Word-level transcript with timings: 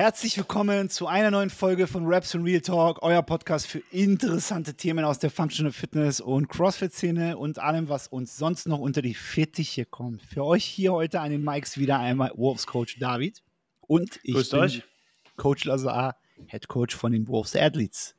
Herzlich 0.00 0.38
willkommen 0.38 0.88
zu 0.88 1.08
einer 1.08 1.30
neuen 1.30 1.50
Folge 1.50 1.86
von 1.86 2.06
Raps 2.06 2.34
and 2.34 2.42
Real 2.42 2.62
Talk, 2.62 3.02
euer 3.02 3.20
Podcast 3.20 3.66
für 3.66 3.82
interessante 3.90 4.72
Themen 4.72 5.04
aus 5.04 5.18
der 5.18 5.30
Functional 5.30 5.72
Fitness 5.72 6.22
und 6.22 6.48
CrossFit-Szene 6.48 7.36
und 7.36 7.58
allem, 7.58 7.90
was 7.90 8.08
uns 8.08 8.38
sonst 8.38 8.66
noch 8.66 8.78
unter 8.78 9.02
die 9.02 9.12
Fittiche 9.12 9.84
kommt. 9.84 10.22
Für 10.22 10.42
euch 10.46 10.64
hier 10.64 10.94
heute 10.94 11.20
an 11.20 11.30
den 11.30 11.44
Mikes 11.44 11.76
wieder 11.76 11.98
einmal 11.98 12.32
Wolves 12.34 12.66
Coach 12.66 12.98
David 12.98 13.42
und 13.82 14.18
ich 14.22 14.32
Grüßt 14.32 14.52
bin 14.52 14.60
euch. 14.60 14.82
Coach 15.36 15.66
Lazar, 15.66 16.16
Head 16.46 16.66
Coach 16.68 16.96
von 16.96 17.12
den 17.12 17.28
Wolves 17.28 17.54
Athletes. 17.54 18.16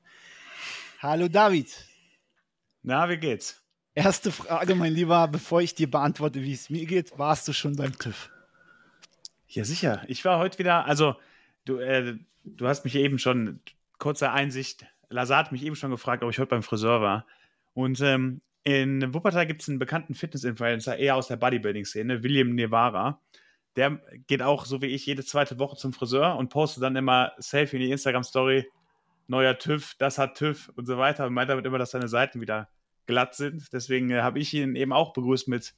Hallo 1.00 1.30
David. 1.30 1.74
Na, 2.84 3.10
wie 3.10 3.18
geht's? 3.18 3.60
Erste 3.96 4.32
Frage, 4.32 4.76
mein 4.76 4.94
Lieber, 4.94 5.28
bevor 5.28 5.64
ich 5.64 5.74
dir 5.74 5.90
beantworte, 5.90 6.44
wie 6.44 6.54
es 6.54 6.70
mir 6.70 6.86
geht, 6.86 7.18
warst 7.18 7.48
du 7.48 7.54
schon 7.54 7.76
beim 7.76 7.98
TÜV? 7.98 8.30
Ja, 9.48 9.66
sicher. 9.66 10.04
Ich 10.06 10.24
war 10.24 10.38
heute 10.38 10.60
wieder, 10.60 10.86
also 10.86 11.16
du, 11.66 11.78
äh, 11.78 12.18
du 12.44 12.68
hast 12.68 12.84
mich 12.84 12.96
eben 12.96 13.20
schon, 13.20 13.60
kurze 13.98 14.32
Einsicht, 14.32 14.86
Lazar 15.10 15.40
hat 15.40 15.52
mich 15.52 15.64
eben 15.64 15.76
schon 15.76 15.92
gefragt, 15.92 16.24
ob 16.24 16.32
ich 16.32 16.40
heute 16.40 16.50
beim 16.50 16.64
Friseur 16.64 17.02
war. 17.02 17.26
Und 17.74 18.00
ähm, 18.02 18.42
in 18.64 19.14
Wuppertal 19.14 19.48
gibt 19.48 19.62
es 19.62 19.70
einen 19.70 19.80
bekannten 19.80 20.14
Fitness-Influencer, 20.14 20.98
eher 20.98 21.16
aus 21.16 21.28
der 21.28 21.38
Bodybuilding-Szene, 21.38 22.24
William 22.24 22.54
Nevara. 22.54 23.20
Der 23.76 24.02
geht 24.28 24.42
auch, 24.42 24.66
so 24.66 24.82
wie 24.82 24.88
ich, 24.88 25.06
jede 25.06 25.24
zweite 25.24 25.60
Woche 25.60 25.78
zum 25.78 25.94
Friseur 25.94 26.36
und 26.36 26.50
postet 26.50 26.84
dann 26.84 26.96
immer 26.96 27.32
Selfie 27.38 27.78
in 27.78 27.84
die 27.84 27.92
Instagram-Story, 27.92 28.68
neuer 29.28 29.58
TÜV, 29.58 29.96
das 29.98 30.18
hat 30.18 30.36
TÜV 30.38 30.72
und 30.76 30.86
so 30.86 30.98
weiter. 30.98 31.26
Und 31.26 31.34
meint 31.34 31.50
damit 31.50 31.66
immer, 31.66 31.78
dass 31.78 31.92
seine 31.92 32.08
Seiten 32.08 32.42
wieder 32.42 32.70
glatt 33.08 33.36
sind. 33.36 33.72
Deswegen 33.74 34.10
äh, 34.12 34.22
habe 34.22 34.40
ich 34.40 34.54
ihn 34.54 34.76
eben 34.76 34.94
auch 34.94 35.14
begrüßt 35.14 35.48
mit, 35.48 35.74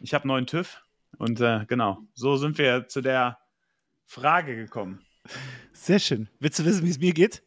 ich 0.00 0.14
habe 0.14 0.28
neuen 0.28 0.46
TÜV. 0.46 0.82
Und 1.18 1.40
äh, 1.40 1.64
genau, 1.66 1.98
so 2.14 2.36
sind 2.36 2.58
wir 2.58 2.88
zu 2.88 3.00
der 3.00 3.38
Frage 4.04 4.56
gekommen. 4.56 5.05
Sehr 5.72 5.98
schön. 5.98 6.28
Willst 6.40 6.58
du 6.58 6.64
wissen, 6.64 6.84
wie 6.84 6.90
es 6.90 6.98
mir 6.98 7.12
geht? 7.12 7.42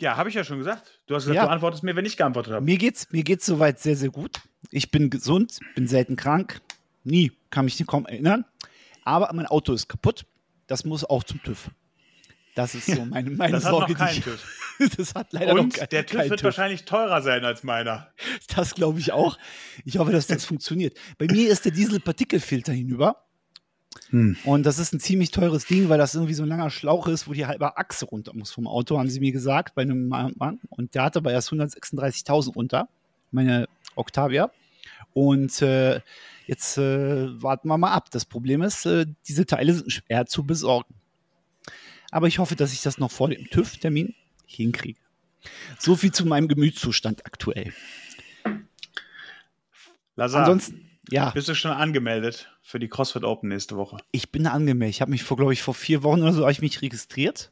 Ja, 0.00 0.16
habe 0.16 0.28
ich 0.28 0.34
ja 0.34 0.44
schon 0.44 0.58
gesagt. 0.58 1.00
Du 1.06 1.14
hast 1.14 1.24
gesagt, 1.24 1.36
Ja. 1.36 1.44
du 1.46 1.50
antwortest 1.50 1.82
mir, 1.82 1.94
wenn 1.96 2.04
ich 2.04 2.16
geantwortet 2.16 2.52
habe. 2.52 2.64
Mir 2.64 2.78
geht's, 2.78 3.10
mir 3.12 3.22
geht's 3.22 3.46
soweit 3.46 3.78
sehr, 3.80 3.96
sehr 3.96 4.10
gut. 4.10 4.40
Ich 4.70 4.90
bin 4.90 5.08
gesund, 5.10 5.58
bin 5.74 5.86
selten 5.86 6.16
krank. 6.16 6.60
Nie, 7.04 7.32
kann 7.50 7.64
mich 7.66 7.82
kaum 7.86 8.06
erinnern. 8.06 8.44
Aber 9.04 9.30
mein 9.34 9.46
Auto 9.46 9.72
ist 9.72 9.88
kaputt. 9.88 10.24
Das 10.66 10.84
muss 10.84 11.04
auch 11.04 11.22
zum 11.24 11.42
TÜV. 11.42 11.70
Das 12.54 12.74
ist 12.74 12.86
so 12.86 13.04
meine, 13.06 13.30
meine 13.30 13.52
Das 13.52 13.64
hat 13.64 13.70
Sorge. 13.72 13.92
noch 13.92 13.98
keinen 13.98 14.12
die 14.14 14.18
ich, 14.18 14.24
TÜV. 14.24 14.60
das 14.96 15.14
hat 15.14 15.32
leider 15.32 15.54
noch 15.54 15.62
Und 15.64 15.74
kein, 15.74 15.88
der 15.90 16.06
TÜV 16.06 16.18
kein 16.20 16.30
wird 16.30 16.42
wahrscheinlich 16.44 16.84
teurer 16.84 17.22
sein 17.22 17.44
als 17.44 17.62
meiner. 17.62 18.08
Das 18.54 18.74
glaube 18.74 18.98
ich 18.98 19.12
auch. 19.12 19.38
Ich 19.84 19.98
hoffe, 19.98 20.12
dass 20.12 20.26
das 20.26 20.44
funktioniert. 20.46 20.96
Bei 21.18 21.26
mir 21.26 21.50
ist 21.50 21.64
der 21.64 21.72
Dieselpartikelfilter 21.72 22.72
hinüber. 22.72 23.24
Hm. 24.10 24.36
Und 24.44 24.64
das 24.64 24.78
ist 24.78 24.92
ein 24.92 25.00
ziemlich 25.00 25.30
teures 25.30 25.66
Ding, 25.66 25.88
weil 25.88 25.98
das 25.98 26.14
irgendwie 26.14 26.34
so 26.34 26.42
ein 26.42 26.48
langer 26.48 26.70
Schlauch 26.70 27.08
ist, 27.08 27.28
wo 27.28 27.32
die 27.32 27.46
halbe 27.46 27.76
Achse 27.76 28.06
runter 28.06 28.32
muss 28.34 28.52
vom 28.52 28.66
Auto, 28.66 28.98
haben 28.98 29.08
sie 29.08 29.20
mir 29.20 29.32
gesagt, 29.32 29.74
bei 29.74 29.82
einem 29.82 30.08
Mann. 30.08 30.60
Und 30.70 30.94
der 30.94 31.04
hatte 31.04 31.20
aber 31.20 31.32
erst 31.32 31.52
136.000 31.52 32.54
runter, 32.54 32.88
meine 33.30 33.68
Octavia. 33.94 34.50
Und 35.12 35.62
äh, 35.62 36.00
jetzt 36.46 36.76
äh, 36.76 37.42
warten 37.42 37.68
wir 37.68 37.78
mal 37.78 37.92
ab. 37.92 38.10
Das 38.10 38.24
Problem 38.24 38.62
ist, 38.62 38.84
äh, 38.86 39.06
diese 39.28 39.46
Teile 39.46 39.72
sind 39.72 39.92
schwer 39.92 40.26
zu 40.26 40.44
besorgen. 40.44 40.94
Aber 42.10 42.26
ich 42.26 42.38
hoffe, 42.38 42.56
dass 42.56 42.72
ich 42.72 42.82
das 42.82 42.98
noch 42.98 43.10
vor 43.10 43.28
dem 43.28 43.48
TÜV-Termin 43.50 44.14
hinkriege. 44.46 45.00
So 45.78 45.96
viel 45.96 46.12
zu 46.12 46.26
meinem 46.26 46.48
Gemütszustand 46.48 47.26
aktuell. 47.26 47.72
Lazar, 50.16 50.42
Ansonsten, 50.42 50.90
ja, 51.10 51.30
bist 51.30 51.48
du 51.48 51.54
schon 51.54 51.70
angemeldet 51.70 52.50
für 52.62 52.78
die 52.78 52.88
CrossFit 52.88 53.24
Open 53.24 53.48
nächste 53.48 53.76
Woche? 53.76 53.98
ich 54.10 54.30
bin 54.30 54.46
angemeldet. 54.46 54.96
Ich 54.96 55.00
habe 55.00 55.10
mich 55.10 55.22
vor, 55.22 55.36
glaube 55.36 55.52
ich, 55.52 55.62
vor 55.62 55.74
vier 55.74 56.02
Wochen 56.02 56.22
oder 56.22 56.32
so 56.32 56.42
habe 56.42 56.52
ich 56.52 56.62
mich 56.62 56.80
registriert. 56.82 57.50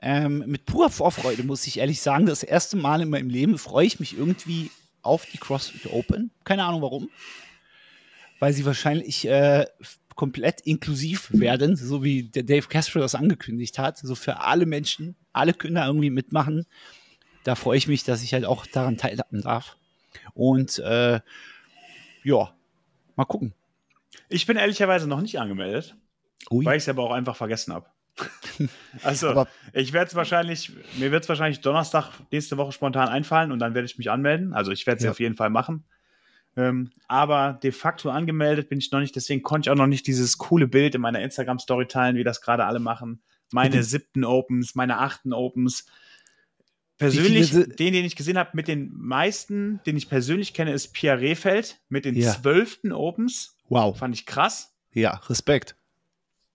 Ähm, 0.00 0.44
mit 0.46 0.64
purer 0.64 0.90
Vorfreude 0.90 1.42
muss 1.42 1.66
ich 1.66 1.78
ehrlich 1.78 2.00
sagen, 2.00 2.26
das 2.26 2.42
erste 2.42 2.76
Mal 2.76 3.02
in 3.02 3.10
meinem 3.10 3.28
Leben 3.28 3.58
freue 3.58 3.86
ich 3.86 4.00
mich 4.00 4.16
irgendwie 4.16 4.70
auf 5.02 5.26
die 5.26 5.38
CrossFit 5.38 5.92
Open. 5.92 6.30
Keine 6.44 6.64
Ahnung 6.64 6.82
warum. 6.82 7.10
Weil 8.38 8.52
sie 8.52 8.64
wahrscheinlich 8.64 9.26
äh, 9.28 9.66
komplett 10.14 10.60
inklusiv 10.62 11.28
werden, 11.32 11.76
so 11.76 12.02
wie 12.02 12.24
der 12.24 12.42
Dave 12.42 12.66
Castro 12.68 13.00
das 13.00 13.14
angekündigt 13.14 13.78
hat. 13.78 13.98
So 13.98 14.14
für 14.14 14.40
alle 14.40 14.66
Menschen, 14.66 15.16
alle 15.32 15.54
können 15.54 15.74
da 15.74 15.86
irgendwie 15.86 16.10
mitmachen. 16.10 16.66
Da 17.44 17.54
freue 17.54 17.78
ich 17.78 17.88
mich, 17.88 18.04
dass 18.04 18.22
ich 18.22 18.32
halt 18.32 18.44
auch 18.44 18.66
daran 18.66 18.96
teilhaben 18.96 19.42
darf. 19.42 19.76
Und 20.34 20.78
äh, 20.78 21.20
ja, 22.24 22.52
mal 23.16 23.24
gucken. 23.24 23.54
Ich 24.28 24.46
bin 24.46 24.56
ehrlicherweise 24.56 25.08
noch 25.08 25.20
nicht 25.20 25.38
angemeldet, 25.40 25.96
Ui. 26.50 26.64
weil 26.64 26.76
ich 26.76 26.82
es 26.84 26.88
aber 26.88 27.02
auch 27.04 27.12
einfach 27.12 27.36
vergessen 27.36 27.72
habe. 27.72 27.86
also, 29.02 29.30
Aber- 29.30 29.48
ich 29.72 29.92
werde 29.92 30.08
es 30.08 30.14
wahrscheinlich, 30.14 30.72
mir 30.98 31.10
wird 31.12 31.22
es 31.24 31.28
wahrscheinlich 31.28 31.60
Donnerstag 31.60 32.10
nächste 32.30 32.58
Woche 32.58 32.72
spontan 32.72 33.08
einfallen 33.08 33.52
und 33.52 33.58
dann 33.58 33.74
werde 33.74 33.86
ich 33.86 33.96
mich 33.98 34.10
anmelden. 34.10 34.52
Also, 34.52 34.70
ich 34.70 34.86
werde 34.86 34.98
es 34.98 35.04
Ja. 35.04 35.10
auf 35.10 35.20
jeden 35.20 35.34
Fall 35.36 35.50
machen. 35.50 35.84
Ähm, 36.54 36.90
aber 37.08 37.58
de 37.62 37.72
facto 37.72 38.10
angemeldet 38.10 38.68
bin 38.68 38.78
ich 38.78 38.92
noch 38.92 39.00
nicht, 39.00 39.16
deswegen 39.16 39.42
konnte 39.42 39.68
ich 39.68 39.70
auch 39.72 39.76
noch 39.78 39.86
nicht 39.86 40.06
dieses 40.06 40.36
coole 40.36 40.68
Bild 40.68 40.94
in 40.94 41.00
meiner 41.00 41.20
Instagram-Story 41.20 41.86
teilen, 41.86 42.16
wie 42.16 42.24
das 42.24 42.42
gerade 42.42 42.66
alle 42.66 42.78
machen. 42.78 43.22
Meine 43.52 43.82
siebten 43.82 44.24
Opens, 44.24 44.74
meine 44.74 44.98
achten 44.98 45.32
Opens. 45.32 45.86
Persönlich, 47.02 47.50
den, 47.50 47.92
den 47.92 48.04
ich 48.04 48.16
gesehen 48.16 48.38
habe, 48.38 48.50
mit 48.54 48.68
den 48.68 48.92
meisten, 48.96 49.80
den 49.86 49.96
ich 49.96 50.08
persönlich 50.08 50.54
kenne, 50.54 50.72
ist 50.72 50.92
Pia 50.92 51.14
Rehfeld 51.14 51.80
mit 51.88 52.04
den 52.04 52.14
Ja. 52.16 52.32
zwölften 52.32 52.92
Opens. 52.92 53.56
Wow. 53.68 53.98
Fand 53.98 54.14
ich 54.14 54.26
krass. 54.26 54.74
Ja, 54.92 55.12
Respekt. 55.28 55.76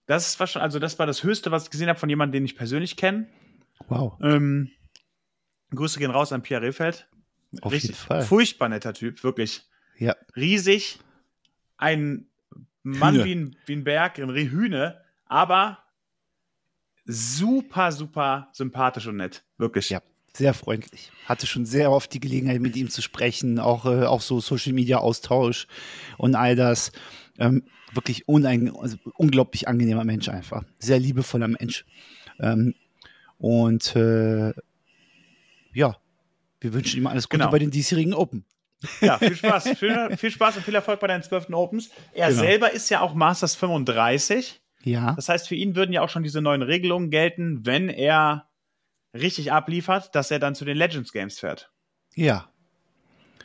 Das 0.06 0.38
war 0.40 0.46
schon, 0.46 0.62
also 0.62 0.78
das 0.78 0.98
war 0.98 1.06
das 1.06 1.22
Höchste, 1.22 1.50
was 1.50 1.64
ich 1.64 1.70
gesehen 1.70 1.88
habe 1.88 1.98
von 1.98 2.08
jemandem, 2.08 2.32
den 2.40 2.44
ich 2.44 2.56
persönlich 2.56 2.96
kenne. 2.96 3.26
Wow. 3.88 4.18
Ähm, 4.22 4.70
Grüße 5.74 5.98
gehen 5.98 6.10
raus 6.10 6.32
an 6.32 6.42
Pia 6.42 6.58
Rehfeld. 6.58 7.08
Auf 7.62 7.72
Richtig 7.72 7.90
jeden 7.90 8.00
Fall. 8.00 8.22
furchtbar 8.22 8.68
netter 8.68 8.94
Typ, 8.94 9.22
wirklich. 9.24 9.62
Ja. 9.98 10.16
Riesig. 10.36 10.98
Ein 11.76 12.26
Mann 12.82 13.14
Hühne. 13.14 13.24
wie 13.24 13.34
ein, 13.34 13.56
wie 13.66 13.72
ein 13.74 13.84
Berg, 13.84 14.18
ein 14.18 14.30
Hühne, 14.34 15.00
aber 15.26 15.78
super, 17.04 17.92
super 17.92 18.48
sympathisch 18.52 19.06
und 19.06 19.16
nett. 19.16 19.44
Wirklich. 19.58 19.90
Ja. 19.90 20.00
Sehr 20.34 20.54
freundlich. 20.54 21.10
Hatte 21.26 21.46
schon 21.46 21.66
sehr 21.66 21.90
oft 21.90 22.12
die 22.14 22.20
Gelegenheit, 22.20 22.60
mit 22.60 22.76
ihm 22.76 22.90
zu 22.90 23.02
sprechen, 23.02 23.58
auch, 23.58 23.86
äh, 23.86 24.04
auch 24.04 24.20
so 24.20 24.40
Social 24.40 24.72
Media 24.72 24.98
Austausch 24.98 25.66
und 26.16 26.34
all 26.34 26.54
das. 26.56 26.92
Ähm, 27.38 27.64
wirklich 27.92 28.28
unein, 28.28 28.74
also 28.76 28.96
unglaublich 29.14 29.66
angenehmer 29.68 30.04
Mensch 30.04 30.28
einfach. 30.28 30.64
Sehr 30.78 30.98
liebevoller 30.98 31.48
Mensch. 31.48 31.84
Ähm, 32.40 32.74
und 33.38 33.94
äh, 33.96 34.52
ja, 35.72 35.96
wir 36.60 36.72
wünschen 36.74 36.98
ihm 36.98 37.06
alles 37.06 37.28
Gute 37.28 37.38
Genau. 37.38 37.50
bei 37.50 37.58
den 37.58 37.70
diesjährigen 37.70 38.14
Open. 38.14 38.44
Ja, 39.00 39.18
viel 39.18 39.34
Spaß. 39.34 39.70
viel, 39.78 40.16
viel 40.16 40.30
Spaß 40.30 40.56
und 40.56 40.64
viel 40.64 40.74
Erfolg 40.74 41.00
bei 41.00 41.06
deinen 41.08 41.22
12. 41.22 41.50
Opens. 41.50 41.90
Er 42.12 42.28
Genau. 42.28 42.40
selber 42.40 42.72
ist 42.72 42.90
ja 42.90 43.00
auch 43.00 43.14
Masters 43.14 43.54
35. 43.56 44.60
Ja, 44.84 45.12
Das 45.14 45.28
heißt, 45.28 45.48
für 45.48 45.54
ihn 45.56 45.74
würden 45.74 45.92
ja 45.92 46.02
auch 46.02 46.08
schon 46.08 46.22
diese 46.22 46.40
neuen 46.40 46.62
Regelungen 46.62 47.10
gelten, 47.10 47.66
wenn 47.66 47.88
er 47.88 48.47
richtig 49.14 49.52
abliefert, 49.52 50.14
dass 50.14 50.30
er 50.30 50.38
dann 50.38 50.54
zu 50.54 50.64
den 50.64 50.76
Legends 50.76 51.12
Games 51.12 51.38
fährt. 51.38 51.70
ja. 52.14 52.48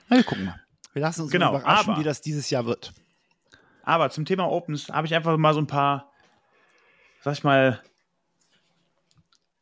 Na, 0.09 0.17
wir 0.17 0.23
gucken 0.23 0.45
mal. 0.45 0.59
Wir 0.91 1.01
lassen 1.01 1.21
uns 1.21 1.31
Genau, 1.31 1.53
mal 1.53 1.59
überraschen, 1.61 1.91
aber- 1.91 1.99
wie 1.99 2.03
das 2.03 2.21
dieses 2.21 2.49
Jahr 2.49 2.65
wird. 2.65 2.93
Aber 3.83 4.09
zum 4.09 4.25
Thema 4.25 4.49
Opens 4.51 4.89
habe 4.89 5.07
ich 5.07 5.15
einfach 5.15 5.35
mal 5.37 5.53
so 5.53 5.59
ein 5.61 5.67
paar, 5.67 6.11
sag 7.21 7.33
ich 7.33 7.43
mal, 7.43 7.81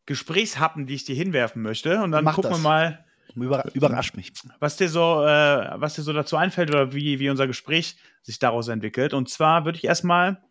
Gesprächshappen, 0.06 0.88
die 0.88 0.96
ich 0.96 1.06
dir 1.06 1.16
hinwerfen 1.16 1.62
möchte. 1.62 2.02
Und 2.02 2.12
dann 2.12 2.24
Mach 2.24 2.36
gucken 2.36 2.52
das. 2.52 2.60
wir 2.60 2.64
mal, 2.64 3.06
Über, 3.36 3.64
überrascht 3.74 4.16
mich. 4.16 4.34
was 4.60 4.78
dir 4.78 4.90
so, 4.90 5.24
äh, 5.24 5.70
was 5.80 5.94
dir 5.96 6.02
so 6.02 6.12
dazu 6.12 6.36
einfällt 6.38 6.70
oder 6.70 6.92
wie, 6.94 7.20
wie 7.20 7.30
unser 7.30 7.48
Gespräch 7.48 7.96
sich 8.24 8.40
daraus 8.40 8.68
entwickelt. 8.68 9.14
Und 9.14 9.30
zwar 9.30 9.64
würde 9.66 9.78
ich 9.78 9.84
erstmal 9.86 10.42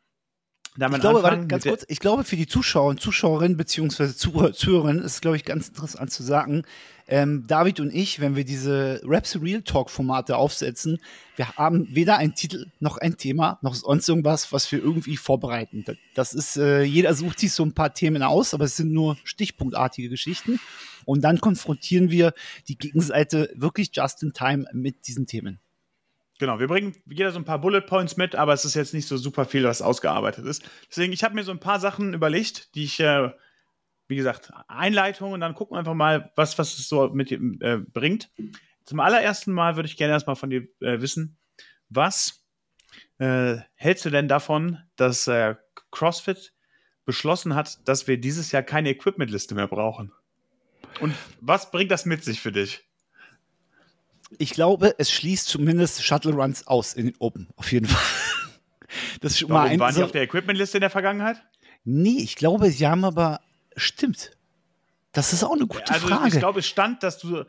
damit 0.76 0.98
Ich 0.98 1.00
glaube, 1.02 1.22
warte, 1.22 1.46
ganz 1.46 1.64
kurz, 1.64 1.84
ich 1.88 1.98
glaube, 2.00 2.24
für 2.24 2.36
die 2.36 2.46
Zuschauer 2.46 2.90
und 2.90 3.00
Zuschauerinnen 3.00 3.56
beziehungsweise 3.56 4.16
Zuhörer, 4.16 4.52
Zuhörerinnen 4.52 5.02
ist, 5.04 5.20
glaube 5.20 5.36
ich, 5.36 5.44
ganz 5.44 5.68
interessant 5.68 6.10
zu 6.12 6.22
sagen, 6.22 6.62
ähm, 7.08 7.44
David 7.48 7.80
und 7.80 7.92
ich, 7.92 8.20
wenn 8.20 8.36
wir 8.36 8.44
diese 8.44 9.00
Raps 9.04 9.36
Real 9.42 9.62
Talk 9.62 9.90
Formate 9.90 10.36
aufsetzen, 10.36 10.98
wir 11.34 11.48
haben 11.56 11.88
weder 11.92 12.18
einen 12.18 12.36
Titel 12.36 12.66
noch 12.78 12.98
ein 12.98 13.16
Thema 13.16 13.58
noch 13.62 13.74
sonst 13.74 14.08
irgendwas, 14.08 14.52
was 14.52 14.70
wir 14.70 14.78
irgendwie 14.78 15.16
vorbereiten. 15.16 15.82
Das- 15.84 15.96
Das 16.14 16.34
ist, 16.34 16.56
äh, 16.56 16.82
jeder 16.82 17.14
sucht 17.14 17.40
sich 17.40 17.52
so 17.52 17.64
ein 17.64 17.74
paar 17.74 17.92
Themen 17.94 18.22
aus, 18.22 18.54
aber 18.54 18.66
es 18.66 18.76
sind 18.76 18.92
nur 18.92 19.16
stichpunktartige 19.24 20.08
Geschichten. 20.08 20.60
Und 21.04 21.22
dann 21.22 21.40
konfrontieren 21.40 22.10
wir 22.10 22.32
die 22.68 22.76
Gegenseite 22.78 23.50
wirklich 23.56 23.90
just 23.92 24.22
in 24.22 24.32
time 24.32 24.66
mit 24.72 25.08
diesen 25.08 25.26
Themen. 25.26 25.58
Genau, 26.40 26.58
wir 26.58 26.68
bringen 26.68 26.96
jeder 27.04 27.32
so 27.32 27.38
ein 27.38 27.44
paar 27.44 27.60
Bullet 27.60 27.82
Points 27.82 28.16
mit, 28.16 28.34
aber 28.34 28.54
es 28.54 28.64
ist 28.64 28.72
jetzt 28.72 28.94
nicht 28.94 29.06
so 29.06 29.18
super 29.18 29.44
viel, 29.44 29.64
was 29.64 29.82
ausgearbeitet 29.82 30.46
ist. 30.46 30.64
Deswegen, 30.88 31.12
ich 31.12 31.22
habe 31.22 31.34
mir 31.34 31.44
so 31.44 31.52
ein 31.52 31.60
paar 31.60 31.78
Sachen 31.80 32.14
überlegt, 32.14 32.74
die 32.74 32.84
ich, 32.84 32.98
äh, 32.98 33.30
wie 34.08 34.16
gesagt, 34.16 34.50
Einleitung 34.66 35.32
und 35.32 35.40
dann 35.40 35.52
gucken 35.54 35.74
wir 35.74 35.80
einfach 35.80 35.92
mal, 35.92 36.32
was, 36.36 36.58
was 36.58 36.78
es 36.78 36.88
so 36.88 37.10
mit 37.10 37.30
äh, 37.30 37.82
bringt. 37.92 38.30
Zum 38.86 39.00
allerersten 39.00 39.52
Mal 39.52 39.76
würde 39.76 39.86
ich 39.86 39.98
gerne 39.98 40.14
erstmal 40.14 40.34
von 40.34 40.48
dir 40.48 40.62
äh, 40.80 41.02
wissen, 41.02 41.36
was 41.90 42.42
äh, 43.18 43.58
hältst 43.74 44.06
du 44.06 44.10
denn 44.10 44.26
davon, 44.26 44.78
dass 44.96 45.28
äh, 45.28 45.56
CrossFit 45.90 46.54
beschlossen 47.04 47.54
hat, 47.54 47.86
dass 47.86 48.08
wir 48.08 48.18
dieses 48.18 48.50
Jahr 48.50 48.62
keine 48.62 48.88
Equipmentliste 48.88 49.54
mehr 49.54 49.68
brauchen. 49.68 50.10
Und 51.00 51.14
was 51.42 51.70
bringt 51.70 51.90
das 51.90 52.06
mit 52.06 52.24
sich 52.24 52.40
für 52.40 52.50
dich? 52.50 52.89
Ich 54.38 54.50
glaube, 54.50 54.94
es 54.98 55.10
schließt 55.10 55.48
zumindest 55.48 56.04
Shuttle 56.04 56.32
Runs 56.32 56.66
aus 56.66 56.94
in 56.94 57.06
den 57.06 57.16
Open, 57.18 57.48
auf 57.56 57.70
jeden 57.72 57.86
Fall. 57.86 58.00
Das 59.20 59.32
ist 59.32 59.38
schon 59.38 59.50
Warum 59.50 59.66
mal 59.66 59.70
ein, 59.70 59.78
waren 59.78 59.92
so, 59.92 60.00
die 60.00 60.04
auf 60.04 60.10
der 60.10 60.22
Equipmentliste 60.22 60.78
in 60.78 60.80
der 60.80 60.90
Vergangenheit? 60.90 61.40
Nee, 61.84 62.18
ich 62.18 62.34
glaube, 62.34 62.72
sie 62.72 62.88
haben 62.88 63.04
aber, 63.04 63.40
stimmt. 63.76 64.32
Das 65.12 65.32
ist 65.32 65.44
auch 65.44 65.52
eine 65.52 65.68
gute 65.68 65.92
also, 65.92 66.08
Frage. 66.08 66.26
Ich 66.26 66.38
glaube, 66.40 66.58
es 66.58 66.66
stand, 66.66 67.04
dass 67.04 67.18
du 67.18 67.44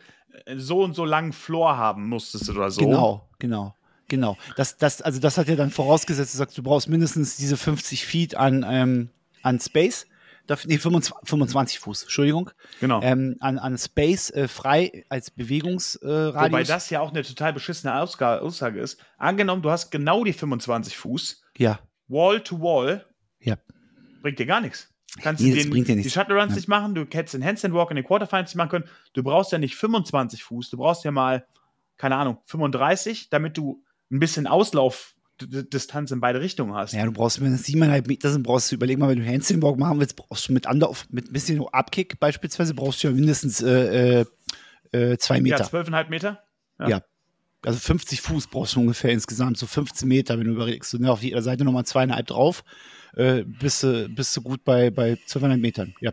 äh, 0.45 0.57
so 0.57 0.83
und 0.83 0.93
so 0.93 1.03
langen 1.03 1.33
Floor 1.33 1.77
haben 1.77 2.07
musstest 2.07 2.47
oder 2.49 2.69
so. 2.69 2.81
Genau, 2.81 3.27
genau. 3.39 3.75
Genau. 4.07 4.37
Das, 4.57 4.77
das, 4.77 5.01
also 5.01 5.19
das 5.19 5.37
hat 5.37 5.47
ja 5.47 5.55
dann 5.55 5.71
vorausgesetzt, 5.71 6.33
du 6.33 6.37
sagst, 6.37 6.57
du 6.57 6.63
brauchst 6.63 6.89
mindestens 6.89 7.37
diese 7.37 7.55
50 7.55 8.05
Feet 8.05 8.35
an, 8.35 8.65
ähm, 8.67 9.09
an 9.41 9.59
Space. 9.59 10.05
Nee, 10.65 10.77
25, 10.77 11.29
25 11.29 11.79
Fuß, 11.79 12.03
Entschuldigung. 12.03 12.51
Genau. 12.79 13.01
Ähm, 13.01 13.37
an, 13.39 13.57
an 13.57 13.77
Space 13.77 14.29
äh, 14.31 14.47
frei 14.47 15.05
als 15.09 15.31
Bewegungsradius. 15.31 16.35
Äh, 16.35 16.51
Wobei 16.51 16.63
das 16.63 16.89
ja 16.89 16.99
auch 16.99 17.11
eine 17.11 17.23
total 17.23 17.53
beschissene 17.53 17.99
Aussage 17.99 18.79
ist. 18.79 18.99
Angenommen, 19.17 19.61
du 19.61 19.71
hast 19.71 19.91
genau 19.91 20.23
die 20.23 20.33
25 20.33 20.97
Fuß. 20.97 21.43
Ja. 21.57 21.79
Wall 22.07 22.41
to 22.41 22.59
Wall. 22.59 23.05
Ja. 23.39 23.57
Bringt 24.21 24.39
dir 24.39 24.45
gar 24.45 24.61
nichts. 24.61 24.91
Kannst 25.19 25.43
nee, 25.43 25.51
du 25.51 25.69
den, 25.69 26.01
die 26.01 26.09
Shuttle 26.09 26.39
Runs 26.39 26.51
ja. 26.51 26.55
nicht 26.55 26.69
machen, 26.69 26.95
du 26.95 27.01
hättest 27.01 27.33
den 27.33 27.43
Handstand 27.43 27.73
Walk 27.73 27.89
in 27.91 27.97
den 27.97 28.05
Quarterfinals 28.05 28.51
nicht 28.51 28.55
machen 28.55 28.69
können. 28.69 28.85
Du 29.13 29.23
brauchst 29.23 29.51
ja 29.51 29.57
nicht 29.57 29.75
25 29.75 30.43
Fuß, 30.43 30.69
du 30.69 30.77
brauchst 30.77 31.03
ja 31.03 31.11
mal, 31.11 31.45
keine 31.97 32.15
Ahnung, 32.15 32.37
35, 32.45 33.29
damit 33.29 33.57
du 33.57 33.83
ein 34.09 34.19
bisschen 34.19 34.47
Auslaufdistanz 35.41 36.11
in 36.11 36.19
beide 36.19 36.41
Richtungen 36.41 36.73
hast. 36.73 36.93
Ja, 36.93 37.05
du 37.05 37.11
brauchst 37.11 37.39
mindestens 37.39 37.67
siebeneinhalb 37.67 38.07
Meter 38.07 38.31
sind, 38.31 38.43
brauchst 38.43 38.71
du, 38.71 38.75
überleg 38.75 38.97
mal, 38.97 39.09
wenn 39.09 39.19
du 39.19 39.25
Handstand 39.25 39.61
Walk 39.63 39.77
machen 39.77 39.99
willst, 39.99 40.15
brauchst 40.15 40.47
du 40.47 40.53
mit 40.53 40.67
Anlauf, 40.67 41.05
mit 41.09 41.29
ein 41.29 41.33
bisschen 41.33 41.65
Abkick 41.71 42.19
beispielsweise, 42.19 42.73
brauchst 42.73 43.03
du 43.03 43.07
ja 43.07 43.13
mindestens 43.13 43.61
äh, 43.61 44.21
äh, 44.21 44.25
äh 44.91 45.17
zwei 45.17 45.41
Meter. 45.41 45.59
Ja, 45.59 45.63
zwölfeinhalb 45.63 46.09
Meter? 46.09 46.43
Ja. 46.79 46.89
ja. 46.89 47.01
Also 47.63 47.79
50 47.79 48.21
Fuß 48.21 48.47
brauchst 48.47 48.75
du 48.75 48.79
ungefähr 48.79 49.11
insgesamt, 49.11 49.57
so 49.57 49.67
15 49.67 50.07
Meter, 50.07 50.39
wenn 50.39 50.45
du 50.45 50.53
überlegst. 50.53 50.93
Ne, 50.99 51.11
auf 51.11 51.21
jeder 51.21 51.41
Seite 51.41 51.63
nochmal 51.63 51.85
zweieinhalb 51.85 52.25
drauf 52.27 52.63
äh, 53.15 53.43
bist, 53.43 53.83
du, 53.83 54.09
bist 54.09 54.35
du 54.35 54.41
gut 54.41 54.63
bei, 54.63 54.89
bei 54.89 55.11
1200 55.11 55.59
Metern. 55.59 55.93
Ja. 56.01 56.11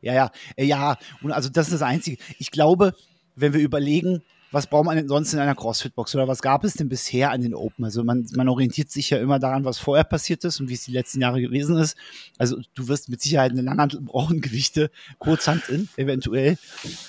Ja, 0.00 0.14
ja, 0.14 0.30
äh, 0.56 0.64
ja. 0.64 0.96
Und 1.22 1.32
also 1.32 1.48
das 1.48 1.66
ist 1.66 1.74
das 1.74 1.82
Einzige. 1.82 2.22
Ich 2.38 2.52
glaube, 2.52 2.94
wenn 3.34 3.52
wir 3.52 3.60
überlegen, 3.60 4.22
was 4.50 4.66
braucht 4.66 4.86
man 4.86 4.96
denn 4.96 5.08
sonst 5.08 5.32
in 5.32 5.38
einer 5.38 5.54
CrossFit-Box 5.54 6.14
oder 6.14 6.28
was 6.28 6.42
gab 6.42 6.64
es 6.64 6.74
denn 6.74 6.88
bisher 6.88 7.30
an 7.30 7.42
den 7.42 7.54
Open? 7.54 7.84
Also 7.84 8.04
man, 8.04 8.26
man 8.34 8.48
orientiert 8.48 8.90
sich 8.90 9.10
ja 9.10 9.18
immer 9.18 9.38
daran, 9.38 9.64
was 9.64 9.78
vorher 9.78 10.04
passiert 10.04 10.44
ist 10.44 10.60
und 10.60 10.68
wie 10.68 10.74
es 10.74 10.84
die 10.84 10.92
letzten 10.92 11.20
Jahre 11.20 11.40
gewesen 11.40 11.76
ist. 11.76 11.96
Also 12.38 12.58
du 12.74 12.88
wirst 12.88 13.08
mit 13.08 13.20
Sicherheit 13.20 13.52
eine 13.52 13.62
Langhantel 13.62 14.00
brauchen, 14.00 14.40
Gewichte, 14.40 14.90
Kurzhand 15.18 15.68
in, 15.68 15.88
eventuell. 15.96 16.58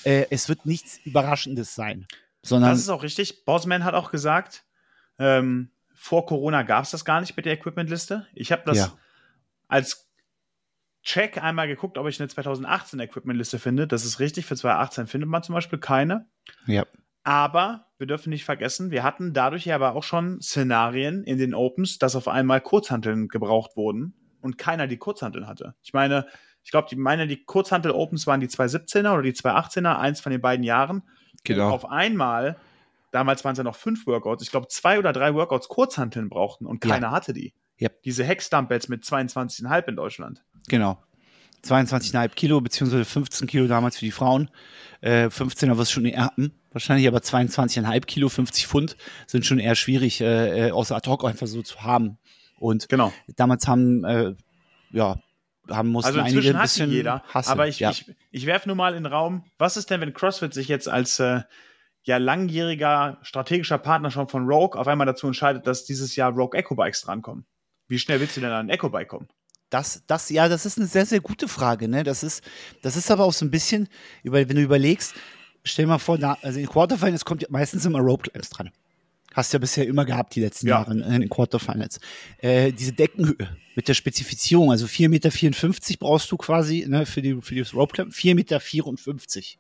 Äh, 0.03 0.25
es 0.29 0.49
wird 0.49 0.65
nichts 0.65 0.99
Überraschendes 1.05 1.75
sein. 1.75 2.07
Sondern 2.41 2.71
das 2.71 2.79
ist 2.79 2.89
auch 2.89 3.03
richtig. 3.03 3.45
Bossman 3.45 3.83
hat 3.83 3.93
auch 3.93 4.11
gesagt, 4.11 4.63
ähm, 5.17 5.71
vor 5.93 6.25
Corona 6.25 6.63
gab 6.63 6.85
es 6.85 6.91
das 6.91 7.03
gar 7.03 7.19
nicht 7.19 7.35
mit 7.35 7.45
der 7.45 7.53
Equipmentliste. 7.53 8.27
Ich 8.33 8.51
habe 8.51 8.63
das 8.65 8.77
ja 8.77 8.93
als 9.69 10.09
Check 11.01 11.41
einmal 11.41 11.67
geguckt, 11.69 11.97
ob 11.97 12.07
ich 12.07 12.19
eine 12.19 12.27
2018 12.27 12.99
Equipment-Liste 12.99 13.57
finde. 13.57 13.87
Das 13.87 14.03
ist 14.03 14.19
richtig, 14.19 14.45
für 14.45 14.57
2018 14.57 15.07
findet 15.07 15.29
man 15.29 15.43
zum 15.43 15.55
Beispiel 15.55 15.79
keine. 15.79 16.27
Ja. 16.65 16.85
Aber 17.23 17.85
wir 17.97 18.07
dürfen 18.07 18.29
nicht 18.29 18.45
vergessen, 18.45 18.91
wir 18.91 19.03
hatten 19.03 19.33
dadurch 19.33 19.65
ja 19.65 19.75
aber 19.75 19.95
auch 19.95 20.03
schon 20.03 20.41
Szenarien 20.41 21.23
in 21.23 21.37
den 21.37 21.53
Opens, 21.53 21.99
dass 21.99 22.15
auf 22.15 22.27
einmal 22.27 22.61
Kurzhanteln 22.61 23.27
gebraucht 23.27 23.75
wurden 23.75 24.13
und 24.41 24.57
keiner 24.57 24.87
die 24.87 24.97
Kurzhanteln 24.97 25.47
hatte. 25.47 25.75
Ich 25.83 25.93
meine, 25.93 26.25
ich 26.63 26.71
glaube, 26.71 26.87
die 26.89 26.95
meine, 26.95 27.27
die 27.27 27.43
Kurzhantel-Opens 27.43 28.27
waren 28.27 28.39
die 28.39 28.47
217er 28.47 29.13
oder 29.13 29.21
die 29.21 29.33
218er, 29.33 29.97
eins 29.97 30.21
von 30.21 30.31
den 30.31 30.41
beiden 30.41 30.63
Jahren. 30.63 31.03
Genau. 31.43 31.67
Und 31.67 31.73
auf 31.73 31.89
einmal, 31.89 32.57
damals 33.11 33.43
waren 33.43 33.53
es 33.53 33.57
ja 33.57 33.63
noch 33.63 33.75
fünf 33.75 34.05
Workouts, 34.07 34.43
ich 34.43 34.51
glaube, 34.51 34.67
zwei 34.67 34.99
oder 34.99 35.13
drei 35.13 35.33
Workouts 35.33 35.67
Kurzhanteln 35.67 36.29
brauchten 36.29 36.65
und 36.65 36.79
keiner 36.79 37.07
ja. 37.07 37.11
hatte 37.11 37.33
die. 37.33 37.53
Yep. 37.81 38.03
Diese 38.03 38.23
Hex-Dumbbells 38.23 38.89
mit 38.89 39.03
22,5 39.03 39.87
in 39.87 39.95
Deutschland. 39.95 40.43
Genau. 40.67 41.01
22,5 41.63 42.29
Kilo, 42.29 42.61
beziehungsweise 42.61 43.05
15 43.05 43.47
Kilo 43.47 43.67
damals 43.67 43.97
für 43.97 44.05
die 44.05 44.11
Frauen. 44.11 44.49
Äh, 45.01 45.27
15er 45.27 45.77
wirst 45.77 45.91
schon 45.91 46.05
eher 46.05 46.25
haben, 46.25 46.53
wahrscheinlich, 46.71 47.07
aber 47.07 47.19
22,5 47.19 48.05
Kilo, 48.05 48.29
50 48.29 48.67
Pfund 48.67 48.97
sind 49.27 49.45
schon 49.45 49.59
eher 49.59 49.75
schwierig, 49.75 50.21
äh, 50.21 50.67
äh 50.67 50.71
außer 50.71 50.95
ad 50.95 51.09
hoc 51.09 51.23
einfach 51.23 51.47
so 51.47 51.61
zu 51.61 51.81
haben. 51.83 52.17
Und 52.57 52.89
genau. 52.89 53.13
damals 53.35 53.67
haben, 53.67 54.03
äh, 54.03 54.35
ja, 54.91 55.19
haben 55.69 55.89
mussten 55.89 56.19
also 56.19 56.21
einige 56.21 56.55
ein 56.55 56.61
bisschen 56.61 56.91
jeder, 56.91 57.23
hassen. 57.29 57.51
Aber 57.51 57.67
ich, 57.67 57.79
ja. 57.79 57.91
ich, 57.91 58.13
ich 58.31 58.45
werfe 58.45 58.67
nur 58.67 58.75
mal 58.75 58.95
in 58.95 59.03
den 59.03 59.11
Raum, 59.11 59.45
was 59.57 59.77
ist 59.77 59.89
denn, 59.89 60.01
wenn 60.01 60.13
CrossFit 60.13 60.53
sich 60.53 60.67
jetzt 60.67 60.89
als 60.89 61.19
äh, 61.19 61.41
ja 62.03 62.17
langjähriger 62.17 63.19
strategischer 63.21 63.77
Partner 63.77 64.11
schon 64.11 64.27
von 64.27 64.45
Rogue 64.45 64.79
auf 64.79 64.87
einmal 64.87 65.07
dazu 65.07 65.27
entscheidet, 65.27 65.67
dass 65.67 65.85
dieses 65.85 66.15
Jahr 66.15 66.31
Rogue 66.31 66.57
Echo 66.57 66.75
Bikes 66.75 67.01
drankommen? 67.01 67.45
Wie 67.89 67.97
schnell 67.97 68.19
willst 68.19 68.37
du 68.37 68.41
denn 68.41 68.51
an 68.51 68.67
ein 68.67 68.69
Echo-Bike 68.69 69.07
kommen? 69.07 69.27
Das, 69.69 70.03
das, 70.07 70.29
ja, 70.29 70.47
das 70.49 70.65
ist 70.65 70.77
eine 70.77 70.87
sehr, 70.87 71.05
sehr 71.05 71.19
gute 71.19 71.47
Frage. 71.47 71.87
Ne? 71.87 72.03
Das, 72.03 72.23
ist, 72.23 72.43
das 72.81 72.95
ist 72.95 73.11
aber 73.11 73.23
auch 73.23 73.33
so 73.33 73.45
ein 73.45 73.51
bisschen, 73.51 73.87
wenn 74.23 74.47
du 74.47 74.61
überlegst, 74.61 75.13
stell 75.63 75.85
dir 75.85 75.89
mal 75.89 75.99
vor, 75.99 76.17
also 76.41 76.59
in 76.59 76.67
Quarterfinals 76.67 77.25
kommt 77.25 77.43
ja 77.43 77.47
meistens 77.51 77.85
immer 77.85 77.99
Rope 77.99 78.29
Climbs 78.29 78.49
dran. 78.49 78.71
Hast 79.33 79.53
du 79.53 79.57
ja 79.57 79.59
bisher 79.59 79.85
immer 79.85 80.05
gehabt, 80.05 80.33
die 80.33 80.41
letzten 80.41 80.67
ja. 80.67 80.79
Jahre 80.79 80.93
in 80.93 81.21
den 81.21 81.29
Quarterfinals. 81.29 81.99
Äh, 82.39 82.71
diese 82.71 82.93
Deckenhöhe 82.93 83.57
mit 83.75 83.87
der 83.87 83.93
Spezifizierung, 83.93 84.71
also 84.71 84.87
4,54 84.87 85.07
Meter 85.09 85.97
brauchst 85.99 86.31
du 86.31 86.37
quasi 86.37 86.85
ne, 86.87 87.05
für, 87.05 87.21
die, 87.21 87.39
für 87.39 87.55
das 87.55 87.75
Rope 87.75 87.93
Climb. 87.93 88.11
4,54 88.11 88.33
Meter. 88.33 88.59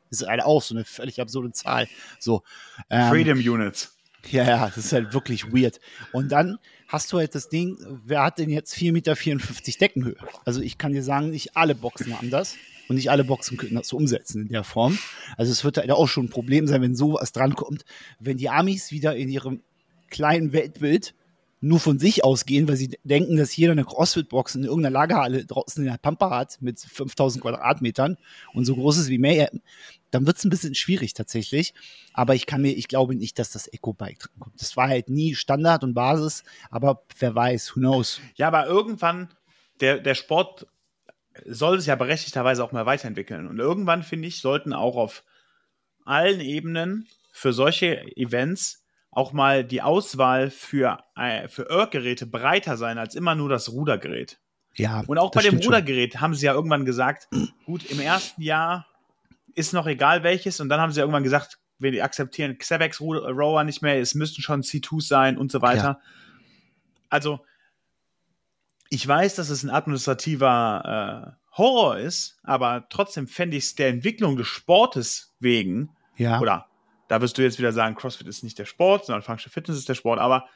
Das 0.09 0.21
ist 0.21 0.27
halt 0.27 0.41
auch 0.41 0.63
so 0.63 0.73
eine 0.73 0.85
völlig 0.85 1.21
absurde 1.21 1.51
Zahl. 1.51 1.87
So, 2.19 2.41
ähm, 2.89 3.09
Freedom 3.09 3.37
Units. 3.37 3.95
Ja, 4.27 4.43
ja, 4.43 4.65
das 4.67 4.77
ist 4.77 4.93
halt 4.93 5.13
wirklich 5.13 5.51
weird. 5.53 5.79
Und 6.11 6.31
dann 6.31 6.59
hast 6.87 7.11
du 7.11 7.17
halt 7.17 7.35
das 7.35 7.49
Ding, 7.49 7.77
wer 8.05 8.23
hat 8.23 8.39
denn 8.39 8.49
jetzt 8.49 8.75
4,54 8.75 8.91
Meter 8.91 9.15
Deckenhöhe? 9.79 10.17
Also 10.45 10.61
ich 10.61 10.77
kann 10.77 10.93
dir 10.93 11.03
sagen, 11.03 11.29
nicht 11.29 11.55
alle 11.55 11.75
Boxen 11.75 12.15
haben 12.15 12.29
das 12.29 12.55
und 12.89 12.95
nicht 12.95 13.09
alle 13.09 13.23
Boxen 13.23 13.57
können 13.57 13.75
das 13.75 13.87
so 13.87 13.97
umsetzen 13.97 14.47
in 14.47 14.51
der 14.51 14.63
Form. 14.63 14.97
Also 15.37 15.51
es 15.51 15.63
wird 15.63 15.77
halt 15.77 15.91
auch 15.91 16.07
schon 16.07 16.25
ein 16.25 16.29
Problem 16.29 16.67
sein, 16.67 16.81
wenn 16.81 16.95
sowas 16.95 17.31
drankommt. 17.31 17.85
Wenn 18.19 18.37
die 18.37 18.49
Amis 18.49 18.91
wieder 18.91 19.15
in 19.15 19.29
ihrem 19.29 19.61
kleinen 20.09 20.53
Weltbild 20.53 21.13
nur 21.61 21.79
von 21.79 21.99
sich 21.99 22.23
ausgehen, 22.23 22.67
weil 22.67 22.77
sie 22.77 22.97
denken, 23.03 23.35
dass 23.35 23.55
jeder 23.55 23.73
eine 23.73 23.83
Crossfit-Box 23.83 24.55
in 24.55 24.63
irgendeiner 24.63 24.93
Lagerhalle 24.93 25.45
draußen 25.45 25.83
in 25.83 25.91
der 25.91 25.97
Pampa 25.97 26.29
hat 26.29 26.61
mit 26.61 26.79
5000 26.79 27.41
Quadratmetern 27.41 28.17
und 28.53 28.65
so 28.65 28.75
groß 28.75 28.97
ist 28.97 29.09
wie 29.09 29.17
Mayhem, 29.17 29.61
dann 30.11 30.25
wird 30.25 30.37
es 30.37 30.45
ein 30.45 30.49
bisschen 30.49 30.75
schwierig 30.75 31.13
tatsächlich. 31.13 31.73
Aber 32.13 32.35
ich 32.35 32.45
kann 32.45 32.61
mir, 32.61 32.71
ich 32.71 32.87
glaube 32.87 33.15
nicht, 33.15 33.39
dass 33.39 33.51
das 33.51 33.67
Eco-Bike 33.67 34.19
drankommt. 34.19 34.61
Das 34.61 34.77
war 34.77 34.87
halt 34.87 35.09
nie 35.09 35.35
Standard 35.35 35.83
und 35.83 35.93
Basis, 35.93 36.43
aber 36.69 37.03
wer 37.19 37.35
weiß, 37.35 37.75
who 37.75 37.79
knows. 37.79 38.21
Ja, 38.35 38.47
aber 38.47 38.65
irgendwann, 38.65 39.29
der, 39.81 39.99
der 39.99 40.15
Sport 40.15 40.67
soll 41.45 41.79
sich 41.79 41.87
ja 41.87 41.95
berechtigterweise 41.95 42.63
auch 42.63 42.71
mal 42.71 42.85
weiterentwickeln. 42.85 43.47
Und 43.47 43.59
irgendwann, 43.59 44.03
finde 44.03 44.27
ich, 44.27 44.39
sollten 44.39 44.73
auch 44.73 44.95
auf 44.95 45.23
allen 46.05 46.39
Ebenen 46.39 47.07
für 47.31 47.53
solche 47.53 48.01
Events 48.17 48.83
auch 49.19 49.33
mal 49.33 49.65
die 49.65 49.81
Auswahl 49.81 50.49
für, 50.49 51.03
äh, 51.15 51.49
für 51.49 51.63
Irk-Geräte 51.63 52.25
breiter 52.25 52.77
sein 52.77 52.97
als 52.97 53.15
immer 53.15 53.35
nur 53.35 53.49
das 53.49 53.69
Rudergerät. 53.69 54.39
Ja. 54.75 55.03
Und 55.05 55.17
auch 55.17 55.31
bei 55.31 55.41
dem 55.41 55.57
Rudergerät 55.57 56.13
schon. 56.13 56.21
haben 56.21 56.35
sie 56.35 56.45
ja 56.45 56.53
irgendwann 56.53 56.85
gesagt, 56.85 57.27
gut, 57.65 57.83
im 57.91 57.99
ersten 57.99 58.41
Jahr 58.41 58.87
ist 59.55 59.73
noch 59.73 59.87
egal 59.87 60.23
welches 60.23 60.61
und 60.61 60.69
dann 60.69 60.79
haben 60.79 60.93
sie 60.93 60.99
ja 60.99 61.03
irgendwann 61.03 61.23
gesagt, 61.23 61.59
wir 61.79 62.03
akzeptieren 62.03 62.57
Xebex 62.57 63.01
Rower 63.01 63.63
nicht 63.65 63.81
mehr, 63.81 63.99
es 63.99 64.15
müssten 64.15 64.41
schon 64.41 64.61
C2s 64.61 65.07
sein 65.07 65.37
und 65.37 65.51
so 65.51 65.61
weiter. 65.61 65.83
Ja. 65.83 66.01
Also, 67.09 67.41
ich 68.89 69.05
weiß, 69.05 69.35
dass 69.35 69.49
es 69.49 69.63
ein 69.63 69.69
administrativer 69.69 71.35
äh, 71.35 71.57
Horror 71.57 71.97
ist, 71.97 72.39
aber 72.43 72.87
trotzdem 72.89 73.27
fände 73.27 73.57
ich 73.57 73.65
es 73.65 73.75
der 73.75 73.89
Entwicklung 73.89 74.37
des 74.37 74.47
Sportes 74.47 75.35
wegen, 75.39 75.89
ja. 76.15 76.39
oder 76.39 76.68
da 77.09 77.21
wirst 77.21 77.37
du 77.37 77.41
jetzt 77.41 77.57
wieder 77.57 77.73
sagen, 77.73 77.95
CrossFit 77.95 78.27
ist 78.27 78.43
nicht 78.43 78.57
der 78.59 78.65
Sport, 78.65 79.05
sondern 79.05 79.23
Functional 79.23 79.51
Fitness 79.51 79.77
ist 79.77 79.89
der 79.89 79.95
Sport. 79.95 80.19
Aber 80.19 80.47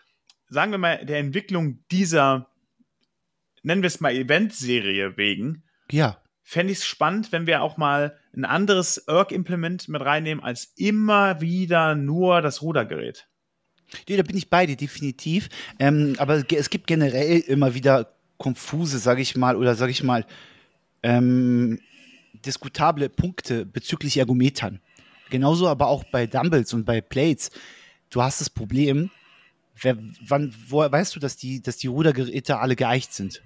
sagen 0.47 0.71
wir 0.71 0.77
mal, 0.77 1.03
der 1.03 1.17
Entwicklung 1.17 1.83
dieser, 1.91 2.47
nennen 3.63 3.81
wir 3.81 3.87
es 3.87 3.99
mal 3.99 4.13
Eventserie 4.13 5.17
wegen, 5.17 5.63
ja. 5.91 6.21
fände 6.43 6.71
ich 6.71 6.79
es 6.79 6.85
spannend, 6.85 7.31
wenn 7.31 7.47
wir 7.47 7.63
auch 7.63 7.77
mal 7.77 8.17
ein 8.35 8.45
anderes 8.45 8.99
ERG-Implement 8.99 9.89
mit 9.89 10.01
reinnehmen, 10.01 10.43
als 10.43 10.73
immer 10.77 11.41
wieder 11.41 11.95
nur 11.95 12.41
das 12.41 12.61
Rudergerät. 12.61 13.27
Nee, 14.07 14.17
da 14.17 14.23
bin 14.23 14.37
ich 14.37 14.51
bei 14.51 14.67
dir, 14.67 14.77
definitiv. 14.77 15.49
Ähm, 15.79 16.15
aber 16.19 16.43
es 16.51 16.69
gibt 16.69 16.85
generell 16.85 17.39
immer 17.39 17.73
wieder 17.73 18.13
konfuse, 18.37 18.99
sage 18.99 19.23
ich 19.23 19.35
mal, 19.35 19.55
oder 19.55 19.73
sage 19.73 19.91
ich 19.91 20.03
mal, 20.03 20.25
ähm, 21.01 21.79
diskutable 22.45 23.09
Punkte 23.09 23.65
bezüglich 23.65 24.17
Ergometern. 24.17 24.81
Genauso 25.33 25.67
aber 25.67 25.87
auch 25.87 26.03
bei 26.03 26.27
Dumbles 26.27 26.73
und 26.75 26.85
bei 26.85 27.01
Plates. 27.01 27.49
Du 28.11 28.21
hast 28.21 28.39
das 28.39 28.51
Problem, 28.51 29.09
wer, 29.81 29.97
wann, 30.27 30.53
woher 30.67 30.91
weißt 30.91 31.15
du, 31.15 31.19
dass 31.19 31.35
die, 31.37 31.59
dass 31.59 31.77
die 31.77 31.87
Rudergeräte 31.87 32.59
alle 32.59 32.75
geeicht 32.75 33.11
sind? 33.15 33.41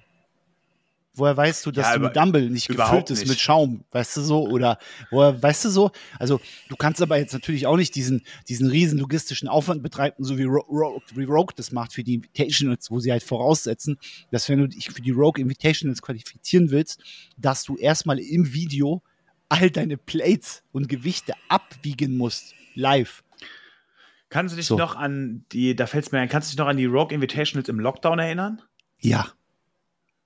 Woher 1.13 1.37
weißt 1.37 1.65
du, 1.65 1.71
dass 1.71 1.85
Ja, 1.87 1.95
über- 1.95 2.07
ein 2.09 2.13
Dumble 2.13 2.49
nicht 2.49 2.67
gefüllt 2.67 3.09
ist 3.09 3.19
nicht. 3.21 3.29
mit 3.29 3.39
Schaum? 3.39 3.85
Weißt 3.91 4.17
du 4.17 4.21
so? 4.21 4.49
Oder 4.49 4.77
woher, 5.11 5.41
weißt 5.41 5.63
du 5.63 5.69
so? 5.69 5.91
Also, 6.19 6.41
du 6.67 6.75
kannst 6.75 7.01
aber 7.01 7.17
jetzt 7.17 7.31
natürlich 7.31 7.65
auch 7.65 7.77
nicht 7.77 7.95
diesen, 7.95 8.21
diesen 8.49 8.67
riesen 8.69 8.99
logistischen 8.99 9.47
Aufwand 9.47 9.81
betreiben, 9.81 10.21
so 10.25 10.37
wie 10.37 10.43
Ro 10.43 10.59
Ro 10.69 11.01
wie 11.15 11.23
Rogue 11.23 11.53
das 11.55 11.71
macht 11.71 11.93
für 11.93 12.03
die 12.03 12.15
Invitationals, 12.15 12.91
wo 12.91 12.99
sie 12.99 13.13
halt 13.13 13.23
voraussetzen, 13.23 13.97
dass 14.29 14.49
wenn 14.49 14.59
du 14.59 14.67
dich 14.67 14.89
für 14.89 15.01
die 15.01 15.11
Rogue 15.11 15.41
Invitationals 15.41 16.01
qualifizieren 16.01 16.69
willst, 16.69 16.99
dass 17.37 17.63
du 17.63 17.77
erstmal 17.77 18.19
im 18.19 18.53
Video 18.53 19.01
all 19.49 19.69
deine 19.71 19.97
Plates 19.97 20.63
und 20.71 20.89
Gewichte 20.89 21.33
abwiegen 21.49 22.17
musst. 22.17 22.53
Live. 22.75 23.23
Kannst 24.29 24.53
du 24.53 24.57
dich 24.57 24.65
So. 24.67 24.77
noch 24.77 24.95
an 24.95 25.45
die, 25.53 25.75
da 25.75 25.87
fällt 25.87 26.05
es 26.05 26.11
mir 26.11 26.19
ein, 26.19 26.27
kannst 26.29 26.49
du 26.49 26.51
dich 26.51 26.59
noch 26.59 26.67
an 26.67 26.77
die 26.77 26.85
Rogue 26.85 27.13
Invitationals 27.15 27.69
im 27.69 27.79
Lockdown 27.79 28.19
erinnern? 28.19 28.61
Ja. 28.99 29.29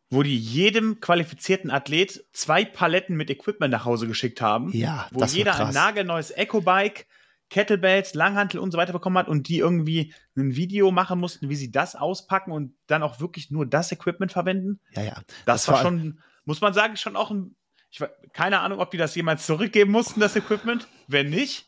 Wo 0.10 0.24
die 0.24 0.38
jedem 0.38 1.00
qualifizierten 1.00 1.70
Athlet 1.72 2.26
zwei 2.34 2.66
Paletten 2.66 3.16
mit 3.16 3.30
Equipment 3.30 3.72
nach 3.72 3.86
Hause 3.86 4.08
geschickt 4.08 4.42
haben. 4.42 4.72
Ja, 4.74 5.08
wo 5.12 5.20
das 5.20 5.32
war 5.32 5.38
jeder 5.38 5.68
ein 5.68 5.74
nagelneues 5.74 6.32
Eco-Bike, 6.32 7.06
Kettlebells, 7.50 8.14
Langhantel 8.14 8.60
und 8.60 8.72
so 8.72 8.78
weiter 8.78 8.92
bekommen 8.94 9.18
hat 9.18 9.28
und 9.30 9.48
die 9.48 9.60
irgendwie 9.60 10.14
ein 10.36 10.56
Video 10.56 10.92
machen 10.92 11.20
mussten, 11.20 11.50
wie 11.50 11.56
sie 11.56 11.72
das 11.72 11.96
auspacken 11.96 12.52
und 12.52 12.74
dann 12.88 13.04
auch 13.04 13.20
wirklich 13.20 13.52
nur 13.52 13.66
das 13.66 13.92
Equipment 13.92 14.32
verwenden. 14.32 14.80
Ja, 14.92 15.04
ja. 15.04 15.14
Das, 15.46 15.66
Das 15.66 15.68
war 15.68 15.76
war- 15.76 15.82
schon, 15.84 16.20
muss 16.44 16.60
man 16.62 16.74
sagen, 16.74 16.98
schon 16.98 17.16
auch 17.16 17.30
ein. 17.32 17.56
Ich, 17.92 18.02
keine 18.34 18.60
Ahnung, 18.60 18.80
ob 18.80 18.92
die 18.92 18.98
das 18.98 19.14
jemals 19.16 19.46
zurückgeben 19.46 19.92
mussten, 19.92 20.20
das 20.20 20.36
Equipment. 20.36 20.88
Wenn 21.08 21.30
nicht, 21.30 21.66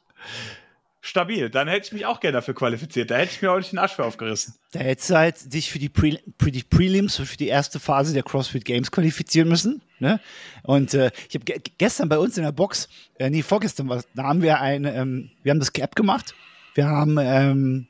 stabil. 1.04 1.50
Dann 1.50 1.68
hätte 1.68 1.88
ich 1.88 1.92
mich 1.92 2.06
auch 2.06 2.22
gerne 2.22 2.38
dafür 2.38 2.56
qualifiziert. 2.56 3.12
Da 3.12 3.18
hätte 3.18 3.34
ich 3.34 3.42
mir 3.42 3.52
auch 3.52 3.58
nicht 3.58 3.74
den 3.74 3.78
Arsch 3.78 3.92
für 3.92 4.06
aufgerissen. 4.06 4.56
Da 4.72 4.80
hättest 4.80 5.10
du 5.10 5.16
halt 5.16 5.54
dich 5.54 5.70
für 5.70 5.78
die, 5.78 5.90
Pre 5.90 6.18
für 6.40 6.50
die 6.50 6.64
Prelims 6.64 7.18
für 7.18 7.38
die 7.38 7.50
erste 7.50 7.80
Phase 7.80 8.14
der 8.14 8.24
CrossFit 8.24 8.64
Games 8.64 8.90
qualifizieren 8.90 9.50
müssen. 9.50 9.82
Ne? 10.00 10.22
Und 10.64 10.94
äh, 10.94 11.12
ich 11.28 11.36
habe 11.36 11.44
ge 11.44 11.60
gestern 11.78 12.08
bei 12.08 12.18
uns 12.18 12.38
in 12.38 12.44
der 12.44 12.54
Box, 12.54 12.88
äh, 13.20 13.30
nee, 13.30 13.44
vorgestern 13.44 13.90
war 13.90 14.02
da 14.16 14.24
haben 14.24 14.42
wir 14.42 14.62
ein, 14.62 14.86
ähm, 14.86 15.30
wir 15.44 15.52
haben 15.52 15.60
das 15.60 15.74
Cap 15.74 15.96
gemacht. 15.96 16.34
Wir 16.74 16.88
haben, 16.88 17.18
ähm, 17.20 17.88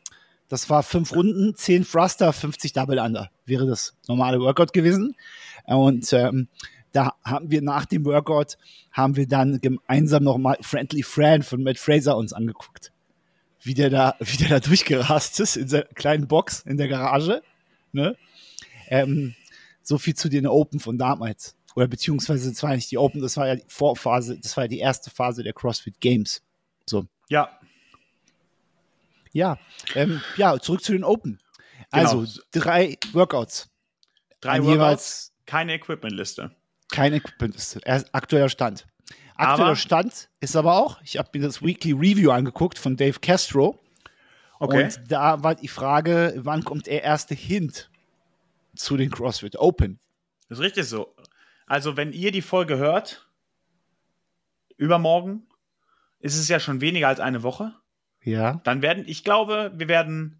das 0.49 0.69
war 0.71 0.81
fünf 0.81 1.13
Runden, 1.13 1.55
zehn 1.55 1.85
Thruster, 1.85 2.33
50 2.33 2.73
Double 2.73 2.97
Under. 2.97 3.29
Wäre 3.45 3.67
das 3.67 3.95
normale 4.07 4.39
Workout 4.39 4.73
gewesen. 4.73 5.15
Und 5.65 6.11
ähm, 6.13 6.47
da 6.93 7.15
haben 7.23 7.51
wir 7.51 7.61
nach 7.61 7.85
dem 7.85 8.05
Workout, 8.05 8.57
haben 8.91 9.15
wir 9.15 9.27
dann 9.27 9.59
gemeinsam 9.59 10.23
nochmal 10.23 10.57
Friendly 10.61 11.03
Friend 11.03 11.43
von 11.43 11.63
Matt 11.63 11.77
Fraser 11.77 12.15
uns 12.15 12.31
angeguckt 12.31 12.93
wie 13.63 13.73
der 13.73 13.89
da, 13.89 14.15
wie 14.19 14.37
der 14.37 14.49
da 14.49 14.59
durchgerast 14.59 15.39
ist 15.39 15.55
in 15.55 15.67
seiner 15.67 15.85
kleinen 15.85 16.27
Box 16.27 16.61
in 16.61 16.77
der 16.77 16.87
Garage. 16.87 17.41
Ne? 17.91 18.15
Ähm, 18.87 19.35
so 19.81 19.97
viel 19.97 20.15
zu 20.15 20.29
den 20.29 20.47
Open 20.47 20.79
von 20.79 20.97
damals. 20.97 21.55
Oder 21.75 21.87
beziehungsweise, 21.87 22.51
das 22.51 22.61
war 22.61 22.75
nicht 22.75 22.91
die 22.91 22.97
Open, 22.97 23.21
das 23.21 23.37
war 23.37 23.47
ja 23.47 23.55
die 23.55 23.65
Vorphase, 23.67 24.37
das 24.39 24.55
war 24.57 24.65
ja 24.65 24.67
die 24.67 24.79
erste 24.79 25.09
Phase 25.09 25.43
der 25.43 25.53
CrossFit 25.53 25.99
Games. 25.99 26.43
So. 26.85 27.07
Ja, 27.29 27.59
Ja, 29.31 29.57
ähm, 29.95 30.21
ja, 30.37 30.59
zurück 30.59 30.83
zu 30.83 30.91
den 30.91 31.03
Open. 31.03 31.39
Genau. 31.91 32.03
Also 32.03 32.41
drei 32.51 32.97
Workouts. 33.13 33.69
drei 34.41 34.59
Workouts, 34.59 34.71
jeweils 34.71 35.33
keine 35.45 35.73
Equipment-Liste. 35.73 36.51
Kein 36.93 37.13
Equipment 37.13 37.55
ist 37.55 37.83
aktueller 38.13 38.49
Stand. 38.49 38.85
Aktueller 39.35 39.69
Aber- 39.69 39.75
Stand 39.75 40.29
ist 40.39 40.55
aber 40.55 40.75
auch, 40.75 41.01
ich 41.01 41.17
habe 41.17 41.29
mir 41.33 41.41
das 41.45 41.61
Weekly 41.61 41.91
Review 41.91 42.31
angeguckt 42.31 42.77
von 42.77 42.95
Dave 42.95 43.19
Castro. 43.19 43.79
Okay. 44.59 44.83
Und 44.85 45.11
da 45.11 45.43
war 45.43 45.55
die 45.55 45.67
Frage, 45.67 46.35
wann 46.37 46.63
kommt 46.63 46.85
der 46.85 47.03
erste 47.03 47.33
Hint 47.33 47.89
zu 48.75 48.95
den 48.95 49.09
CrossFit 49.09 49.57
Open? 49.57 49.99
Das 50.47 50.59
ist 50.59 50.63
richtig 50.63 50.85
so. 50.85 51.15
Also, 51.65 51.97
wenn 51.97 52.13
ihr 52.13 52.31
die 52.31 52.43
Folge 52.43 52.77
hört, 52.77 53.27
übermorgen, 54.77 55.47
ist 56.19 56.37
es 56.37 56.47
ja 56.47 56.59
schon 56.59 56.79
weniger 56.79 57.07
als 57.07 57.19
eine 57.19 57.41
Woche. 57.43 57.73
Ja. 58.21 58.61
Dann 58.63 58.81
werden, 58.81 59.03
ich 59.07 59.23
glaube, 59.23 59.71
wir 59.75 59.87
werden 59.87 60.39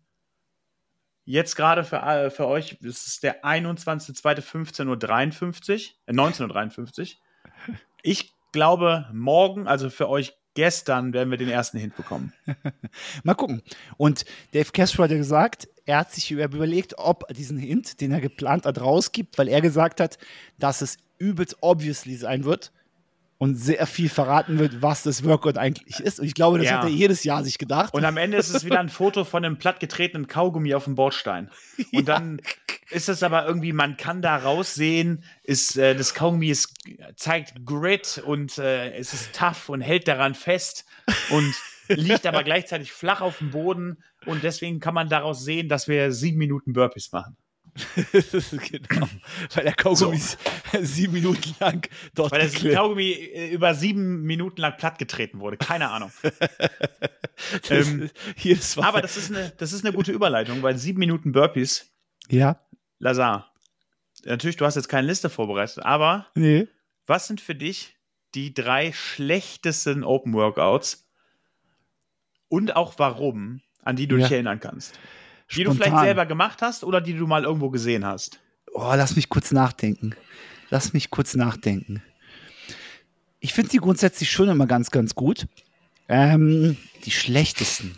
jetzt 1.26 1.56
gerade 1.56 1.84
für, 1.84 2.32
für 2.32 2.48
euch, 2.48 2.78
das 2.82 3.08
ist 3.08 3.24
der 3.24 3.44
21.02.15.53 3.44 4.88
Uhr, 4.88 5.92
äh, 6.08 6.14
19.53 6.14 7.16
Uhr. 7.16 7.76
Ich 8.02 8.34
glaube, 8.52 9.08
morgen, 9.14 9.68
also 9.68 9.90
für 9.90 10.10
euch 10.10 10.34
gestern, 10.56 11.14
werden 11.14 11.32
wir 11.32 11.38
den 11.38 11.50
ersten 11.50 11.80
Hint 11.80 11.96
bekommen. 11.96 12.34
Mal 13.24 13.34
gucken. 13.34 13.62
Und 13.98 14.26
Dave 14.52 14.72
Castro 14.72 15.04
hat 15.04 15.12
ja 15.12 15.18
gesagt, 15.18 15.68
er 15.86 16.00
hat 16.00 16.12
sich 16.12 16.30
über- 16.32 16.46
überlegt, 16.46 16.98
ob 16.98 17.28
diesen 17.34 17.58
Hint, 17.58 18.02
den 18.02 18.12
er 18.12 18.22
geplant 18.22 18.66
hat, 18.66 18.80
rausgibt, 18.80 19.38
weil 19.38 19.48
er 19.48 19.62
gesagt 19.62 20.00
hat, 20.00 20.18
dass 20.60 20.82
es 20.82 20.98
übelst 21.18 21.58
obviously 21.62 22.16
sein 22.16 22.44
wird 22.44 22.72
und 23.38 23.56
sehr 23.56 23.86
viel 23.88 24.10
verraten 24.10 24.60
wird, 24.60 24.82
was 24.82 25.04
das 25.04 25.24
Workout 25.24 25.58
eigentlich 25.58 26.00
ist. 26.00 26.20
Und 26.20 26.26
ich 26.26 26.34
glaube, 26.34 26.60
das 26.60 26.68
Ja. 26.68 26.78
hat 26.78 26.84
er 26.86 26.90
jedes 26.90 27.24
Jahr 27.24 27.44
sich 27.44 27.58
gedacht. 27.58 27.94
Und 27.94 28.06
am 28.06 28.18
Ende 28.18 28.38
ist 28.38 28.50
es 28.50 28.64
wieder 28.64 28.80
ein 28.80 28.90
Foto 28.90 29.26
von 29.26 29.44
einem 29.44 29.58
plattgetretenen 29.58 30.28
Kaugummi 30.28 30.74
auf 30.74 30.86
dem 30.86 30.96
Bordstein. 30.96 31.50
Und 31.92 32.08
dann 32.08 32.42
ist 32.90 33.10
es 33.10 33.24
aber 33.24 33.46
irgendwie, 33.46 33.74
man 33.74 33.98
kann 33.98 34.22
da 34.22 34.38
raussehen, 34.38 35.24
ist, 35.44 35.78
äh, 35.78 35.96
das 35.96 36.14
Kaugummi 36.14 36.50
ist, 36.50 36.74
zeigt 37.16 37.66
Grit 37.66 38.22
und 38.26 38.58
äh, 38.60 38.94
es 38.96 39.14
ist 39.14 39.34
tough 39.36 39.70
und 39.70 39.82
hält 39.82 40.08
daran 40.08 40.36
fest 40.36 40.86
und 41.30 41.54
liegt 41.90 42.26
aber 42.26 42.44
gleichzeitig 42.44 42.92
flach 42.94 43.22
auf 43.22 43.40
dem 43.40 43.52
Boden. 43.52 44.04
Und 44.26 44.44
deswegen 44.44 44.80
kann 44.80 44.94
man 44.94 45.10
daraus 45.10 45.44
sehen, 45.44 45.68
dass 45.68 45.88
wir 45.90 46.14
sieben 46.14 46.38
Minuten 46.38 46.72
Burpees 46.72 47.12
machen. 47.12 47.36
genau. 48.70 49.08
Weil 49.54 49.64
der 49.64 49.74
Kaugummi 49.74 50.20
sieben 50.82 51.14
Minuten 51.14 51.56
lang 51.60 51.88
dort 52.14 52.32
Weil 52.32 52.42
das 52.42 52.54
geklebt- 52.54 52.76
Kaugummi 52.76 53.12
äh, 53.12 53.50
über 53.52 53.74
sieben 53.74 54.22
Minuten 54.24 54.62
lang 54.62 54.78
plattgetreten 54.78 55.40
wurde. 55.40 55.58
Keine 55.58 55.90
Ahnung. 55.90 56.12
das 57.68 57.70
ähm, 57.88 58.04
ist 58.04 58.16
jedes 58.38 58.76
Mal. 58.76 58.88
Aber 58.88 59.02
das 59.02 59.18
ist 59.18 59.32
eine, 59.32 59.52
das 59.58 59.74
ist 59.74 59.84
eine 59.86 59.94
gute 59.94 60.12
Überleitung, 60.12 60.62
weil 60.62 60.78
sieben 60.78 61.00
Minuten 61.00 61.32
Burpees 61.32 61.92
ja. 62.30 62.60
Lazar, 63.00 63.54
natürlich, 64.24 64.56
du 64.56 64.66
hast 64.66 64.76
jetzt 64.76 64.88
keine 64.88 65.08
Liste 65.08 65.30
vorbereitet, 65.30 65.80
aber 65.84 66.28
Nee. 66.36 66.68
was 67.06 67.28
sind 67.28 67.42
für 67.42 67.56
dich 67.56 67.98
die 68.34 68.54
drei 68.54 68.92
schlechtesten 68.94 70.04
Open 70.04 70.34
Workouts 70.34 71.06
und 72.48 72.76
auch 72.76 72.94
warum, 72.98 73.62
an 73.84 73.96
die 73.96 74.08
du 74.08 74.16
Ja. 74.18 74.24
dich 74.24 74.32
erinnern 74.32 74.60
kannst? 74.60 74.98
Die 75.56 75.64
du 75.64 75.74
vielleicht 75.74 76.00
selber 76.00 76.26
gemacht 76.26 76.62
hast 76.62 76.84
oder 76.84 77.02
die 77.02 77.14
du 77.14 77.28
mal 77.28 77.44
irgendwo 77.44 77.70
gesehen 77.70 78.06
hast? 78.06 78.40
Oh, 78.74 78.94
lass 78.96 79.16
mich 79.16 79.30
kurz 79.30 79.52
nachdenken. 79.52 80.16
Lass 80.70 80.94
mich 80.94 81.10
kurz 81.12 81.36
nachdenken. 81.36 82.02
Ich 83.40 83.54
finde 83.54 83.70
die 83.72 83.78
grundsätzlich 83.78 84.32
schon 84.32 84.50
immer 84.50 84.66
ganz, 84.66 84.90
ganz 84.90 85.16
gut. 85.16 85.46
Ähm, 86.10 86.78
die 87.06 87.12
schlechtesten. 87.12 87.98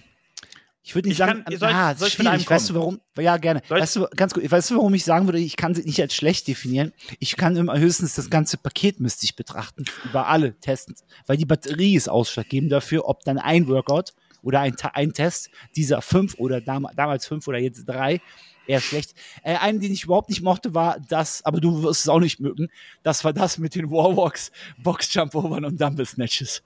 Ich 0.84 0.94
würde 0.94 1.08
nicht 1.08 1.14
Ich 1.16 1.18
sagen, 1.26 1.44
kann- 1.44 1.58
soll 1.58 1.70
ich- 1.70 1.76
ah, 1.76 1.96
soll 1.96 2.08
ich 2.10 2.14
schwierig. 2.14 2.48
Weißt 2.50 2.70
du 2.70 2.76
warum? 2.76 3.00
Ja, 3.18 3.38
gerne. 3.38 3.62
Soll 3.68 3.80
Weißt 3.80 3.96
du, 3.96 4.08
ganz 4.16 4.34
gut. 4.36 4.50
Weißt 4.52 4.70
du, 4.70 4.76
warum 4.76 4.94
ich 4.94 5.04
sagen 5.04 5.26
würde, 5.26 5.40
ich 5.40 5.56
kann 5.56 5.74
sie 5.74 5.82
nicht 5.84 6.00
als 6.00 6.14
schlecht 6.14 6.48
definieren? 6.48 6.94
Ich 7.20 7.38
kann 7.38 7.56
immer 7.56 7.78
höchstens 7.80 8.14
das 8.14 8.30
ganze 8.30 8.58
Paket 8.58 9.00
müsste 9.00 9.26
ich 9.26 9.36
betrachten, 9.36 9.86
über 10.04 10.28
alle 10.28 10.60
testen, 10.60 10.96
weil 11.26 11.38
die 11.38 11.46
Batterie 11.46 11.96
ist 11.96 12.08
ausschlaggebend 12.08 12.72
dafür, 12.72 13.08
ob 13.08 13.24
dann 13.24 13.40
ein 13.40 13.68
Workout 13.68 14.14
oder 14.46 14.62
ein, 14.62 14.76
ein 14.94 15.12
Test 15.12 15.50
dieser 15.76 16.02
fünf 16.02 16.36
oder 16.36 16.62
dam 16.62 16.88
damals 16.96 17.28
fünf 17.28 17.48
oder 17.48 17.58
jetzt 17.58 17.84
drei 17.86 18.22
eher 18.68 18.80
schlecht. 18.80 19.14
Äh, 19.44 19.58
einen, 19.58 19.80
den 19.80 19.92
ich 19.92 20.04
überhaupt 20.04 20.30
nicht 20.30 20.42
mochte, 20.42 20.74
war 20.74 21.00
das, 21.00 21.44
aber 21.44 21.60
du 21.60 21.84
wirst 21.84 22.02
es 22.02 22.10
auch 22.10 22.20
nicht 22.20 22.40
mögen, 22.40 22.70
das 23.04 23.24
war 23.24 23.34
das 23.34 23.58
mit 23.58 23.76
den 23.76 23.92
Warwalks, 23.92 24.52
Box 24.78 25.14
Jump 25.14 25.36
Overn 25.36 25.66
und 25.66 25.82
Dumble 25.82 26.06
Snatches. 26.06 26.64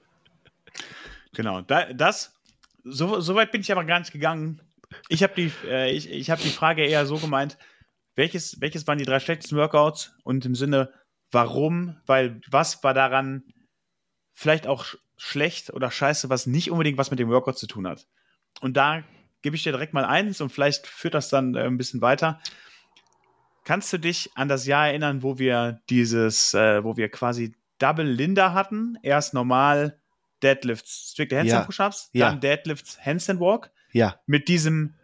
Genau, 1.33 1.61
da, 1.61 1.91
das, 1.93 2.35
so, 2.83 3.19
so 3.19 3.35
weit 3.35 3.51
bin 3.51 3.61
ich 3.61 3.71
aber 3.71 3.85
gar 3.85 3.99
nicht 3.99 4.11
gegangen. 4.11 4.61
Ich 5.07 5.23
habe 5.23 5.33
die, 5.35 5.51
äh, 5.65 5.91
ich, 5.91 6.09
ich 6.09 6.29
hab 6.29 6.39
die 6.39 6.49
Frage 6.49 6.85
eher 6.85 7.05
so 7.05 7.17
gemeint, 7.17 7.57
welches, 8.15 8.59
welches 8.59 8.87
waren 8.87 8.97
die 8.97 9.05
drei 9.05 9.19
schlechtesten 9.19 9.57
Workouts 9.57 10.13
und 10.23 10.45
im 10.45 10.55
Sinne, 10.55 10.91
warum, 11.31 11.97
weil 12.05 12.41
was 12.49 12.83
war 12.83 12.93
daran 12.93 13.43
vielleicht 14.33 14.67
auch 14.67 14.85
schlecht 15.19 15.71
oder 15.73 15.91
scheiße, 15.91 16.29
was 16.29 16.47
nicht 16.47 16.71
unbedingt 16.71 16.97
was 16.97 17.11
mit 17.11 17.19
dem 17.19 17.29
Workout 17.29 17.57
zu 17.59 17.67
tun 17.67 17.85
hat. 17.87 18.07
Und 18.61 18.77
da 18.77 19.03
gebe 19.41 19.55
ich 19.55 19.63
dir 19.63 19.71
direkt 19.71 19.93
mal 19.93 20.05
eins 20.05 20.41
und 20.41 20.49
vielleicht 20.49 20.87
führt 20.87 21.13
das 21.13 21.29
dann 21.29 21.55
äh, 21.55 21.63
ein 21.65 21.77
bisschen 21.77 22.01
weiter. 22.01 22.39
Kannst 23.65 23.91
du 23.93 23.97
dich 23.99 24.31
an 24.35 24.47
das 24.47 24.65
Jahr 24.65 24.87
erinnern, 24.87 25.21
wo 25.21 25.37
wir 25.37 25.81
dieses, 25.89 26.53
äh, 26.53 26.83
wo 26.83 26.97
wir 26.97 27.09
quasi 27.09 27.53
Double 27.77 28.05
Linda 28.05 28.53
hatten? 28.53 28.97
Erst 29.03 29.33
normal 29.33 29.99
Deadlifts, 30.41 31.11
strikte 31.11 31.37
Handstand 31.37 31.61
Ja. 31.61 31.65
Push-Ups, 31.65 32.09
Ja. 32.13 32.29
dann 32.29 32.39
Deadlifts 32.39 32.97
Handstand 33.05 33.39
Walk 33.39 33.71
Ja, 33.91 34.19
mit 34.25 34.47
diesem 34.47 34.95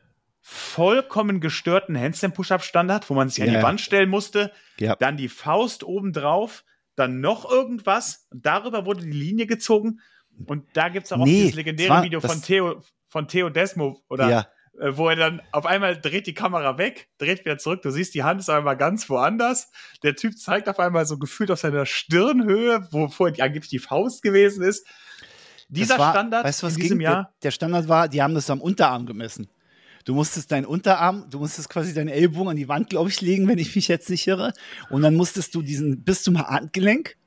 vollkommen 0.41 1.41
gestörten 1.41 2.00
Handstand 2.00 2.36
Push-Up 2.36 2.63
Standard, 2.63 3.10
wo 3.10 3.13
man 3.15 3.29
sich 3.29 3.41
an 3.41 3.48
Ja, 3.48 3.53
die 3.55 3.60
ja. 3.60 3.63
Wand 3.63 3.81
stellen 3.81 4.10
musste, 4.10 4.51
ja. 4.79 4.95
dann 4.95 5.17
die 5.17 5.27
Faust 5.29 5.84
oben 5.84 6.13
drauf, 6.13 6.63
dann 6.95 7.19
noch 7.21 7.49
irgendwas, 7.49 8.27
darüber 8.31 8.85
wurde 8.85 9.03
die 9.05 9.11
Linie 9.11 9.47
gezogen 9.47 9.99
und 10.47 10.65
da 10.73 10.89
gibt 10.89 11.05
es 11.05 11.11
auch 11.11 11.17
Nee, 11.17 11.41
dieses 11.43 11.55
legendäre 11.55 11.89
war- 11.89 12.03
Video 12.03 12.19
von 12.21 12.41
Theo, 12.41 12.81
von 13.07 13.27
Theo 13.27 13.49
Desmo 13.49 14.01
oder 14.09 14.29
ja. 14.29 14.47
äh, 14.79 14.97
wo 14.97 15.07
er 15.09 15.15
dann 15.15 15.41
auf 15.51 15.65
einmal 15.65 15.99
dreht 15.99 16.27
die 16.27 16.33
Kamera 16.33 16.77
weg, 16.77 17.07
dreht 17.17 17.45
wieder 17.45 17.57
zurück, 17.57 17.81
du 17.81 17.91
siehst, 17.91 18.13
die 18.15 18.23
Hand 18.23 18.41
ist 18.41 18.49
einmal 18.49 18.75
ganz 18.77 19.09
woanders. 19.09 19.71
Der 20.03 20.15
Typ 20.15 20.37
zeigt 20.37 20.67
auf 20.67 20.79
einmal 20.79 21.05
so 21.05 21.17
gefühlt 21.17 21.51
auf 21.51 21.59
seiner 21.59 21.85
Stirnhöhe, 21.85 22.87
wo 22.91 23.07
vorher 23.07 23.43
angeblich 23.45 23.69
die 23.69 23.79
Faust 23.79 24.21
gewesen 24.21 24.63
ist. 24.63 24.85
Dieser 25.67 25.97
war, 25.97 26.11
Standard 26.11 26.45
weißt 26.45 26.61
du, 26.61 26.67
was 26.67 26.75
in 26.75 26.81
diesem 26.81 26.99
ging? 26.99 27.05
Jahr. 27.05 27.23
Der, 27.23 27.33
der 27.43 27.51
Standard 27.51 27.87
war, 27.87 28.07
die 28.07 28.21
haben 28.21 28.35
das 28.35 28.49
am 28.49 28.61
Unterarm 28.61 29.05
gemessen. 29.05 29.49
Du 30.05 30.13
musstest 30.13 30.51
deinen 30.51 30.65
Unterarm, 30.65 31.25
du 31.31 31.39
musstest 31.39 31.67
quasi 31.67 31.93
deinen 31.93 32.09
Ellbogen 32.09 32.50
an 32.50 32.55
die 32.55 32.67
Wand, 32.67 32.91
glaube 32.91 33.09
ich, 33.09 33.21
legen, 33.21 33.47
wenn 33.47 33.57
ich 33.57 33.75
mich 33.75 33.88
jetzt 33.88 34.09
nicht 34.09 34.27
irre. 34.27 34.53
Und 34.91 35.01
dann 35.01 35.15
musstest 35.15 35.55
du 35.55 35.63
diesen 35.63 36.03
bis 36.03 36.21
zum 36.21 36.38
Handgelenk, 36.39 37.17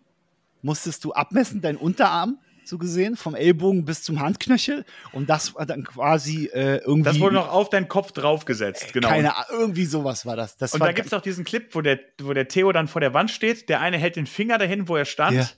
musstest 0.63 1.05
du 1.05 1.13
abmessen, 1.13 1.61
deinen 1.61 1.77
Unterarm, 1.77 2.39
so 2.65 2.79
gesehen, 2.79 3.17
vom 3.17 3.35
Ellbogen 3.35 3.85
bis 3.85 4.03
zum 4.05 4.21
Handknöchel. 4.21 4.85
Und 5.13 5.29
das 5.29 5.57
war 5.57 5.67
dann 5.67 5.83
quasi 5.83 6.51
äh, 6.53 6.77
irgendwie. 6.77 7.11
Das 7.11 7.19
wurde 7.19 7.35
noch 7.35 7.49
auf 7.49 7.69
deinen 7.69 7.89
Kopf 7.89 8.13
draufgesetzt, 8.13 8.93
genau. 8.93 9.09
Keine 9.09 9.37
Ahnung, 9.37 9.61
irgendwie 9.61 9.87
sowas 9.87 10.25
war 10.25 10.37
das. 10.37 10.57
das 10.57 10.73
Und 10.73 10.81
da 10.81 10.93
gibt 10.93 11.09
es 11.09 11.15
auch 11.15 11.23
diesen 11.23 11.45
Clip, 11.45 11.75
wo 11.75 11.81
der, 11.81 11.99
wo 12.21 12.33
der 12.33 12.47
Theo 12.47 12.71
dann 12.71 12.87
vor 12.87 13.01
der 13.01 13.13
Wand 13.13 13.31
steht. 13.31 13.69
Der 13.69 13.81
eine 13.81 13.99
hält 13.99 14.15
den 14.15 14.27
Finger 14.27 14.59
dahin, 14.59 14.87
wo 14.87 14.97
er 14.97 15.05
stand. 15.05 15.37
Ja. 15.37 15.49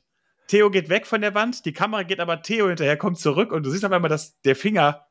Theo 0.47 0.71
geht 0.71 0.89
weg 0.89 1.07
von 1.07 1.21
der 1.21 1.35
Wand, 1.35 1.65
die 1.65 1.73
Kamera 1.73 2.03
geht 2.03 2.19
aber 2.19 2.43
Theo 2.43 2.69
hinterher, 2.69 2.97
kommt 2.97 3.19
zurück 3.19 3.53
und 3.53 3.62
du 3.65 3.71
siehst 3.71 3.85
auf 3.85 3.93
einmal, 3.93 4.09
dass 4.09 4.41
der 4.41 4.57
Finger 4.57 5.07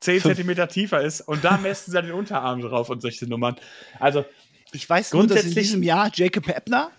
10 0.00 0.20
Fünf- 0.20 0.34
Zentimeter 0.36 0.68
tiefer 0.68 1.00
ist 1.02 1.20
und 1.22 1.44
da 1.44 1.56
messen 1.56 1.90
sie 1.92 2.00
den 2.02 2.12
Unterarm 2.12 2.60
drauf 2.60 2.88
und 2.90 3.00
solche 3.02 3.26
Nummern. 3.26 3.56
Also, 3.98 4.24
Ich 4.72 4.88
weiß 4.88 5.12
nur, 5.12 5.22
dass 5.22 5.30
in 5.30 5.34
Grundsätzlich- 5.42 5.64
diesem 5.66 5.82
Jahr 5.82 6.10
Jacob 6.14 6.48
Ebner, 6.48 6.90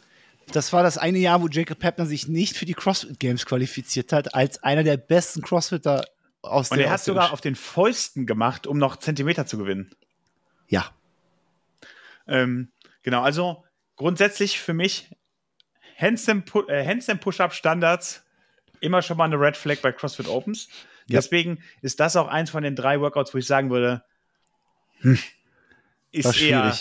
das 0.52 0.74
war 0.74 0.84
das 0.84 0.98
eine 0.98 1.20
Jahr, 1.20 1.42
wo 1.42 1.48
Jacob 1.48 1.84
Ebner 1.84 2.06
sich 2.06 2.28
nicht 2.28 2.58
für 2.58 2.66
die 2.66 2.74
CrossFit 2.74 3.20
Games 3.20 3.46
qualifiziert 3.46 4.12
hat, 4.12 4.34
als 4.34 4.62
einer 4.64 4.84
der 4.84 4.98
besten 4.98 5.42
Crossfitter 5.42 6.06
aus 6.42 6.72
und 6.72 6.78
der 6.78 6.88
er 6.88 6.94
hat 6.94 7.04
sogar 7.04 7.32
auf 7.34 7.42
den 7.42 7.56
Fäusten 7.56 8.26
gemacht, 8.26 8.66
um 8.66 8.78
noch 8.78 8.98
Zentimeter 8.98 9.46
zu 9.46 9.58
gewinnen. 9.58 9.92
Ja, 10.68 10.92
Ähm, 12.28 12.72
genau, 13.02 13.22
also 13.22 13.64
grundsätzlich 13.96 14.60
für 14.60 14.74
mich 14.74 15.10
Handstand, 15.98 16.46
Pu 16.46 16.62
äh, 16.68 16.86
Handstand 16.86 17.22
Push-Up 17.22 17.54
Standards 17.54 18.24
immer 18.82 19.02
schon 19.02 19.18
mal 19.18 19.26
eine 19.26 19.40
Red 19.40 19.58
Flag 19.58 19.78
bei 19.82 19.92
CrossFit 19.92 20.28
Opens. 20.28 20.70
Ja. 21.10 21.20
Deswegen 21.20 21.60
ist 21.82 22.00
das 22.00 22.16
auch 22.16 22.28
eins 22.28 22.50
von 22.50 22.64
den 22.64 22.76
drei 22.76 23.02
Workouts, 23.02 23.34
wo 23.34 23.38
ich 23.38 23.48
sagen 23.48 23.70
würde, 23.70 24.04
hm, 25.02 25.18
ist 26.12 26.42
eher, 26.42 26.76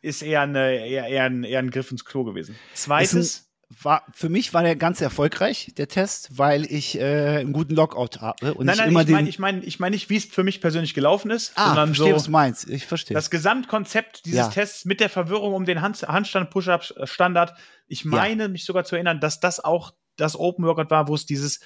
ist 0.00 0.22
eher, 0.22 0.42
eine, 0.42 0.86
eher, 0.86 1.06
eher, 1.06 1.24
ein, 1.24 1.44
eher 1.44 1.58
ein 1.58 1.70
Griff 1.70 1.90
ins 1.90 2.04
Klo 2.04 2.24
gewesen. 2.24 2.56
Ist 2.74 2.84
Zweites, 2.84 3.48
war, 3.82 4.04
für 4.12 4.28
mich 4.28 4.54
war 4.54 4.62
der 4.62 4.76
ganz 4.76 5.00
erfolgreich, 5.00 5.72
der 5.76 5.88
Test, 5.88 6.38
weil 6.38 6.64
ich 6.64 6.98
äh, 6.98 7.38
einen 7.38 7.52
guten 7.52 7.74
Lockout 7.74 8.20
habe 8.20 8.54
und 8.54 8.64
nein, 8.66 8.74
ich 8.74 8.80
nein, 8.80 8.88
immer 8.88 9.02
ich 9.02 9.08
meine 9.08 9.22
den. 9.24 9.28
ich 9.28 9.38
mein, 9.38 9.62
ich 9.62 9.78
mein 9.78 9.92
nicht, 9.92 10.08
wie 10.08 10.16
es 10.16 10.24
für 10.24 10.42
mich 10.42 10.60
persönlich 10.60 10.94
gelaufen 10.94 11.30
ist, 11.30 11.52
ah, 11.54 11.66
sondern 11.66 11.88
verstehe, 11.88 12.10
so 12.10 12.16
was 12.16 12.28
meinst. 12.28 12.68
Ich 12.70 12.86
verstehe. 12.86 13.14
das 13.14 13.30
Gesamtkonzept 13.30 14.24
dieses 14.24 14.38
Ja. 14.38 14.48
Tests 14.48 14.84
mit 14.86 15.00
der 15.00 15.10
Verwirrung 15.10 15.52
um 15.52 15.66
den 15.66 15.82
Hand 15.82 16.02
Handstand-Push-Up-Standard. 16.02 17.54
Ich 17.86 18.04
meine, 18.04 18.48
mich 18.48 18.64
sogar 18.64 18.84
zu 18.84 18.94
erinnern, 18.94 19.20
dass 19.20 19.38
das 19.38 19.60
auch 19.60 19.92
das 20.16 20.38
Open 20.38 20.64
Workout 20.64 20.90
war, 20.90 21.08
wo 21.08 21.14
es 21.14 21.26
dieses 21.26 21.60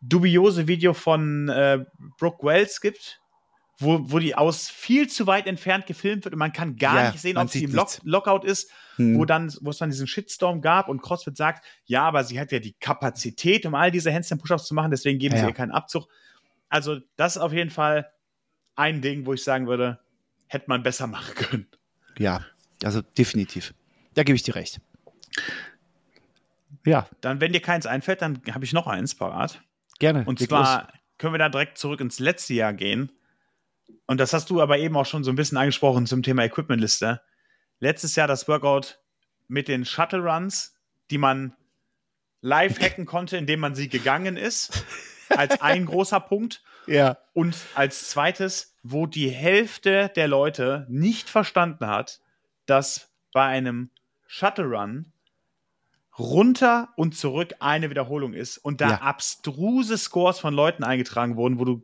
dubiose 0.00 0.66
Video 0.68 0.94
von 0.94 1.48
äh, 1.48 1.84
Brooke 2.18 2.44
Wells 2.46 2.80
gibt, 2.80 3.20
wo, 3.78 3.98
wo 4.10 4.18
die 4.18 4.34
aus 4.34 4.68
viel 4.70 5.08
zu 5.08 5.26
weit 5.26 5.46
entfernt 5.46 5.86
gefilmt 5.86 6.24
wird 6.24 6.34
und 6.34 6.38
man 6.38 6.52
kann 6.52 6.76
gar 6.76 7.04
Ja, 7.04 7.10
nicht 7.10 7.20
sehen, 7.20 7.36
ob 7.36 7.50
sie 7.50 7.64
im 7.64 7.72
Lock. 7.74 7.98
Lockout 8.04 8.44
ist, 8.44 8.70
Hm. 8.96 9.18
wo 9.18 9.26
dann, 9.26 9.52
wo 9.60 9.68
es 9.70 9.76
dann 9.78 9.90
diesen 9.90 10.06
Shitstorm 10.06 10.62
gab 10.62 10.88
und 10.88 11.02
CrossFit 11.02 11.36
sagt, 11.36 11.66
ja, 11.84 12.02
aber 12.04 12.24
sie 12.24 12.40
hat 12.40 12.50
ja 12.52 12.58
die 12.60 12.72
Kapazität, 12.80 13.66
um 13.66 13.74
all 13.74 13.90
diese 13.90 14.10
Handstand-Push-Ups 14.12 14.64
zu 14.64 14.74
machen, 14.74 14.90
deswegen 14.90 15.18
geben 15.18 15.34
Ja, 15.34 15.42
sie 15.42 15.48
ihr 15.48 15.52
keinen 15.52 15.72
Abzug. 15.72 16.08
Also, 16.70 17.00
das 17.16 17.36
ist 17.36 17.42
auf 17.42 17.52
jeden 17.52 17.68
Fall 17.70 18.10
ein 18.74 19.02
Ding, 19.02 19.26
wo 19.26 19.34
ich 19.34 19.44
sagen 19.44 19.66
würde, 19.66 20.00
hätte 20.46 20.64
man 20.68 20.82
besser 20.82 21.06
machen 21.06 21.34
können. 21.34 21.66
ja, 22.18 22.44
also 22.82 23.02
definitiv. 23.02 23.74
Da 24.14 24.22
gebe 24.22 24.36
ich 24.36 24.42
dir 24.42 24.54
recht. 24.54 24.80
Ja, 26.86 27.08
Dann, 27.20 27.40
wenn 27.40 27.52
dir 27.52 27.60
keins 27.60 27.84
einfällt, 27.86 28.22
dann 28.22 28.40
habe 28.50 28.64
ich 28.64 28.72
noch 28.72 28.86
eins 28.86 29.14
parat. 29.14 29.62
Gerne. 29.98 30.24
Und 30.26 30.40
Leg 30.40 30.48
zwar 30.48 30.82
los. 30.82 30.92
können 31.18 31.34
wir 31.34 31.38
da 31.38 31.48
direkt 31.48 31.78
zurück 31.78 32.00
ins 32.00 32.18
letzte 32.18 32.54
Jahr 32.54 32.72
gehen. 32.72 33.12
Und 34.06 34.18
das 34.18 34.32
hast 34.32 34.50
du 34.50 34.60
aber 34.60 34.78
eben 34.78 34.96
auch 34.96 35.06
schon 35.06 35.24
so 35.24 35.30
ein 35.30 35.36
bisschen 35.36 35.58
angesprochen 35.58 36.06
zum 36.06 36.22
Thema 36.22 36.44
Equipmentliste. 36.44 37.20
Letztes 37.80 38.16
Jahr 38.16 38.28
das 38.28 38.48
Workout 38.48 38.98
mit 39.48 39.68
den 39.68 39.84
Shuttle 39.84 40.20
Runs, 40.20 40.76
die 41.10 41.18
man 41.18 41.54
live 42.40 42.80
hacken 42.80 43.06
konnte, 43.06 43.36
indem 43.36 43.60
man 43.60 43.74
sie 43.74 43.88
gegangen 43.88 44.36
ist, 44.36 44.84
als 45.30 45.60
ein 45.60 45.86
großer 45.86 46.20
Punkt. 46.20 46.62
Ja, 46.86 47.18
Und 47.32 47.56
als 47.74 48.10
zweites, 48.10 48.76
wo 48.84 49.06
die 49.06 49.28
Hälfte 49.28 50.10
der 50.14 50.28
Leute 50.28 50.86
nicht 50.88 51.28
verstanden 51.28 51.86
hat, 51.88 52.20
dass 52.66 53.12
bei 53.32 53.44
einem 53.44 53.90
Shuttle 54.26 54.66
Run 54.66 55.12
runter 56.18 56.88
und 56.96 57.16
zurück 57.16 57.54
eine 57.60 57.90
Wiederholung 57.90 58.32
ist 58.32 58.58
und 58.58 58.80
da 58.80 58.90
Ja. 58.90 58.96
abstruse 59.02 59.98
Scores 59.98 60.38
von 60.38 60.54
Leuten 60.54 60.84
eingetragen 60.84 61.36
wurden, 61.36 61.58
wo 61.58 61.64
du 61.64 61.82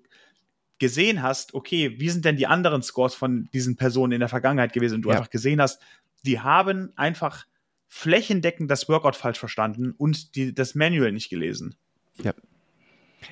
gesehen 0.79 1.23
hast, 1.23 1.55
okay, 1.55 2.01
wie 2.01 2.09
sind 2.11 2.25
denn 2.25 2.37
die 2.37 2.47
anderen 2.47 2.83
Scores 2.83 3.15
von 3.15 3.49
diesen 3.53 3.77
Personen 3.77 4.13
in 4.13 4.21
der 4.21 4.29
Vergangenheit 4.29 4.73
gewesen 4.73 4.97
und 4.97 5.03
du 5.03 5.11
Ja. 5.11 5.19
einfach 5.19 5.31
gesehen 5.31 5.61
hast, 5.61 5.81
die 6.25 6.41
haben 6.41 6.93
einfach 6.97 7.47
flächendeckend 7.89 8.71
das 8.71 8.89
Workout 8.89 9.17
falsch 9.17 9.39
verstanden 9.39 9.93
und 9.93 10.35
die, 10.35 10.55
das 10.55 10.75
Manual 10.75 11.13
nicht 11.13 11.29
gelesen. 11.29 11.77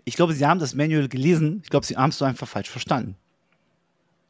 ich 0.05 0.15
glaube, 0.15 0.35
sie 0.35 0.47
haben 0.47 0.61
das 0.61 0.75
Manual 0.75 1.09
gelesen. 1.09 1.61
Ich 1.65 1.71
glaube, 1.71 1.85
sie 1.87 1.97
haben 1.97 2.11
es 2.11 2.19
so 2.19 2.25
einfach 2.25 2.47
falsch 2.47 2.69
verstanden. 2.71 3.17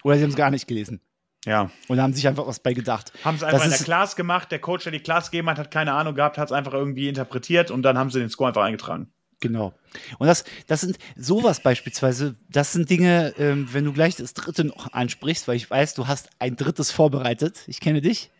Oder 0.02 0.16
sie 0.16 0.22
haben 0.22 0.30
es 0.30 0.36
gar 0.36 0.50
nicht 0.50 0.66
gelesen. 0.66 1.00
Ja. 1.46 1.70
Und 1.88 2.00
haben 2.00 2.12
sich 2.12 2.28
einfach 2.28 2.46
was 2.46 2.60
bei 2.60 2.74
gedacht. 2.74 3.12
Haben 3.24 3.36
es 3.36 3.42
einfach 3.42 3.58
Das 3.58 3.66
in 3.66 3.70
der 3.70 3.84
Class 3.84 4.14
gemacht, 4.14 4.50
der 4.52 4.58
Coach, 4.58 4.84
der 4.84 4.92
die 4.92 5.00
Class 5.00 5.30
gegeben 5.30 5.48
hat, 5.48 5.58
hat 5.58 5.70
keine 5.70 5.92
Ahnung 5.92 6.14
gehabt, 6.14 6.38
hat 6.38 6.48
es 6.48 6.52
einfach 6.52 6.74
irgendwie 6.74 7.08
interpretiert 7.08 7.70
und 7.70 7.82
dann 7.82 7.96
haben 7.96 8.10
sie 8.10 8.20
den 8.20 8.28
Score 8.28 8.48
einfach 8.48 8.62
eingetragen. 8.62 9.10
Genau. 9.40 9.72
Und 10.18 10.26
das, 10.26 10.44
das 10.66 10.82
sind 10.82 10.98
sowas 11.16 11.62
beispielsweise, 11.62 12.36
das 12.50 12.72
sind 12.72 12.90
Dinge, 12.90 13.34
ähm, 13.38 13.68
wenn 13.72 13.86
du 13.86 13.92
gleich 13.92 14.16
das 14.16 14.34
dritte 14.34 14.64
noch 14.64 14.92
ansprichst, 14.92 15.48
weil 15.48 15.56
ich 15.56 15.70
weiß, 15.70 15.94
du 15.94 16.06
hast 16.06 16.28
ein 16.38 16.56
drittes 16.56 16.90
vorbereitet. 16.90 17.64
Ich 17.66 17.80
kenne 17.80 18.02
dich. 18.02 18.30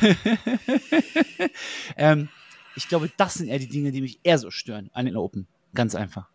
ähm, 1.96 2.28
ich 2.74 2.88
glaube, 2.88 3.10
das 3.16 3.34
sind 3.34 3.48
eher 3.48 3.60
die 3.60 3.68
Dinge, 3.68 3.92
die 3.92 4.00
mich 4.00 4.18
eher 4.24 4.38
so 4.38 4.50
stören 4.50 4.90
an 4.92 5.06
den 5.06 5.16
Open. 5.16 5.46
Ganz 5.74 5.94
einfach. 5.94 6.28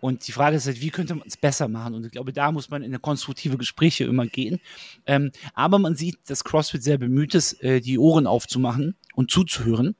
Und 0.00 0.26
die 0.28 0.32
Frage 0.32 0.56
ist 0.56 0.66
halt, 0.66 0.80
wie 0.80 0.90
könnte 0.90 1.14
man 1.14 1.26
es 1.26 1.36
besser 1.36 1.68
machen? 1.68 1.94
Und 1.94 2.06
ich 2.06 2.12
glaube, 2.12 2.32
da 2.32 2.52
muss 2.52 2.70
man 2.70 2.82
in 2.82 2.90
eine 2.90 3.00
konstruktive 3.00 3.58
Gespräche 3.58 4.04
immer 4.04 4.26
gehen. 4.26 4.60
Ähm, 5.06 5.32
aber 5.54 5.78
man 5.78 5.96
sieht, 5.96 6.18
dass 6.26 6.44
CrossFit 6.44 6.82
sehr 6.82 6.98
bemüht 6.98 7.34
ist, 7.34 7.62
äh, 7.62 7.80
die 7.80 7.98
Ohren 7.98 8.26
aufzumachen 8.26 8.96
und 9.14 9.30
zuzuhören. 9.30 9.96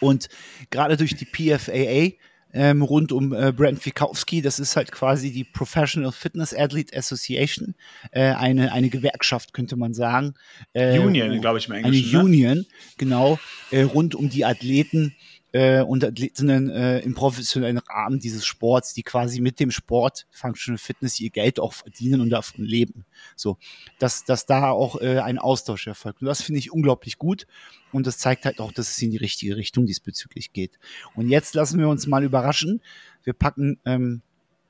Und 0.00 0.28
gerade 0.70 0.96
durch 0.96 1.14
die 1.14 1.26
PFAA 1.26 2.16
ähm, 2.52 2.82
rund 2.82 3.12
um 3.12 3.32
äh, 3.32 3.52
Brent 3.52 3.80
Fikowski, 3.80 4.42
das 4.42 4.58
ist 4.58 4.76
halt 4.76 4.90
quasi 4.90 5.30
die 5.30 5.44
Professional 5.44 6.10
Fitness 6.10 6.54
Athlete 6.54 6.96
Association, 6.96 7.74
äh, 8.10 8.32
eine, 8.32 8.72
eine 8.72 8.88
Gewerkschaft, 8.88 9.52
könnte 9.52 9.76
man 9.76 9.94
sagen. 9.94 10.34
Äh, 10.72 10.98
Union, 10.98 11.40
glaube 11.40 11.58
ich, 11.58 11.68
im 11.68 11.74
eine 11.74 11.84
Englischen. 11.84 12.18
ne? 12.18 12.24
Union, 12.24 12.66
genau, 12.98 13.38
äh, 13.70 13.82
rund 13.82 14.14
um 14.14 14.30
die 14.30 14.44
Athleten 14.44 15.14
äh, 15.52 15.80
und 15.80 16.04
Athletinnen 16.04 16.70
äh, 16.70 17.00
im 17.00 17.14
professionellen 17.14 17.78
Rahmen 17.78 18.20
dieses 18.20 18.46
Sports, 18.46 18.94
die 18.94 19.02
quasi 19.02 19.40
mit 19.40 19.58
dem 19.60 19.70
Sport 19.70 20.26
Functional 20.30 20.78
Fitness 20.78 21.20
ihr 21.20 21.30
Geld 21.30 21.58
auch 21.58 21.72
verdienen 21.72 22.20
und 22.20 22.30
davon 22.30 22.64
leben. 22.64 23.04
So, 23.36 23.58
dass, 23.98 24.24
dass 24.24 24.46
da 24.46 24.70
auch 24.70 25.00
äh, 25.00 25.18
ein 25.18 25.38
Austausch 25.38 25.86
erfolgt. 25.86 26.20
Und 26.22 26.26
das 26.26 26.42
finde 26.42 26.58
ich 26.58 26.72
unglaublich 26.72 27.18
gut. 27.18 27.46
Und 27.92 28.06
das 28.06 28.18
zeigt 28.18 28.44
halt 28.44 28.60
auch, 28.60 28.72
dass 28.72 28.90
es 28.90 29.02
in 29.02 29.10
die 29.10 29.16
richtige 29.16 29.56
Richtung 29.56 29.86
diesbezüglich 29.86 30.52
geht. 30.52 30.78
Und 31.14 31.28
jetzt 31.28 31.54
lassen 31.54 31.78
wir 31.80 31.88
uns 31.88 32.06
mal 32.06 32.22
überraschen. 32.22 32.80
Wir 33.24 33.32
packen 33.32 33.80
ähm, 33.84 34.22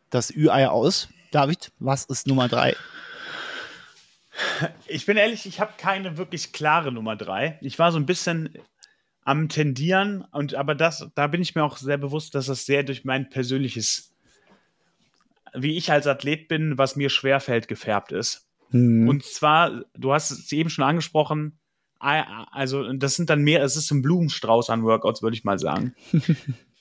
das 0.09 0.35
Ü-Ei 0.35 0.69
aus. 0.69 1.09
David, 1.31 1.71
was 1.79 2.05
ist 2.07 2.27
Nummer 2.27 2.49
drei? 2.49 2.75
Ich 4.87 5.07
bin 5.07 5.16
ehrlich, 5.16 5.47
ich 5.47 5.61
habe 5.61 5.75
keine 5.77 6.16
wirklich 6.16 6.53
klare 6.53 6.93
Nummer 6.93 7.14
drei. 7.14 7.59
Ich 7.61 7.79
war 7.79 7.93
so 7.93 7.99
ein 7.99 8.07
bisschen 8.07 8.51
am 9.25 9.49
tendieren 9.49 10.25
und 10.33 10.55
aber 10.55 10.75
das, 10.75 11.09
da 11.15 11.27
bin 11.27 11.43
ich 11.43 11.55
mir 11.55 11.65
auch 11.65 11.77
sehr 11.77 11.99
bewusst, 11.99 12.35
dass 12.35 12.47
das 12.47 12.67
sehr 12.67 12.83
durch 12.83 13.05
mein 13.05 13.29
persönliches, 13.29 14.15
wie 15.55 15.77
ich 15.77 15.93
als 15.93 16.07
Athlet 16.07 16.49
bin, 16.49 16.79
was 16.79 16.97
mir 16.97 17.11
schwerfällt, 17.11 17.69
gefärbt 17.69 18.13
ist. 18.13 18.49
Hm. 18.71 19.09
Und 19.09 19.25
zwar, 19.25 19.85
du 19.95 20.13
hast 20.13 20.31
es 20.31 20.51
eben 20.53 20.71
schon 20.71 20.85
angesprochen, 20.85 21.59
also 22.01 22.91
das 22.95 23.17
sind 23.17 23.29
dann 23.29 23.43
mehr, 23.43 23.63
es 23.63 23.77
ist 23.77 23.91
ein 23.91 24.01
Blumenstrauß 24.01 24.71
an 24.71 24.85
Workouts, 24.85 25.23
würde 25.23 25.37
ich 25.37 25.45
mal 25.45 25.59
sagen. 25.59 25.95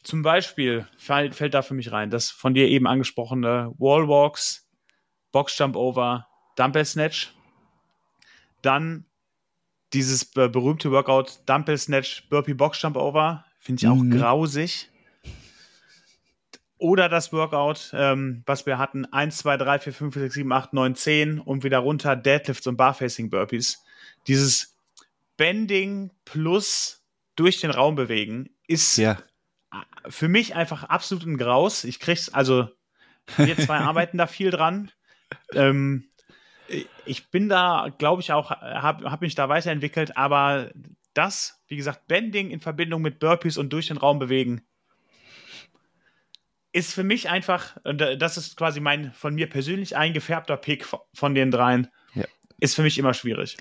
Zum 0.04 0.22
Beispiel 0.22 0.88
fällt, 0.98 1.36
fällt 1.36 1.54
da 1.54 1.62
für 1.62 1.74
mich 1.74 1.92
rein, 1.92 2.10
das 2.10 2.30
von 2.30 2.54
dir 2.54 2.70
eben 2.70 2.88
angesprochene 2.88 3.74
Wallwalks, 3.78 4.70
Box 5.34 5.58
Jump 5.58 5.76
Over, 5.76 6.28
Dumbbell 6.56 6.86
Snatch. 6.86 7.34
Dann 8.62 9.06
dieses 9.94 10.26
be- 10.26 10.50
berühmte 10.50 10.92
Workout 10.92 11.40
Dumbbell 11.46 11.78
Snatch, 11.78 12.28
Burpee 12.30 12.54
Box 12.54 12.82
Jump 12.82 12.96
Over, 12.98 13.46
finde 13.60 13.82
ich 13.82 13.88
auch 13.88 13.96
Mhm. 13.96 14.12
grausig. 14.18 14.90
Oder 16.78 17.10
das 17.10 17.34
Workout, 17.34 17.92
ähm, 17.94 18.42
was 18.46 18.66
wir 18.66 18.78
hatten, 18.78 19.06
1, 19.06 19.38
2, 19.40 19.58
3, 19.58 19.80
4, 19.80 19.94
5, 19.94 20.16
6, 20.16 20.34
7, 20.34 20.52
8, 20.54 20.72
9, 20.74 20.96
10 20.96 21.40
und 21.40 21.64
wieder 21.66 21.80
runter 21.80 22.16
Deadlifts 22.16 22.68
und 22.68 22.78
Barfacing 22.78 23.30
Burpees. 23.30 23.84
Dieses 24.28 24.78
Bending 25.36 26.12
plus 26.24 27.04
durch 27.36 27.60
den 27.60 27.72
Raum 27.72 27.96
bewegen 27.96 28.50
ist 28.68 28.98
Ja. 28.98 29.18
für 30.08 30.30
mich 30.30 30.56
einfach 30.56 30.84
absolut 30.86 31.26
ein 31.26 31.38
Graus. 31.38 31.84
Ich 31.84 32.00
krieg's, 32.00 32.30
also 32.30 32.70
wir 33.38 33.58
zwei 33.58 33.78
arbeiten 33.80 34.18
da 34.18 34.28
viel 34.28 34.50
dran. 34.52 34.92
Ähm, 35.54 36.09
ich 37.06 37.30
bin 37.32 37.50
da, 37.50 37.88
glaube 37.98 38.22
ich, 38.22 38.32
auch, 38.32 38.52
habe 38.52 39.10
hab 39.12 39.22
mich 39.22 39.36
da 39.36 39.50
weiterentwickelt, 39.50 40.18
aber 40.18 40.72
das, 41.14 41.62
wie 41.68 41.76
gesagt, 41.76 42.08
Bending 42.08 42.52
in 42.52 42.60
Verbindung 42.60 43.02
mit 43.02 43.20
Burpees 43.20 43.58
und 43.58 43.72
durch 43.74 43.88
den 43.88 43.98
Raum 43.98 44.20
bewegen, 44.20 44.62
ist 46.72 46.94
für 46.94 47.04
mich 47.04 47.30
einfach, 47.30 47.78
und 47.84 47.98
das 48.00 48.38
ist 48.38 48.56
quasi 48.56 48.80
mein 48.80 49.12
von 49.14 49.34
mir 49.34 49.50
persönlich 49.50 49.98
eingefärbter 49.98 50.56
Pick 50.58 50.86
von 51.14 51.34
den 51.34 51.50
dreien, 51.52 51.88
Ja. 52.14 52.26
ist 52.60 52.76
für 52.76 52.84
mich 52.84 52.98
immer 52.98 53.14
schwierig. 53.14 53.58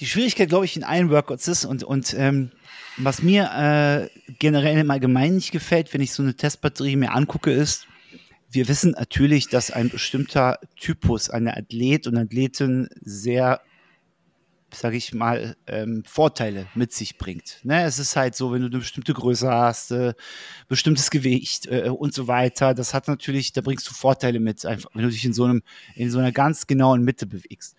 Die 0.00 0.06
Schwierigkeit, 0.06 0.48
glaube 0.48 0.64
ich, 0.64 0.76
in 0.76 0.84
allen 0.84 1.10
Workouts 1.10 1.48
ist 1.48 1.64
und, 1.64 1.84
und 1.84 2.12
ähm, 2.14 2.50
was 2.98 3.22
mir 3.22 4.10
äh, 4.12 4.34
generell 4.38 4.76
im 4.78 4.90
Allgemeinen 4.90 5.36
nicht 5.36 5.52
gefällt, 5.52 5.94
wenn 5.94 6.00
ich 6.00 6.12
so 6.12 6.22
eine 6.22 6.34
Testbatterie 6.34 6.96
mir 6.96 7.12
angucke, 7.12 7.52
ist, 7.52 7.86
wir 8.56 8.68
wissen 8.68 8.92
natürlich, 8.92 9.48
dass 9.48 9.70
ein 9.70 9.90
bestimmter 9.90 10.58
Typus, 10.76 11.28
eine 11.28 11.56
Athlet 11.56 12.06
und 12.06 12.16
Athletin 12.16 12.88
sehr, 13.02 13.60
sage 14.72 14.96
ich 14.96 15.12
mal, 15.12 15.56
ähm, 15.66 16.02
Vorteile 16.06 16.66
mit 16.74 16.90
sich 16.90 17.18
bringt. 17.18 17.60
Ne? 17.64 17.84
Es 17.84 17.98
ist 17.98 18.16
halt 18.16 18.34
so, 18.34 18.52
wenn 18.52 18.62
du 18.62 18.68
eine 18.68 18.78
bestimmte 18.78 19.12
Größe 19.12 19.50
hast, 19.50 19.90
äh, 19.90 20.14
bestimmtes 20.68 21.10
Gewicht 21.10 21.66
äh, 21.66 21.90
und 21.90 22.14
so 22.14 22.28
weiter, 22.28 22.72
das 22.72 22.94
hat 22.94 23.08
natürlich, 23.08 23.52
da 23.52 23.60
bringst 23.60 23.88
du 23.90 23.92
Vorteile 23.92 24.40
mit, 24.40 24.64
einfach, 24.64 24.88
wenn 24.94 25.02
du 25.02 25.10
dich 25.10 25.26
in 25.26 25.34
so 25.34 25.44
einem, 25.44 25.62
in 25.94 26.10
so 26.10 26.18
einer 26.18 26.32
ganz 26.32 26.66
genauen 26.66 27.02
Mitte 27.02 27.26
bewegst. 27.26 27.76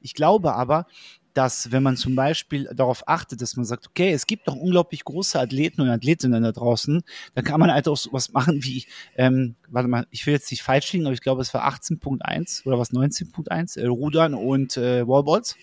Ich 0.00 0.12
glaube 0.12 0.52
aber, 0.54 0.86
dass 1.34 1.70
wenn 1.72 1.82
man 1.82 1.96
zum 1.96 2.14
Beispiel 2.14 2.68
darauf 2.74 3.06
achtet, 3.06 3.40
dass 3.42 3.56
man 3.56 3.64
sagt, 3.64 3.86
okay, 3.88 4.12
es 4.12 4.26
gibt 4.26 4.48
doch 4.48 4.56
unglaublich 4.56 5.04
große 5.04 5.38
Athleten 5.38 5.80
und 5.80 5.88
Athletinnen 5.88 6.42
da 6.42 6.52
draußen, 6.52 7.02
dann 7.34 7.44
kann 7.44 7.60
man 7.60 7.72
halt 7.72 7.86
auch 7.88 7.96
sowas 7.96 8.32
machen 8.32 8.64
wie, 8.64 8.86
ähm, 9.16 9.54
warte 9.68 9.88
mal, 9.88 10.06
ich 10.10 10.26
will 10.26 10.34
jetzt 10.34 10.50
nicht 10.50 10.62
falsch 10.62 10.92
liegen, 10.92 11.06
aber 11.06 11.14
ich 11.14 11.20
glaube, 11.20 11.42
es 11.42 11.52
war 11.54 11.68
18.1 11.68 12.66
oder 12.66 12.78
was 12.78 12.92
19.1, 12.92 13.78
äh, 13.80 13.86
Rudern 13.86 14.34
und 14.34 14.76
äh, 14.76 15.06
Wallballs. 15.06 15.56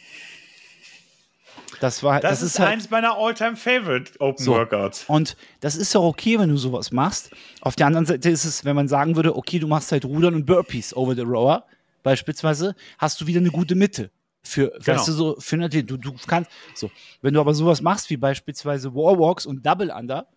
Das 1.80 2.04
war, 2.04 2.20
Das, 2.22 2.42
ist, 2.42 2.60
halt, 2.60 2.70
eins 2.72 2.90
meiner 2.90 3.18
all-time 3.18 3.56
favorite 3.56 4.14
Open 4.20 4.44
So. 4.44 4.54
Workouts. 4.54 5.06
und 5.08 5.36
das 5.60 5.76
ist 5.76 5.94
ja 5.94 6.00
okay, 6.00 6.40
wenn 6.40 6.50
du 6.50 6.58
sowas 6.58 6.92
machst. 6.92 7.32
Auf 7.62 7.76
der 7.76 7.88
anderen 7.88 8.06
Seite 8.06 8.30
ist 8.30 8.46
es, 8.46 8.64
wenn 8.66 8.76
man 8.76 8.88
sagen 8.88 9.16
würde, 9.16 9.36
okay, 9.36 9.60
du 9.60 9.68
machst 9.68 9.92
halt 9.92 10.06
Rudern 10.06 10.36
und 10.36 10.46
Burpees 10.46 10.96
over 10.96 11.16
the 11.16 11.22
rower, 11.22 11.66
beispielsweise, 12.04 12.76
hast 12.98 13.20
du 13.20 13.28
wieder 13.28 13.40
eine 13.40 13.52
gute 13.52 13.76
Mitte. 13.76 14.12
Für, 14.46 14.70
Genau. 14.70 14.86
weißt 14.88 15.08
du, 15.08 15.12
so, 15.12 15.36
für 15.40 15.62
Athlet. 15.64 15.90
du, 15.90 15.98
du 15.98 16.14
kannst, 16.28 16.52
so, 16.76 16.92
wenn 17.22 17.34
du 17.34 17.40
aber 17.40 17.54
sowas 17.54 17.82
machst, 17.82 18.10
wie 18.10 18.18
beispielsweise 18.18 18.94
Warwalks 18.94 19.46
und 19.46 19.66
Double 19.66 19.90
Under, 19.90 20.28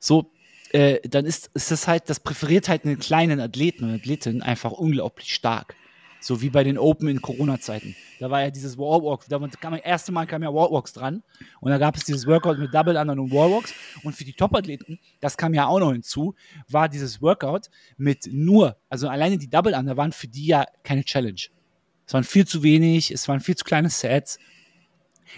so, 0.00 0.30
äh, 0.72 1.00
dann 1.08 1.24
ist, 1.24 1.50
ist 1.54 1.70
das 1.70 1.86
halt, 1.86 2.10
das 2.10 2.20
präferiert 2.20 2.68
halt 2.68 2.84
einen 2.84 2.98
kleinen 2.98 3.40
Athleten 3.40 3.84
und 3.84 3.94
Athletinnen 3.94 4.42
einfach 4.42 4.72
unglaublich 4.72 5.32
stark. 5.34 5.76
So 6.22 6.42
wie 6.42 6.50
bei 6.50 6.64
den 6.64 6.76
Open 6.76 7.08
in 7.08 7.22
Corona-Zeiten. 7.22 7.96
Da 8.18 8.28
war 8.30 8.42
ja 8.42 8.50
dieses 8.50 8.76
Wallwalk, 8.76 9.24
da 9.30 9.38
kam 9.38 9.72
das 9.72 9.80
erste 9.82 10.12
Mal 10.12 10.26
kam 10.26 10.42
ja 10.42 10.52
Wallwalks 10.52 10.92
dran 10.92 11.22
und 11.60 11.70
da 11.70 11.78
gab 11.78 11.96
es 11.96 12.04
dieses 12.04 12.26
Workout 12.26 12.58
mit 12.58 12.74
Double 12.74 12.96
Under 12.96 13.14
und 13.14 13.32
Wallwalks 13.32 13.72
und 14.02 14.14
für 14.14 14.24
die 14.24 14.34
Top-Athleten, 14.34 14.98
das 15.20 15.38
kam 15.38 15.54
ja 15.54 15.66
auch 15.66 15.78
noch 15.78 15.92
hinzu, 15.92 16.34
war 16.68 16.90
dieses 16.90 17.22
Workout 17.22 17.70
mit 17.96 18.28
nur, 18.30 18.76
also 18.90 19.08
alleine 19.08 19.38
die 19.38 19.48
Double 19.48 19.72
Under 19.72 19.96
waren 19.96 20.12
für 20.12 20.28
die 20.28 20.46
ja 20.46 20.66
keine 20.82 21.04
Challenge. 21.04 21.40
Es 22.10 22.14
waren 22.14 22.24
viel 22.24 22.44
zu 22.44 22.64
wenig, 22.64 23.12
es 23.12 23.28
waren 23.28 23.38
viel 23.38 23.54
zu 23.54 23.64
kleine 23.64 23.88
Sets. 23.88 24.40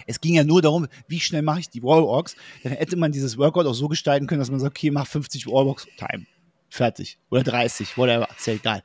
Es 0.07 0.23
ging 0.23 0.33
ja 0.37 0.43
nur 0.43 0.63
darum, 0.63 0.89
wie 1.07 1.21
schnell 1.21 1.43
mache 1.43 1.61
ich 1.61 1.69
die 1.69 1.83
Wallwalks. 1.83 2.35
Dann 2.63 2.73
hätte 2.73 2.97
man 2.97 3.13
dieses 3.13 3.37
Workout 3.37 3.67
auch 3.67 3.75
so 3.75 3.89
gestalten 3.89 4.27
können, 4.27 4.39
dass 4.39 4.51
man 4.51 4.59
sagt, 4.59 4.75
okay, 4.79 4.91
mach 4.91 5.07
50 5.07 5.47
Wallwalks 5.49 5.87
Time. 5.99 6.25
Fertig. 6.71 7.19
Oder 7.29 7.43
30, 7.43 7.99
whatever, 7.99 8.27
ist 8.35 8.47
ja 8.47 8.55
egal. 8.55 8.83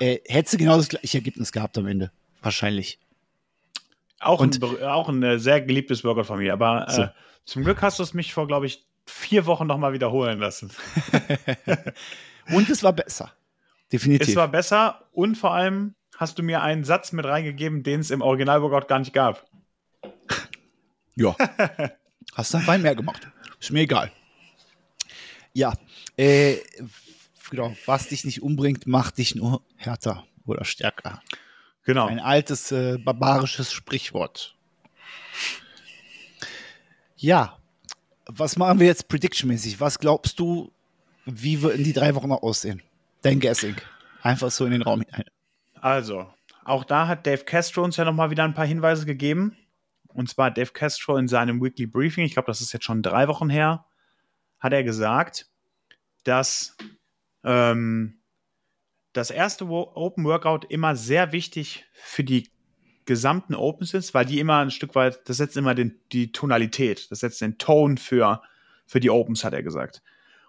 Äh, 0.00 0.18
hättest 0.28 0.52
du 0.52 0.58
genau 0.58 0.76
das 0.76 0.90
gleiche 0.90 1.16
Ergebnis 1.16 1.50
gehabt 1.50 1.78
am 1.78 1.86
Ende. 1.86 2.12
Wahrscheinlich. 2.42 2.98
Auch, 4.18 4.40
Und- 4.40 4.62
ein, 4.62 4.82
auch 4.84 5.08
ein 5.08 5.22
äh, 5.22 5.38
sehr 5.38 5.62
geliebtes 5.62 6.04
Workout 6.04 6.26
von 6.26 6.40
mir. 6.40 6.52
Aber 6.52 6.90
So. 6.90 7.02
äh, 7.04 7.08
zum 7.46 7.64
Glück 7.64 7.80
hast 7.80 8.00
du 8.00 8.02
es 8.02 8.12
mich 8.12 8.34
vor, 8.34 8.46
glaube 8.48 8.66
ich, 8.66 8.84
vier 9.06 9.46
Wochen 9.46 9.66
nochmal 9.66 9.94
wiederholen 9.94 10.40
lassen. 10.40 10.70
Und 12.52 12.68
es 12.68 12.82
war 12.82 12.92
besser. 12.92 13.32
Definitiv. 13.90 14.28
Es 14.28 14.36
war 14.36 14.48
besser 14.48 15.06
und 15.12 15.36
vor 15.36 15.54
allem 15.54 15.94
hast 16.20 16.38
du 16.38 16.42
mir 16.42 16.62
einen 16.62 16.84
Satz 16.84 17.12
mit 17.12 17.24
reingegeben, 17.24 17.82
den 17.82 18.00
es 18.00 18.10
im 18.10 18.20
Original-Workout 18.20 18.88
gar 18.88 18.98
nicht 18.98 19.14
gab. 19.14 19.46
Ja. 21.16 21.34
Hast 22.34 22.54
dann 22.54 22.66
Wein 22.66 22.82
mehr 22.82 22.94
gemacht. 22.94 23.26
Ist 23.58 23.72
mir 23.72 23.80
egal. 23.80 24.12
Ja. 25.54 25.72
Äh, 26.16 26.58
genau. 27.50 27.74
Was 27.86 28.08
dich 28.08 28.24
nicht 28.24 28.42
umbringt, 28.42 28.86
macht 28.86 29.18
dich 29.18 29.34
nur 29.34 29.62
härter 29.76 30.26
oder 30.44 30.64
stärker. 30.64 31.22
Genau. 31.84 32.06
Ein 32.06 32.20
altes, 32.20 32.70
äh, 32.70 32.98
barbarisches 32.98 33.72
Sprichwort. 33.72 34.54
Ja. 37.16 37.58
Was 38.26 38.56
machen 38.56 38.78
wir 38.78 38.86
jetzt 38.86 39.08
prediction-mäßig? 39.08 39.80
Was 39.80 39.98
glaubst 39.98 40.38
du, 40.38 40.70
wie 41.24 41.62
würden 41.62 41.82
die 41.82 41.94
drei 41.94 42.14
Wochen 42.14 42.28
noch 42.28 42.42
aussehen? 42.42 42.82
Dein 43.22 43.40
Guessing. 43.40 43.76
Einfach 44.22 44.50
so 44.50 44.66
in 44.66 44.72
den 44.72 44.82
Raum 44.82 45.00
hinein. 45.00 45.24
Also, 45.80 46.32
auch 46.64 46.84
da 46.84 47.08
hat 47.08 47.26
Dave 47.26 47.44
Castro 47.44 47.82
uns 47.82 47.96
ja 47.96 48.04
nochmal 48.04 48.30
wieder 48.30 48.44
ein 48.44 48.54
paar 48.54 48.66
Hinweise 48.66 49.06
gegeben. 49.06 49.56
Und 50.08 50.28
zwar 50.28 50.50
Dave 50.50 50.72
Castro 50.72 51.16
in 51.16 51.28
seinem 51.28 51.62
Weekly 51.62 51.86
Briefing, 51.86 52.24
ich 52.24 52.34
glaube, 52.34 52.46
das 52.46 52.60
ist 52.60 52.72
jetzt 52.72 52.84
schon 52.84 53.02
drei 53.02 53.28
Wochen 53.28 53.48
her, 53.48 53.86
hat 54.58 54.72
er 54.72 54.82
gesagt, 54.82 55.46
dass 56.24 56.76
ähm, 57.44 58.20
das 59.12 59.30
erste 59.30 59.66
Open 59.68 60.24
Workout 60.24 60.64
immer 60.66 60.96
sehr 60.96 61.32
wichtig 61.32 61.86
für 61.92 62.24
die 62.24 62.50
gesamten 63.06 63.54
Opens 63.54 63.94
ist, 63.94 64.14
weil 64.14 64.24
die 64.24 64.38
immer 64.38 64.58
ein 64.58 64.70
Stück 64.70 64.94
weit, 64.94 65.28
das 65.28 65.38
setzt 65.38 65.56
immer 65.56 65.74
den, 65.74 66.00
die 66.12 66.32
Tonalität, 66.32 67.10
das 67.10 67.20
setzt 67.20 67.40
den 67.40 67.58
Ton 67.58 67.96
für, 67.98 68.42
für 68.86 69.00
die 69.00 69.10
Opens, 69.10 69.44
hat 69.44 69.52
er 69.52 69.62
gesagt. 69.62 70.02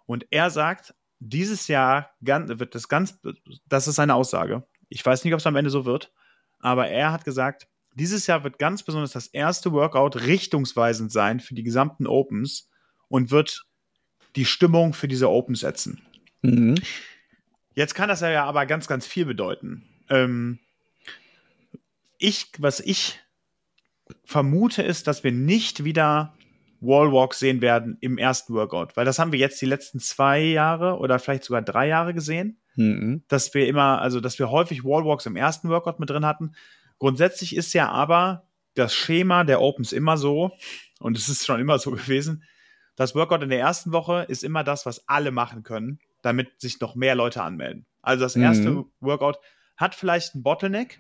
Und 0.06 0.28
er 0.32 0.50
sagt, 0.50 0.94
dieses 1.20 1.68
Jahr 1.68 2.12
wird 2.20 2.76
das 2.76 2.88
ganz, 2.88 3.20
das 3.68 3.88
ist 3.88 3.96
seine 3.96 4.16
Aussage. 4.16 4.64
Ich 4.92 5.06
weiß 5.06 5.24
nicht, 5.24 5.34
ob 5.34 5.40
es 5.40 5.48
am 5.48 5.56
Ende 5.56 5.70
so 5.70 5.86
wird, 5.86 6.12
aber 6.60 6.88
er 6.90 7.12
hat 7.12 7.24
gesagt, 7.24 7.68
dieses 7.94 8.28
Jahr 8.28 8.44
wird 8.44 8.60
ganz 8.60 8.84
besonders 8.84 9.14
das 9.14 9.28
erste 9.28 9.72
Workout 9.72 10.18
richtungsweisend 10.18 11.12
sein 11.12 11.40
für 11.40 11.56
die 11.56 11.64
gesamten 11.64 12.08
Opens 12.08 12.70
und 13.08 13.32
wird 13.32 13.66
die 14.36 14.46
Stimmung 14.46 14.94
für 14.94 15.08
diese 15.08 15.30
Opens 15.30 15.62
setzen. 15.62 16.02
Mhm. 16.42 16.76
Jetzt 17.74 17.96
kann 17.96 18.10
das 18.10 18.22
ja 18.22 18.46
aber 18.46 18.66
ganz, 18.66 18.88
ganz 18.88 19.08
viel 19.08 19.26
bedeuten. 19.26 19.84
Ähm, 20.10 20.60
ich, 22.18 22.48
was 22.58 22.80
ich 22.80 23.20
vermute, 24.26 24.84
ist, 24.84 25.08
dass 25.08 25.24
wir 25.24 25.32
nicht 25.32 25.84
wieder 25.84 26.34
Wallwalk 26.82 27.34
sehen 27.34 27.62
werden 27.62 27.98
im 28.02 28.18
ersten 28.18 28.54
Workout, 28.54 28.98
weil 28.98 29.06
das 29.06 29.20
haben 29.20 29.32
wir 29.32 29.40
jetzt 29.40 29.62
die 29.62 29.68
letzten 29.68 30.00
zwei 30.00 30.40
Jahre 30.40 30.98
oder 30.98 31.20
vielleicht 31.20 31.44
sogar 31.44 31.62
drei 31.62 31.88
Jahre 31.88 32.14
gesehen, 32.14 32.61
Mhm. 32.76 33.24
dass 33.28 33.54
wir 33.54 33.68
immer, 33.68 34.02
also 34.02 34.22
dass 34.22 34.40
wir 34.40 34.50
häufig 34.50 34.84
Wallwalks 34.84 35.26
im 35.26 35.36
ersten 35.36 35.70
Workout 35.70 36.00
mit 36.00 36.10
drin 36.10 36.26
hatten. 36.26 36.54
Grundsätzlich 37.00 37.56
ist 37.56 37.74
ja 37.74 37.90
aber 37.90 38.48
das 38.76 38.94
Schema 38.94 39.44
der 39.44 39.62
Opens 39.62 39.92
immer 39.92 40.18
so, 40.18 40.52
und 41.00 41.18
es 41.18 41.28
ist 41.28 41.46
schon 41.46 41.60
immer 41.60 41.80
so 41.80 41.92
gewesen, 41.92 42.44
das 42.96 43.16
Workout 43.16 43.44
in 43.44 43.50
der 43.50 43.60
ersten 43.60 43.92
Woche 43.92 44.26
ist 44.28 44.44
immer 44.44 44.64
das, 44.64 44.86
was 44.86 45.08
alle 45.08 45.32
machen 45.32 45.64
können, 45.64 46.00
damit 46.22 46.62
sich 46.62 46.80
noch 46.80 46.96
mehr 46.96 47.16
Leute 47.16 47.42
anmelden. 47.42 47.86
Also 48.02 48.24
das 48.24 48.36
erste 48.36 48.70
Mhm. 48.72 48.86
Workout 49.00 49.40
hat 49.78 49.96
vielleicht 49.96 50.34
einen 50.36 50.44
Bottleneck, 50.44 51.00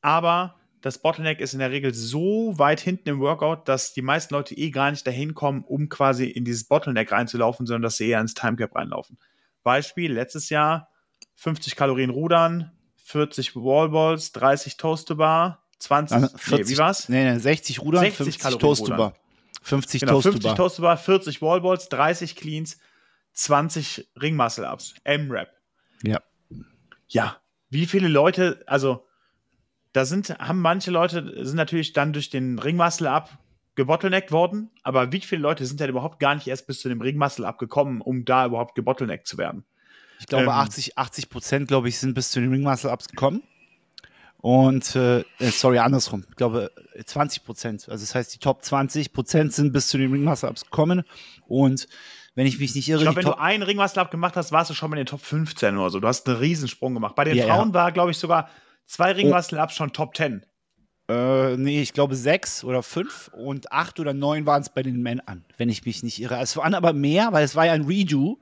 aber 0.00 0.56
das 0.80 0.98
Bottleneck 0.98 1.40
ist 1.40 1.54
in 1.54 1.60
der 1.60 1.70
Regel 1.70 1.94
so 1.94 2.58
weit 2.58 2.78
hinten 2.78 3.08
im 3.08 3.20
Workout, 3.20 3.68
dass 3.68 3.94
die 3.94 4.02
meisten 4.02 4.34
Leute 4.34 4.54
eh 4.54 4.70
gar 4.70 4.90
nicht 4.90 5.06
dahin 5.06 5.34
kommen, 5.34 5.64
um 5.64 5.88
quasi 5.88 6.26
in 6.26 6.44
dieses 6.44 6.64
Bottleneck 6.64 7.10
reinzulaufen, 7.10 7.66
sondern 7.66 7.82
dass 7.82 7.96
sie 7.96 8.08
eher 8.08 8.20
ins 8.20 8.34
Timecap 8.34 8.74
reinlaufen. 8.74 9.18
Beispiel, 9.64 10.12
letztes 10.12 10.50
Jahr 10.50 10.88
50 11.34 11.74
Kalorien 11.74 12.10
Rudern, 12.10 12.70
40 12.96 13.56
Wallballs, 13.56 14.32
30 14.32 14.76
Toast 14.76 15.16
Bar, 15.16 15.62
20, 15.78 16.14
Also 16.14 16.26
nee, 16.28 16.38
40, 16.38 16.68
wie 16.68 16.78
war's? 16.78 17.08
Nee, 17.08 17.32
nee, 17.32 17.38
60 17.38 17.80
Rudern, 17.80 18.00
60 18.02 18.24
50 18.24 18.42
Kalorien 18.42 18.60
Toast 18.60 18.86
to. 18.86 18.96
Bar. 18.96 19.14
50 19.62 20.00
Genau, 20.00 20.12
Toast 20.12 20.24
to 20.24 20.32
50 20.32 20.48
Bar. 20.48 20.56
Toast 20.56 20.80
Bar, 20.80 20.96
40 20.96 21.42
Wallballs, 21.42 21.88
30 21.88 22.36
Cleans, 22.36 22.78
20 23.32 24.08
Ring 24.20 24.36
Muscle 24.36 24.64
Ups, 24.64 24.94
M-Rap. 25.04 25.50
Ja. 26.02 26.20
Ja, 27.08 27.36
wie 27.70 27.86
viele 27.86 28.08
Leute, 28.08 28.62
also 28.66 29.06
da 29.92 30.04
sind, 30.04 30.30
haben 30.38 30.60
manche 30.60 30.90
Leute, 30.90 31.44
sind 31.44 31.56
natürlich 31.56 31.92
dann 31.92 32.12
durch 32.12 32.30
den 32.30 32.58
Ring 32.58 32.76
Muscle 32.76 33.08
Up 33.08 33.30
gebottleneckt 33.74 34.32
worden, 34.32 34.70
aber 34.82 35.12
wie 35.12 35.20
viele 35.20 35.42
Leute 35.42 35.66
sind 35.66 35.80
denn 35.80 35.90
überhaupt 35.90 36.20
gar 36.20 36.34
nicht 36.34 36.46
erst 36.46 36.66
bis 36.66 36.80
zu 36.80 36.88
dem 36.88 37.00
Ringmuscle 37.00 37.46
abgekommen, 37.46 38.00
um 38.00 38.24
da 38.24 38.46
überhaupt 38.46 38.74
gebottleneckt 38.74 39.26
zu 39.26 39.38
werden? 39.38 39.64
Ich 40.20 40.26
glaube, 40.26 40.44
ähm, 40.44 40.50
80, 40.50 40.96
80 40.96 41.28
Prozent, 41.28 41.68
glaube 41.68 41.88
ich, 41.88 41.98
sind 41.98 42.14
bis 42.14 42.30
zu 42.30 42.40
den 42.40 42.50
Ringmuscle 42.50 42.90
Ups 42.90 43.08
gekommen. 43.08 43.42
Und, 44.38 44.94
äh, 44.94 45.24
sorry, 45.40 45.78
andersrum. 45.78 46.24
Ich 46.28 46.36
glaube, 46.36 46.70
20 47.02 47.44
Prozent. 47.44 47.88
Also, 47.88 48.02
das 48.02 48.14
heißt, 48.14 48.34
die 48.34 48.38
Top 48.38 48.62
20 48.62 49.12
Prozent 49.12 49.52
sind 49.54 49.72
bis 49.72 49.88
zu 49.88 49.98
den 49.98 50.12
Ringmuscle 50.12 50.48
Ups 50.48 50.64
gekommen. 50.64 51.02
Und 51.46 51.88
wenn 52.34 52.46
ich 52.46 52.58
mich 52.58 52.74
nicht 52.74 52.88
irre. 52.88 52.98
Ich 52.98 53.04
glaube, 53.04 53.16
wenn 53.16 53.24
du 53.24 53.38
einen 53.38 53.62
Ringmuscle 53.62 54.02
Up 54.02 54.10
gemacht 54.10 54.36
hast, 54.36 54.52
warst 54.52 54.70
du 54.70 54.74
schon 54.74 54.90
mal 54.90 54.96
in 54.96 55.04
den 55.04 55.10
Top 55.10 55.20
15 55.20 55.76
oder 55.76 55.90
so. 55.90 56.00
Du 56.00 56.08
hast 56.08 56.28
einen 56.28 56.36
Riesensprung 56.36 56.94
gemacht. 56.94 57.14
Bei 57.14 57.24
den 57.24 57.36
ja, 57.36 57.46
Frauen 57.46 57.68
ja. 57.68 57.74
war, 57.74 57.92
glaube 57.92 58.10
ich, 58.10 58.18
sogar 58.18 58.50
zwei 58.86 59.12
Ringmuscle 59.12 59.58
Ups 59.58 59.74
schon 59.74 59.92
Top 59.92 60.16
10. 60.16 60.44
Äh, 61.08 61.56
nee, 61.56 61.82
ich 61.82 61.92
glaube 61.92 62.16
sechs 62.16 62.64
oder 62.64 62.82
fünf 62.82 63.30
und 63.34 63.72
acht 63.72 64.00
oder 64.00 64.14
neun 64.14 64.46
waren 64.46 64.62
es 64.62 64.70
bei 64.70 64.82
den 64.82 65.02
Männern, 65.02 65.44
wenn 65.58 65.68
ich 65.68 65.84
mich 65.84 66.02
nicht 66.02 66.20
irre. 66.20 66.40
Es 66.40 66.56
waren 66.56 66.74
aber 66.74 66.92
mehr, 66.92 67.32
weil 67.32 67.44
es 67.44 67.54
war 67.54 67.66
ja 67.66 67.72
ein 67.72 67.84
Redo 67.84 68.40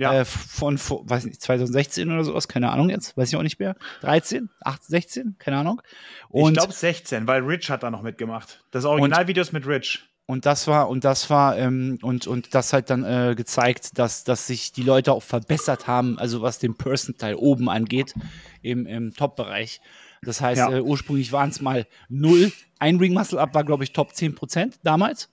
ja. 0.00 0.20
Äh, 0.20 0.24
von, 0.24 0.78
von, 0.78 1.08
weiß 1.08 1.26
nicht, 1.26 1.42
2016 1.42 2.10
oder 2.10 2.24
sowas, 2.24 2.48
keine 2.48 2.70
Ahnung 2.70 2.88
jetzt, 2.88 3.18
weiß 3.18 3.28
ich 3.28 3.36
auch 3.36 3.42
nicht 3.42 3.60
mehr. 3.60 3.76
13, 4.00 4.48
8, 4.62 4.82
16, 4.82 5.36
keine 5.38 5.58
Ahnung. 5.58 5.82
Und, 6.30 6.52
ich 6.52 6.58
glaube 6.58 6.72
16, 6.72 7.26
weil 7.26 7.42
Rich 7.42 7.68
hat 7.68 7.82
da 7.82 7.90
noch 7.90 8.00
mitgemacht. 8.00 8.64
Das 8.70 8.86
Originalvideo 8.86 9.42
ist 9.42 9.52
mit 9.52 9.66
Rich. 9.66 10.09
Und 10.30 10.46
das 10.46 10.68
war, 10.68 10.88
und 10.88 11.02
das 11.02 11.28
war, 11.28 11.58
ähm, 11.58 11.98
und, 12.02 12.28
und 12.28 12.54
das 12.54 12.72
hat 12.72 12.88
dann 12.88 13.02
äh, 13.02 13.34
gezeigt, 13.34 13.98
dass, 13.98 14.22
dass 14.22 14.46
sich 14.46 14.70
die 14.70 14.84
Leute 14.84 15.12
auch 15.12 15.24
verbessert 15.24 15.88
haben, 15.88 16.20
also 16.20 16.40
was 16.40 16.60
den 16.60 16.76
Person-Teil 16.76 17.34
oben 17.34 17.68
angeht, 17.68 18.14
im, 18.62 18.86
im 18.86 19.12
Top-Bereich. 19.12 19.80
Das 20.22 20.40
heißt, 20.40 20.58
ja. 20.58 20.76
äh, 20.76 20.80
ursprünglich 20.82 21.32
waren 21.32 21.50
es 21.50 21.60
mal 21.60 21.84
null. 22.08 22.52
Ein 22.78 22.98
Ring 22.98 23.12
Muscle 23.12 23.40
Up 23.40 23.54
war, 23.54 23.64
glaube 23.64 23.82
ich, 23.82 23.92
Top 23.92 24.12
10% 24.12 24.74
damals. 24.84 25.30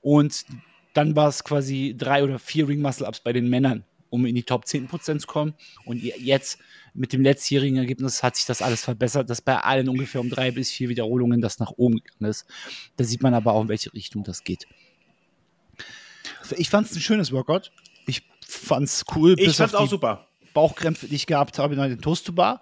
Und 0.00 0.46
dann 0.94 1.14
war 1.16 1.28
es 1.28 1.44
quasi 1.44 1.94
drei 1.98 2.24
oder 2.24 2.38
vier 2.38 2.66
Ring 2.66 2.80
Muscle 2.80 3.06
Ups 3.06 3.20
bei 3.20 3.34
den 3.34 3.50
Männern 3.50 3.84
um 4.10 4.26
in 4.26 4.34
die 4.34 4.42
Top 4.42 4.64
10% 4.64 5.20
zu 5.20 5.26
kommen. 5.26 5.54
Und 5.84 6.02
jetzt 6.02 6.58
mit 6.92 7.12
dem 7.12 7.22
letztjährigen 7.22 7.78
Ergebnis 7.78 8.22
hat 8.22 8.36
sich 8.36 8.46
das 8.46 8.62
alles 8.62 8.84
verbessert, 8.84 9.30
dass 9.30 9.40
bei 9.40 9.58
allen 9.58 9.88
ungefähr 9.88 10.20
um 10.20 10.28
drei 10.28 10.50
bis 10.50 10.70
vier 10.70 10.88
Wiederholungen 10.88 11.40
das 11.40 11.58
nach 11.58 11.72
oben 11.76 11.96
gegangen 12.02 12.30
ist. 12.30 12.46
Da 12.96 13.04
sieht 13.04 13.22
man 13.22 13.34
aber 13.34 13.52
auch, 13.54 13.62
in 13.62 13.68
welche 13.68 13.92
Richtung 13.94 14.24
das 14.24 14.44
geht. 14.44 14.66
Ich 16.56 16.68
fand 16.68 16.88
es 16.88 16.96
ein 16.96 17.00
schönes 17.00 17.32
Workout. 17.32 17.70
Ich 18.06 18.22
fand 18.46 18.84
es 18.84 19.04
cool. 19.14 19.34
Ich 19.38 19.56
fand 19.56 19.70
es 19.70 19.74
auch 19.74 19.88
super. 19.88 20.26
Bauchkrämpfe, 20.52 21.06
die 21.06 21.14
ich 21.14 21.26
gehabt 21.26 21.58
habe 21.58 21.74
in 21.74 21.80
den 21.80 22.00
Toast 22.00 22.26
to 22.26 22.32
Bar, 22.32 22.60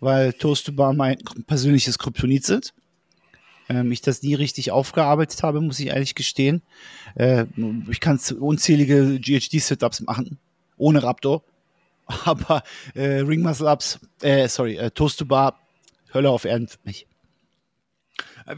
weil 0.00 0.32
Toast 0.32 0.66
to 0.66 0.72
Bar 0.72 0.92
mein 0.92 1.18
persönliches 1.46 1.98
Kryptonit 1.98 2.44
sind 2.44 2.74
ähm, 3.70 3.92
ich 3.92 4.00
das 4.00 4.22
nie 4.22 4.34
richtig 4.34 4.72
aufgearbeitet 4.72 5.44
habe, 5.44 5.60
muss 5.60 5.78
ich 5.78 5.86
ehrlich 5.86 6.16
gestehen. 6.16 6.62
Äh, 7.14 7.46
ich 7.88 8.00
kann 8.00 8.18
unzählige 8.40 9.20
GHD-Setups 9.20 10.00
machen 10.00 10.40
ohne 10.80 11.02
Raptor. 11.02 11.44
Aber 12.24 12.62
äh, 12.94 13.20
Ring 13.20 13.42
Muscle 13.42 13.68
Ups, 13.68 14.00
äh, 14.22 14.48
sorry, 14.48 14.76
äh, 14.76 14.90
Toast 14.90 15.18
to 15.18 15.26
Bar, 15.26 15.58
Hölle 16.12 16.30
auf 16.30 16.44
Erden 16.44 16.68
für 16.68 16.78
mich. 16.84 17.06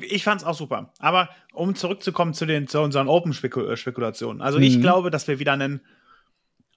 Ich 0.00 0.24
fand 0.24 0.40
es 0.40 0.46
auch 0.46 0.54
super. 0.54 0.92
Aber 0.98 1.28
um 1.52 1.74
zurückzukommen 1.74 2.34
zu, 2.34 2.46
den, 2.46 2.66
zu 2.66 2.80
unseren 2.80 3.08
Open-Spekulationen. 3.08 4.40
Also 4.40 4.58
mhm. 4.58 4.64
ich 4.64 4.80
glaube, 4.80 5.10
dass 5.10 5.28
wir 5.28 5.38
wieder 5.38 5.52
einen. 5.52 5.82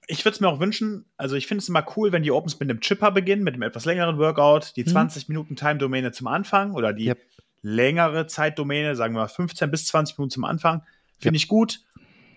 Ich 0.08 0.24
würde 0.24 0.34
es 0.34 0.40
mir 0.40 0.48
auch 0.48 0.60
wünschen, 0.60 1.04
also 1.16 1.34
ich 1.34 1.48
finde 1.48 1.62
es 1.62 1.68
immer 1.68 1.84
cool, 1.96 2.12
wenn 2.12 2.22
die 2.22 2.30
Opens 2.30 2.60
mit 2.60 2.70
einem 2.70 2.80
Chipper 2.80 3.10
beginnen, 3.10 3.42
mit 3.42 3.54
einem 3.54 3.64
etwas 3.64 3.86
längeren 3.86 4.18
Workout, 4.18 4.76
die 4.76 4.84
20 4.84 5.26
mhm. 5.26 5.32
Minuten 5.32 5.56
Time-Domäne 5.56 6.12
zum 6.12 6.28
Anfang 6.28 6.74
oder 6.74 6.92
die 6.92 7.06
yep. 7.06 7.18
längere 7.62 8.28
Zeitdomäne, 8.28 8.94
sagen 8.94 9.14
wir 9.14 9.22
mal 9.22 9.28
15 9.28 9.68
bis 9.68 9.86
20 9.86 10.16
Minuten 10.16 10.30
zum 10.30 10.44
Anfang. 10.44 10.82
Finde 11.18 11.38
yep. 11.38 11.42
ich 11.42 11.48
gut. 11.48 11.80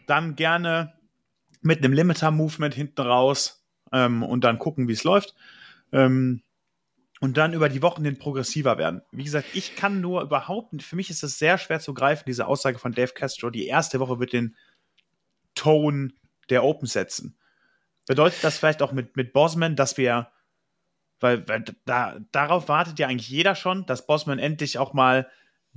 Dann 0.08 0.36
gerne 0.36 0.94
mit 1.62 1.80
einem 1.80 1.94
Limiter-Movement 1.94 2.74
hinten 2.74 3.02
raus 3.02 3.66
ähm, 3.92 4.24
und 4.24 4.44
dann 4.44 4.60
gucken, 4.60 4.88
wie 4.88 4.94
es 4.94 5.04
läuft. 5.04 5.36
Ähm, 5.92 6.42
und 7.22 7.36
dann 7.36 7.54
über 7.54 7.68
die 7.68 7.82
Wochen 7.82 8.06
hin 8.06 8.18
progressiver 8.18 8.78
werden. 8.78 9.02
Wie 9.12 9.26
gesagt, 9.26 9.48
ich 9.54 9.76
kann 9.76 10.00
nur 10.00 10.22
überhaupt, 10.22 10.82
für 10.82 10.96
mich 10.96 11.10
ist 11.10 11.24
es 11.24 11.38
sehr 11.38 11.58
schwer 11.58 11.82
zu 11.82 11.94
greifen, 11.94 12.24
diese 12.28 12.48
Aussage 12.48 12.80
von 12.80 12.94
Dave 12.94 13.12
Castro, 13.14 13.50
die 13.50 13.68
erste 13.68 14.00
Woche 14.00 14.20
wird 14.20 14.32
den 14.32 14.56
Tone 15.54 16.14
der 16.50 16.64
Open 16.64 16.88
setzen. 16.88 17.38
Bedeutet 18.08 18.44
das 18.44 18.58
vielleicht 18.58 18.82
auch 18.82 18.94
mit, 18.94 19.18
mit 19.18 19.34
Bosman, 19.34 19.76
dass 19.76 19.98
wir, 19.98 20.30
weil, 21.20 21.46
weil 21.48 21.66
da, 21.86 22.18
darauf 22.32 22.70
wartet 22.70 22.98
ja 23.00 23.08
eigentlich 23.08 23.30
jeder 23.30 23.54
schon, 23.54 23.86
dass 23.86 24.08
Bosman 24.08 24.40
endlich 24.40 24.78
auch 24.78 24.94
mal 24.94 25.30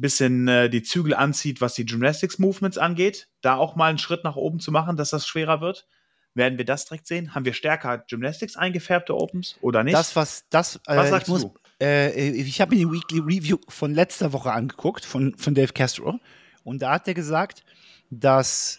bisschen 0.02 0.46
äh, 0.48 0.68
die 0.68 0.82
Zügel 0.82 1.14
anzieht, 1.14 1.62
was 1.62 1.72
die 1.74 1.86
Gymnastics 1.86 2.38
Movements 2.38 2.76
angeht, 2.76 3.28
da 3.40 3.56
auch 3.56 3.74
mal 3.76 3.88
einen 3.88 3.98
Schritt 3.98 4.24
nach 4.24 4.36
oben 4.36 4.60
zu 4.60 4.70
machen, 4.70 4.98
dass 4.98 5.10
das 5.10 5.26
schwerer 5.26 5.62
wird. 5.62 5.86
Werden 6.34 6.58
wir 6.58 6.64
das 6.64 6.84
direkt 6.84 7.06
sehen? 7.06 7.34
Haben 7.34 7.44
wir 7.44 7.54
stärker 7.54 7.98
Gymnastics 7.98 8.56
eingefärbte 8.56 9.14
Opens 9.14 9.56
oder 9.62 9.84
nicht? 9.84 9.94
Das, 9.94 10.14
was, 10.16 10.44
das, 10.50 10.76
äh, 10.86 10.96
was 10.96 11.08
sagst 11.10 11.28
muss, 11.28 11.42
du? 11.42 11.54
Äh, 11.80 12.30
ich 12.30 12.60
habe 12.60 12.74
mir 12.74 12.86
die 12.86 12.90
Weekly 12.90 13.20
Review 13.20 13.58
von 13.68 13.94
letzter 13.94 14.32
Woche 14.32 14.52
angeguckt, 14.52 15.04
von, 15.04 15.34
von 15.36 15.54
Dave 15.54 15.72
Castro. 15.72 16.20
Und 16.64 16.82
da 16.82 16.92
hat 16.92 17.08
er 17.08 17.14
gesagt, 17.14 17.64
dass 18.10 18.78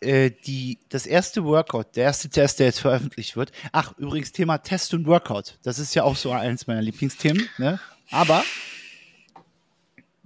äh, 0.00 0.30
die, 0.46 0.78
das 0.88 1.06
erste 1.06 1.44
Workout, 1.44 1.96
der 1.96 2.04
erste 2.04 2.28
Test, 2.30 2.58
der 2.58 2.66
jetzt 2.66 2.80
veröffentlicht 2.80 3.36
wird. 3.36 3.52
Ach, 3.72 3.92
übrigens 3.98 4.32
Thema 4.32 4.58
Test 4.58 4.94
und 4.94 5.06
Workout. 5.06 5.58
Das 5.62 5.78
ist 5.78 5.94
ja 5.94 6.04
auch 6.04 6.16
so 6.16 6.32
eines 6.32 6.66
meiner 6.66 6.82
Lieblingsthemen. 6.82 7.48
Ne? 7.58 7.78
Aber 8.10 8.42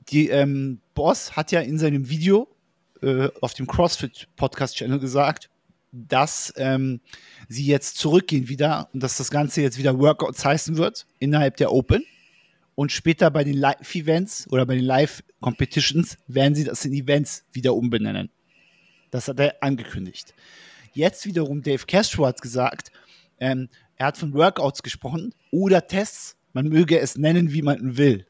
die 0.09 0.29
ähm, 0.29 0.81
Boss 0.95 1.37
hat 1.37 1.53
ja 1.53 1.61
in 1.61 1.79
seinem 1.79 2.09
Video 2.09 2.49
äh, 3.03 3.29
auf 3.41 3.55
dem 3.55 3.67
CrossFit 3.67 4.29
Podcast 4.37 4.77
Channel 4.77 4.99
gesagt, 4.99 5.51
dass 5.93 6.53
ähm, 6.57 7.01
sie 7.49 7.67
jetzt 7.67 7.99
zurückgehen 7.99 8.49
wieder 8.49 8.89
und 8.93 9.03
dass 9.03 9.17
das 9.17 9.31
Ganze 9.31 9.63
jetzt 9.63 9.79
wieder 9.79 9.99
Workouts 9.99 10.45
heißen 10.45 10.77
wird 10.77 11.07
innerhalb 11.19 11.57
der 11.57 11.73
Open. 11.73 12.05
Und 12.75 12.91
später 12.91 13.31
bei 13.31 13.45
den 13.45 13.57
Live-Events 13.57 14.49
oder 14.51 14.67
bei 14.67 14.75
den 14.75 14.85
Live-Competitions 14.85 16.19
werden 16.27 16.57
sie 16.57 16.65
das 16.65 16.85
in 16.85 16.93
Events 16.93 17.45
wieder 17.53 17.75
umbenennen. 17.75 18.31
Das 19.13 19.29
hat 19.29 19.39
er 19.39 19.63
angekündigt. 19.63 20.35
Jetzt 20.93 21.25
wiederum 21.25 21.63
Dave 21.63 21.87
Castro 21.87 22.27
hat 22.27 22.43
gesagt, 22.43 22.91
ähm, 23.39 23.69
er 23.97 24.07
hat 24.07 24.19
von 24.19 24.35
Workouts 24.35 24.83
gesprochen 24.83 25.33
oder 25.53 25.87
Tests. 25.87 26.37
Man 26.53 26.69
möge 26.69 26.99
es 26.99 27.17
nennen, 27.17 27.53
wie 27.53 27.63
man 27.63 27.97
will. 27.97 28.27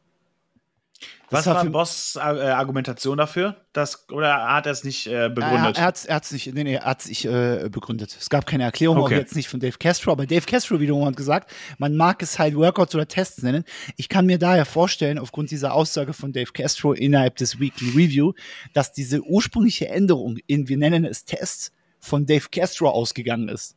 Was 1.31 1.47
war, 1.47 1.57
war 1.57 1.65
Boss 1.67 2.17
äh, 2.17 2.21
Argumentation 2.21 3.19
dafür? 3.19 3.57
Das, 3.73 4.09
oder 4.11 4.53
hat 4.53 4.67
er 4.67 4.73
es 4.73 4.85
nicht 4.85 5.07
äh, 5.07 5.29
begründet? 5.29 5.77
Er, 5.79 5.83
er 5.83 6.15
hat 6.15 6.25
es 6.25 6.33
nicht, 6.33 6.55
nee, 6.55 6.65
nee, 6.65 6.75
er 6.75 6.85
hat's 6.85 7.09
nicht 7.09 7.25
äh, 7.25 7.69
begründet. 7.71 8.17
Es 8.19 8.31
gab 8.31 8.47
keine 8.47 8.65
Erklärung, 8.65 8.99
okay. 8.99 9.15
auch 9.15 9.19
jetzt 9.19 9.35
nicht 9.35 9.49
von 9.49 9.61
Dave 9.61 9.79
Castro, 9.79 10.13
aber 10.13 10.27
Dave 10.27 10.47
Castro 10.47 10.81
wiederum 10.81 11.05
hat 11.07 11.17
gesagt, 11.17 11.51
man 11.79 11.97
mag 11.97 12.23
es 12.23 12.39
halt 12.39 12.55
Workouts 12.55 12.95
oder 12.95 13.09
Tests 13.09 13.43
nennen. 13.43 13.65
Ich 13.97 14.09
kann 14.09 14.27
mir 14.27 14.39
daher 14.39 14.65
vorstellen, 14.65 15.19
aufgrund 15.19 15.51
dieser 15.51 15.75
Aussage 15.75 16.13
von 16.13 16.33
Dave 16.33 16.53
Castro 16.53 16.93
innerhalb 16.93 17.37
des 17.37 17.59
Weekly 17.59 17.91
Review, 17.91 18.33
dass 18.73 18.93
diese 18.93 19.23
ursprüngliche 19.23 19.89
Änderung 19.89 20.39
in, 20.47 20.69
wir 20.69 20.77
nennen 20.77 21.05
es 21.05 21.25
Tests, 21.25 21.73
von 22.01 22.27
Dave 22.27 22.49
Castro 22.51 22.91
ausgegangen 22.91 23.49
ist 23.49 23.77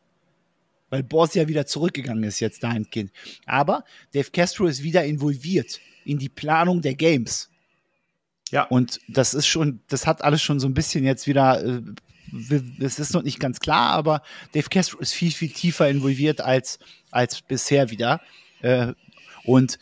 weil 0.90 1.04
Boss 1.04 1.34
ja 1.34 1.48
wieder 1.48 1.66
zurückgegangen 1.66 2.24
ist 2.24 2.40
jetzt 2.40 2.64
dahingehend. 2.64 3.12
Aber 3.46 3.84
Dave 4.14 4.32
Castro 4.32 4.68
ist 4.68 4.84
wieder 4.84 5.04
involviert 5.04 5.82
in 6.08 6.18
die 6.18 6.30
Planung 6.30 6.82
der 6.82 6.96
Games. 6.96 7.50
Ja. 8.52 8.64
Und 8.64 9.00
das 9.08 9.34
ist 9.34 9.48
schon, 9.48 9.82
das 9.90 10.08
hat 10.08 10.24
alles 10.24 10.42
schon 10.42 10.60
so 10.60 10.68
ein 10.68 10.74
bisschen 10.74 11.04
jetzt 11.04 11.28
wieder, 11.28 11.64
äh, 11.64 11.82
es 12.80 13.00
ist 13.00 13.14
noch 13.14 13.24
nicht 13.24 13.40
ganz 13.40 13.60
klar, 13.60 13.92
aber 13.92 14.22
Dave 14.54 14.70
Castro 14.70 15.00
ist 15.00 15.14
viel, 15.14 15.32
viel 15.32 15.50
tiefer 15.50 15.90
involviert 15.90 16.42
als, 16.42 16.80
als 17.12 17.42
bisher 17.42 17.90
wieder. 17.90 18.22
Äh, 18.62 18.94
und 19.44 19.80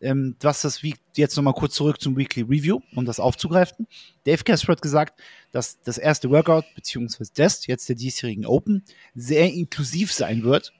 ähm, 0.00 0.36
was 0.40 0.62
das 0.62 0.82
wie 0.82 0.94
jetzt 1.16 1.36
nochmal 1.36 1.54
kurz 1.54 1.74
zurück 1.74 2.00
zum 2.00 2.16
Weekly 2.16 2.42
Review, 2.42 2.80
um 2.94 3.04
das 3.04 3.18
aufzugreifen. 3.18 3.88
Dave 4.24 4.44
Castro 4.44 4.72
hat 4.72 4.82
gesagt, 4.82 5.20
dass 5.50 5.80
das 5.80 5.98
erste 5.98 6.30
Workout, 6.30 6.64
beziehungsweise 6.74 7.32
das, 7.34 7.66
jetzt 7.66 7.88
der 7.88 7.96
diesjährigen 7.96 8.46
Open, 8.46 8.84
sehr 9.14 9.52
inklusiv 9.52 10.12
sein 10.12 10.44
wird 10.44 10.72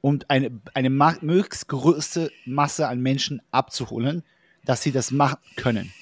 und 0.00 0.30
eine, 0.30 0.50
eine 0.74 0.90
möglichst 0.90 1.68
größte 1.68 2.30
Masse 2.46 2.88
an 2.88 3.00
Menschen 3.00 3.42
abzuholen, 3.50 4.22
dass 4.64 4.82
sie 4.82 4.92
das 4.92 5.10
machen 5.10 5.38
können. 5.56 5.92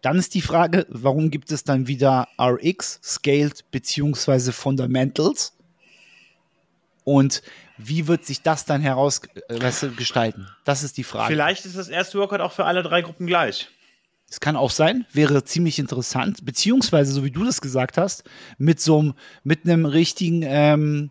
Dann 0.00 0.16
ist 0.16 0.34
die 0.34 0.42
Frage, 0.42 0.86
warum 0.88 1.30
gibt 1.30 1.50
es 1.50 1.64
dann 1.64 1.88
wieder 1.88 2.28
RX, 2.40 3.00
Scaled 3.02 3.70
beziehungsweise 3.70 4.52
Fundamentals? 4.52 5.54
Und 7.04 7.42
wie 7.78 8.06
wird 8.06 8.24
sich 8.24 8.42
das 8.42 8.64
dann 8.64 8.80
herausgestalten? 8.80 10.44
Äh, 10.44 10.54
das 10.64 10.82
ist 10.82 10.96
die 10.98 11.04
Frage. 11.04 11.32
Vielleicht 11.32 11.64
ist 11.64 11.76
das 11.76 11.88
erste 11.88 12.18
Workout 12.18 12.40
auch 12.40 12.52
für 12.52 12.66
alle 12.66 12.82
drei 12.82 13.02
Gruppen 13.02 13.26
gleich. 13.26 13.68
Es 14.30 14.40
kann 14.40 14.56
auch 14.56 14.70
sein, 14.70 15.06
wäre 15.12 15.42
ziemlich 15.44 15.78
interessant, 15.78 16.44
beziehungsweise, 16.44 17.12
so 17.12 17.24
wie 17.24 17.30
du 17.30 17.44
das 17.44 17.62
gesagt 17.62 17.96
hast, 17.96 18.24
mit 18.58 18.78
so 18.78 18.98
einem, 18.98 19.14
mit 19.42 19.64
einem 19.64 19.86
richtigen 19.86 20.42
ähm, 20.44 21.10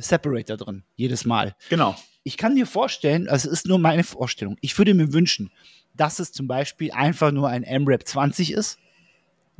Separator 0.00 0.56
drin, 0.56 0.84
jedes 0.96 1.24
Mal. 1.24 1.54
Genau. 1.68 1.96
Ich 2.22 2.36
kann 2.36 2.54
mir 2.54 2.66
vorstellen, 2.66 3.28
also 3.28 3.48
es 3.48 3.60
ist 3.60 3.66
nur 3.66 3.78
meine 3.78 4.04
Vorstellung, 4.04 4.56
ich 4.60 4.76
würde 4.76 4.94
mir 4.94 5.12
wünschen, 5.12 5.50
dass 5.94 6.18
es 6.18 6.32
zum 6.32 6.46
Beispiel 6.46 6.92
einfach 6.92 7.30
nur 7.32 7.48
ein 7.48 7.62
MRAP 7.62 8.06
20 8.06 8.52
ist. 8.52 8.78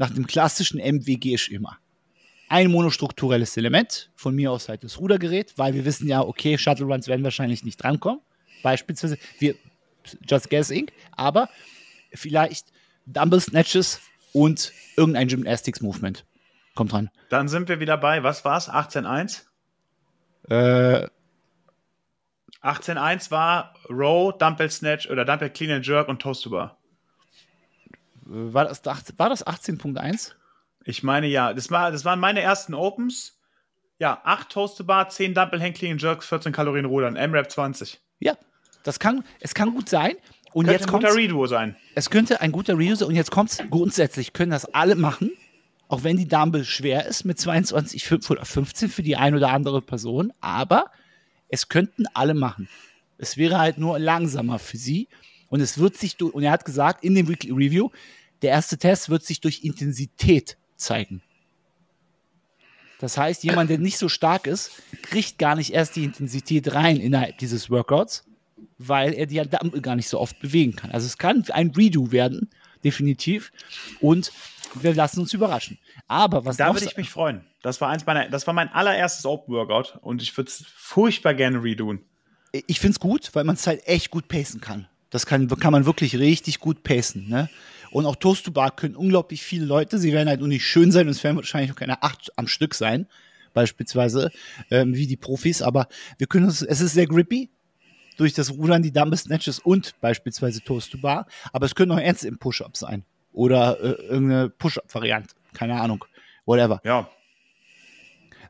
nach 0.01 0.11
dem 0.11 0.27
klassischen 0.27 0.81
MWG-Schema. 0.81 1.79
Ein 2.49 2.71
monostrukturelles 2.71 3.57
Element, 3.59 4.11
von 4.17 4.35
mir 4.35 4.51
aus 4.51 4.69
halt 4.69 4.83
das 4.83 4.99
Rudergerät, 4.99 5.53
weil 5.57 5.75
wir 5.75 5.85
wissen 5.85 6.09
ja, 6.09 6.23
okay, 6.23 6.57
Shuttle 6.57 6.87
Runs 6.87 7.07
werden 7.07 7.23
wahrscheinlich 7.23 7.65
nicht 7.65 7.77
drankommen. 7.77 8.21
Beispielsweise, 8.63 9.19
wir, 9.39 9.55
just 10.27 10.49
guessing, 10.49 10.91
aber 11.13 11.51
vielleicht 12.15 12.73
Dumble 13.05 13.41
Snatches 13.41 14.01
und 14.33 14.73
irgendein 14.97 15.29
Gymnastics 15.29 15.83
Movement. 15.83 16.25
Kommt 16.75 16.93
dran. 16.93 17.11
Dann 17.29 17.49
sind 17.49 17.69
wir 17.69 17.79
wieder 17.79 17.99
bei, 17.99 18.23
was 18.23 18.43
war's? 18.45 18.71
18.1? 18.71 19.43
Äh, 20.49 21.07
18.1 22.63 23.31
war 23.31 23.75
Row, 23.89 24.37
Dumbbell 24.37 24.71
Snatch 24.71 25.09
oder 25.09 25.25
Dumbbell 25.25 25.51
Clean 25.51 25.71
and 25.71 25.87
Jerk 25.87 26.09
und 26.09 26.21
Toast 26.21 26.45
to 26.45 26.51
Bar. 26.51 26.77
war 28.25 28.65
das, 28.67 28.85
war 28.85 29.29
das 29.29 29.47
18.1? 29.47 30.33
Ich 30.85 31.03
meine 31.03 31.27
ja, 31.27 31.53
das, 31.53 31.71
war, 31.71 31.91
das 31.91 32.05
waren 32.05 32.21
meine 32.21 32.41
ersten 32.41 32.75
Opens. 32.75 33.39
Ja, 33.99 34.21
8 34.25 34.49
Toast 34.51 34.79
to 34.79 34.85
Bar, 34.85 35.09
10 35.09 35.35
Dumbbell 35.35 35.61
Hang 35.61 35.75
Clean 35.75 35.93
and 35.93 36.03
Jerks, 36.03 36.27
14 36.27 36.53
Kalorien 36.53 36.87
Rudern, 36.87 37.17
M-Rap 37.17 37.51
20. 37.51 38.01
Ja, 38.19 38.35
das 38.83 38.99
kann, 38.99 39.25
es 39.41 39.55
kann 39.55 39.73
gut 39.73 39.89
sein. 39.89 40.17
Und 40.53 40.67
Könnte 40.67 40.81
jetzt 40.81 40.89
ein 40.89 41.01
guter 41.01 41.15
Redo 41.15 41.47
sein. 41.47 41.77
es 41.95 42.11
könnte 42.11 42.41
ein 42.41 42.51
guter 42.51 42.75
Reuse 42.75 43.07
und 43.07 43.15
jetzt 43.15 43.31
kommt 43.31 43.63
grundsätzlich 43.71 44.33
können 44.33 44.51
das 44.51 44.65
alle 44.75 44.97
machen, 44.97 45.31
auch 45.91 46.05
wenn 46.05 46.17
die 46.17 46.29
Dumbbell 46.29 46.65
schwer 46.65 47.07
ist 47.07 47.25
mit 47.25 47.39
22,5 47.39 48.31
oder 48.31 48.45
15 48.45 48.89
für 48.89 49.03
die 49.03 49.17
ein 49.17 49.35
oder 49.35 49.51
andere 49.51 49.83
Person, 49.83 50.33
aber 50.41 50.93
es 51.49 51.69
könnten 51.69 52.07
alle 52.15 52.35
machen. 52.35 52.69
Es 53.19 53.37
wäre 53.37 53.59
halt 53.59 53.77
nur 53.77 53.99
langsamer 53.99 54.61
für 54.61 54.77
sie 54.77 55.09
und 55.49 55.61
es 55.61 55.79
wird 55.79 55.97
sich 55.97 56.17
durch, 56.17 56.33
und 56.33 56.45
er 56.45 56.53
hat 56.53 56.65
gesagt 56.65 57.03
in 57.03 57.17
dem 57.17 57.29
Weekly 57.29 57.51
Review, 57.51 57.91
der 58.41 58.51
erste 58.51 58.79
Test 58.79 59.11
wird 59.11 59.25
sich 59.25 59.41
durch 59.41 59.65
Intensität 59.65 60.57
zeigen. 60.77 61.23
Das 63.01 63.19
heißt, 63.19 63.43
jemand, 63.43 63.69
der 63.69 63.79
nicht 63.79 63.99
so 63.99 64.09
stark 64.09 64.47
ist, 64.47 64.71
kriegt 65.03 65.39
gar 65.39 65.57
nicht 65.57 65.73
erst 65.73 65.97
die 65.97 66.05
Intensität 66.05 66.73
rein 66.73 66.99
innerhalb 66.99 67.39
dieses 67.39 67.69
Workouts, 67.69 68.25
weil 68.79 69.13
er 69.13 69.27
die 69.27 69.43
Dumbbell 69.43 69.81
gar 69.81 69.97
nicht 69.97 70.09
so 70.09 70.21
oft 70.21 70.39
bewegen 70.39 70.77
kann. 70.77 70.93
Also 70.93 71.07
es 71.07 71.19
kann 71.19 71.45
ein 71.51 71.71
Redo 71.71 72.13
werden, 72.13 72.49
definitiv. 72.85 73.53
Und 74.01 74.33
wir 74.75 74.95
lassen 74.95 75.21
uns 75.21 75.33
überraschen. 75.33 75.79
Aber 76.07 76.45
was 76.45 76.57
Da 76.57 76.73
würde 76.73 76.87
ich 76.87 76.97
mich 76.97 77.11
freuen. 77.11 77.45
Das 77.63 77.81
war 77.81 77.89
eins 77.89 78.07
meiner, 78.07 78.29
das 78.29 78.47
war 78.47 78.55
mein 78.55 78.69
allererstes 78.69 79.27
Open 79.27 79.55
Workout 79.55 79.99
und 80.03 80.23
ich 80.23 80.37
würde 80.37 80.49
es 80.49 80.65
furchtbar 80.75 81.35
gerne 81.35 81.63
redoen. 81.63 82.01
ich 82.53 82.81
finde 82.81 82.93
es 82.93 83.01
gut, 83.01 83.31
weil 83.35 83.45
man 83.45 83.57
es 83.57 83.67
halt 83.67 83.87
echt 83.87 84.11
gut 84.11 84.29
pacen 84.29 84.61
kann. 84.61 84.89
Das 85.11 85.27
kann, 85.27 85.49
kann 85.49 85.73
man 85.73 85.87
wirklich 85.87 86.17
richtig 86.19 86.61
gut 86.61 86.83
pacen. 86.83 87.29
Ne? 87.29 87.51
Und 87.91 88.07
auch 88.07 88.17
Toast 88.17 88.45
to 88.45 88.53
Bar 88.53 88.75
können 88.75 88.97
unglaublich 88.97 89.43
viele 89.43 89.67
Leute. 89.67 89.99
Sie 89.99 90.13
werden 90.13 90.29
halt 90.29 90.41
nur 90.41 90.49
nicht 90.49 90.65
schön 90.65 90.93
sein 90.93 91.07
und 91.07 91.13
es 91.13 91.25
werden 91.25 91.37
wahrscheinlich 91.37 91.73
auch 91.73 91.77
keine 91.77 92.03
acht 92.03 92.31
am 92.37 92.47
Stück 92.47 92.75
sein, 92.75 93.07
beispielsweise, 93.53 94.31
ähm, 94.71 94.95
wie 94.95 95.09
die 95.09 95.17
Profis. 95.17 95.63
Aber 95.63 95.89
wir 96.19 96.29
können 96.29 96.47
uns, 96.47 96.63
es 96.63 96.81
ist 96.81 96.95
sehr 96.95 97.07
grippy 97.07 97.51
durch 98.21 98.35
das 98.35 98.51
Rudern, 98.53 98.83
die 98.83 98.93
Dumbbell 98.93 99.19
Snatches 99.19 99.59
und 99.59 99.99
beispielsweise 100.01 100.63
Toast 100.63 100.93
to 100.93 100.99
Bar. 100.99 101.27
Aber 101.53 101.65
es 101.65 101.75
können 101.75 101.91
auch 101.93 101.99
Ernst 101.99 102.25
im 102.25 102.39
Push-Up 102.39 102.77
sein. 102.77 103.05
Oder 103.33 103.81
äh, 103.81 104.03
irgendeine 104.03 104.51
Push-Up-Variante. 104.51 105.35
Keine 105.55 105.81
Ahnung. 105.81 106.05
Whatever. 106.45 106.81
Ja, 106.85 107.09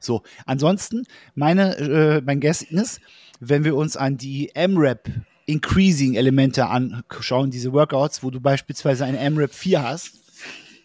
So, 0.01 0.23
ansonsten 0.47 1.05
meine, 1.35 1.77
äh, 1.77 2.23
mein 2.25 2.41
Guess 2.41 2.63
ist, 2.63 3.01
wenn 3.39 3.65
wir 3.65 3.77
uns 3.77 3.97
an 3.97 4.17
die 4.17 4.55
M-Rap 4.55 5.09
Increasing 5.47 6.15
Elemente 6.15 6.67
anschauen, 6.67 7.51
diese 7.51 7.73
Workouts, 7.73 8.23
wo 8.23 8.31
du 8.31 8.41
beispielsweise 8.41 9.05
eine 9.05 9.19
M-Rap 9.19 9.55
4 9.55 9.83
hast, 9.83 10.19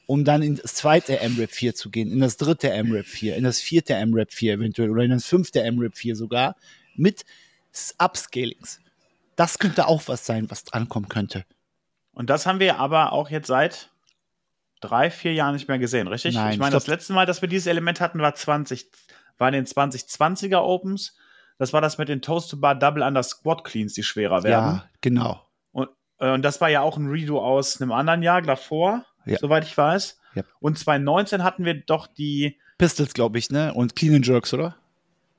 um 0.05 0.23
dann 0.25 0.41
in 0.41 0.55
das 0.55 0.75
zweite 0.75 1.19
M-Rap 1.19 1.51
4 1.51 1.75
zu 1.75 1.89
gehen, 1.89 2.11
in 2.11 2.19
das 2.19 2.37
dritte 2.37 2.69
M-Rap 2.71 3.05
4, 3.05 3.35
in 3.35 3.43
das 3.43 3.61
vierte 3.61 3.93
M-Rap 3.95 4.31
4 4.31 4.53
eventuell 4.55 4.89
oder 4.91 5.03
in 5.03 5.11
das 5.11 5.25
fünfte 5.25 5.61
M-Rap 5.63 5.95
4 5.95 6.15
sogar, 6.15 6.55
mit 6.95 7.25
Upscalings. 7.97 8.79
Das 9.35 9.59
könnte 9.59 9.87
auch 9.87 10.03
was 10.07 10.25
sein, 10.25 10.49
was 10.49 10.63
drankommen 10.63 11.09
könnte. 11.09 11.45
Und 12.13 12.29
das 12.29 12.45
haben 12.45 12.59
wir 12.59 12.79
aber 12.79 13.11
auch 13.11 13.29
jetzt 13.29 13.47
seit 13.47 13.89
drei, 14.81 15.09
vier 15.11 15.33
Jahren 15.33 15.53
nicht 15.55 15.67
mehr 15.67 15.79
gesehen, 15.79 16.07
richtig? 16.07 16.35
Nein, 16.35 16.53
ich 16.53 16.59
meine, 16.59 16.71
das 16.71 16.87
letzte 16.87 17.13
Mal, 17.13 17.25
dass 17.25 17.41
wir 17.41 17.49
dieses 17.49 17.67
Element 17.67 17.99
hatten, 17.99 18.19
war 18.19 18.33
20, 18.33 18.89
war 19.37 19.49
in 19.49 19.53
den 19.53 19.65
2020er 19.65 20.59
Opens. 20.61 21.15
Das 21.57 21.73
war 21.73 21.81
das 21.81 21.97
mit 21.97 22.09
den 22.09 22.21
Toast 22.21 22.49
to 22.51 22.57
Bar 22.57 22.75
Double 22.75 23.03
Under 23.03 23.23
Squat 23.23 23.63
Cleans, 23.63 23.93
die 23.93 24.03
schwerer 24.03 24.43
werden. 24.43 24.75
Ja, 24.77 24.89
genau. 25.01 25.41
Und, 25.71 25.89
äh, 26.19 26.31
und 26.31 26.41
das 26.43 26.61
war 26.61 26.69
ja 26.69 26.81
auch 26.81 26.97
ein 26.97 27.07
Redo 27.07 27.43
aus 27.43 27.81
einem 27.81 27.91
anderen 27.91 28.23
Jahr 28.23 28.41
davor, 28.41 29.05
Ja. 29.25 29.37
soweit 29.37 29.63
ich 29.65 29.77
weiß. 29.77 30.19
Ja. 30.35 30.43
Und 30.59 30.77
2019 30.77 31.43
hatten 31.43 31.65
wir 31.65 31.73
doch 31.73 32.07
die. 32.07 32.59
Pistols, 32.77 33.13
glaube 33.13 33.37
ich, 33.37 33.49
ne? 33.51 33.73
Und 33.73 33.95
Clean 33.95 34.15
and 34.15 34.27
Jerks, 34.27 34.53
oder? 34.53 34.75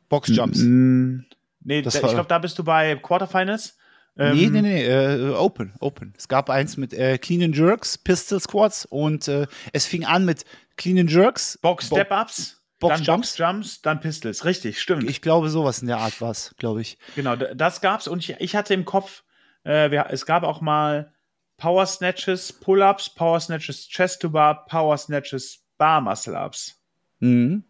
Boxjumps. 0.08 0.58
Mm, 0.60 1.20
Nee, 1.68 1.82
da, 1.82 1.90
ich 1.90 1.98
glaube, 2.00 2.26
da 2.28 2.38
bist 2.38 2.58
du 2.58 2.64
bei 2.64 2.94
Quarterfinals. 2.96 3.76
Ähm, 4.16 4.36
nee, 4.36 4.48
nee, 4.48 4.62
nee, 4.62 4.86
äh, 4.86 5.30
Open, 5.34 5.74
Open. 5.80 6.14
Es 6.16 6.28
gab 6.28 6.48
eins 6.48 6.76
mit 6.76 6.94
äh, 6.94 7.18
Clean 7.18 7.42
and 7.42 7.56
Jerks, 7.56 7.98
Pistol 7.98 8.40
Squats 8.40 8.86
und 8.86 9.28
äh, 9.28 9.46
es 9.72 9.84
fing 9.84 10.04
an 10.06 10.24
mit 10.24 10.44
Clean 10.76 10.98
and 10.98 11.10
Jerks. 11.10 11.58
Box 11.60 11.88
Bo- 11.90 11.96
Step-Ups, 11.96 12.62
Box 12.78 12.94
dann 12.98 13.02
Jumps? 13.04 13.28
Box 13.32 13.38
Jumps, 13.38 13.82
dann 13.82 14.00
Pistols. 14.00 14.44
Richtig, 14.44 14.80
stimmt. 14.80 15.10
Ich 15.10 15.20
glaube, 15.20 15.50
sowas 15.50 15.80
in 15.80 15.88
der 15.88 15.98
Art 15.98 16.18
war 16.20 16.30
es, 16.30 16.54
glaube 16.56 16.80
ich. 16.80 16.96
Genau, 17.16 17.36
das 17.36 17.80
gab's 17.80 18.06
und 18.08 18.20
ich, 18.20 18.36
ich 18.40 18.54
hatte 18.56 18.72
im 18.72 18.84
Kopf, 18.86 19.22
äh, 19.64 19.90
wir, 19.90 20.06
es 20.10 20.24
gab 20.24 20.44
auch 20.44 20.60
mal 20.62 21.12
Power 21.58 21.84
Snatches, 21.84 22.52
Pull-Ups, 22.54 23.10
Power 23.10 23.40
Snatches, 23.40 23.88
Chest 23.88 24.22
to 24.22 24.30
Bar, 24.30 24.64
Power 24.66 24.96
Snatches, 24.96 25.58
Bar 25.78 26.00
Muscle 26.00 26.36
Ups. 26.36 26.80
Mhm. 27.20 27.64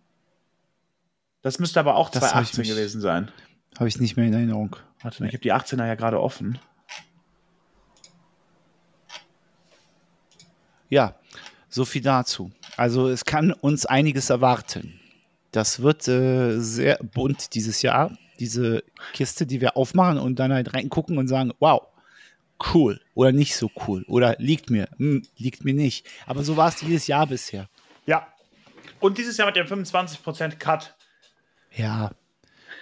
Das 1.42 1.58
müsste 1.58 1.80
aber 1.80 1.96
auch 1.96 2.10
Das 2.10 2.22
hab 2.34 2.42
ich 2.42 2.50
2018 2.52 2.60
mich- 2.60 2.68
gewesen 2.70 3.00
sein. 3.00 3.32
Habe 3.78 3.88
ich 3.88 4.00
nicht 4.00 4.16
mehr 4.16 4.26
in 4.26 4.32
Erinnerung. 4.32 4.76
Warte 5.02 5.22
mal, 5.22 5.28
ich 5.28 5.34
habe 5.34 5.42
die 5.42 5.52
18er 5.52 5.86
ja 5.86 5.94
gerade 5.94 6.20
offen. 6.20 6.58
Ja, 10.88 11.14
so 11.68 11.84
viel 11.84 12.02
dazu. 12.02 12.50
Also 12.76 13.08
es 13.08 13.24
kann 13.24 13.52
uns 13.52 13.86
einiges 13.86 14.30
erwarten. 14.30 15.00
Das 15.50 15.82
wird 15.82 16.06
äh, 16.08 16.58
sehr 16.58 16.98
bunt 16.98 17.54
dieses 17.54 17.82
Jahr, 17.82 18.16
diese 18.38 18.82
Kiste, 19.12 19.46
die 19.46 19.60
wir 19.60 19.76
aufmachen 19.76 20.18
und 20.18 20.38
dann 20.38 20.52
halt 20.52 20.74
reingucken 20.74 21.18
und 21.18 21.28
sagen, 21.28 21.52
wow, 21.58 21.82
cool 22.72 23.00
oder 23.14 23.32
nicht 23.32 23.56
so 23.56 23.70
cool 23.86 24.04
oder 24.08 24.36
liegt 24.38 24.70
mir, 24.70 24.88
hm, 24.96 25.22
liegt 25.36 25.64
mir 25.64 25.74
nicht. 25.74 26.06
Aber 26.26 26.44
so 26.44 26.56
war 26.56 26.68
es 26.68 26.80
jedes 26.80 27.06
Jahr 27.06 27.26
bisher. 27.26 27.68
Ja. 28.06 28.26
Und 29.00 29.18
dieses 29.18 29.36
Jahr 29.36 29.46
mit 29.46 29.56
dem 29.56 29.66
25% 29.66 30.56
Cut. 30.56 30.94
Ja, 31.74 32.12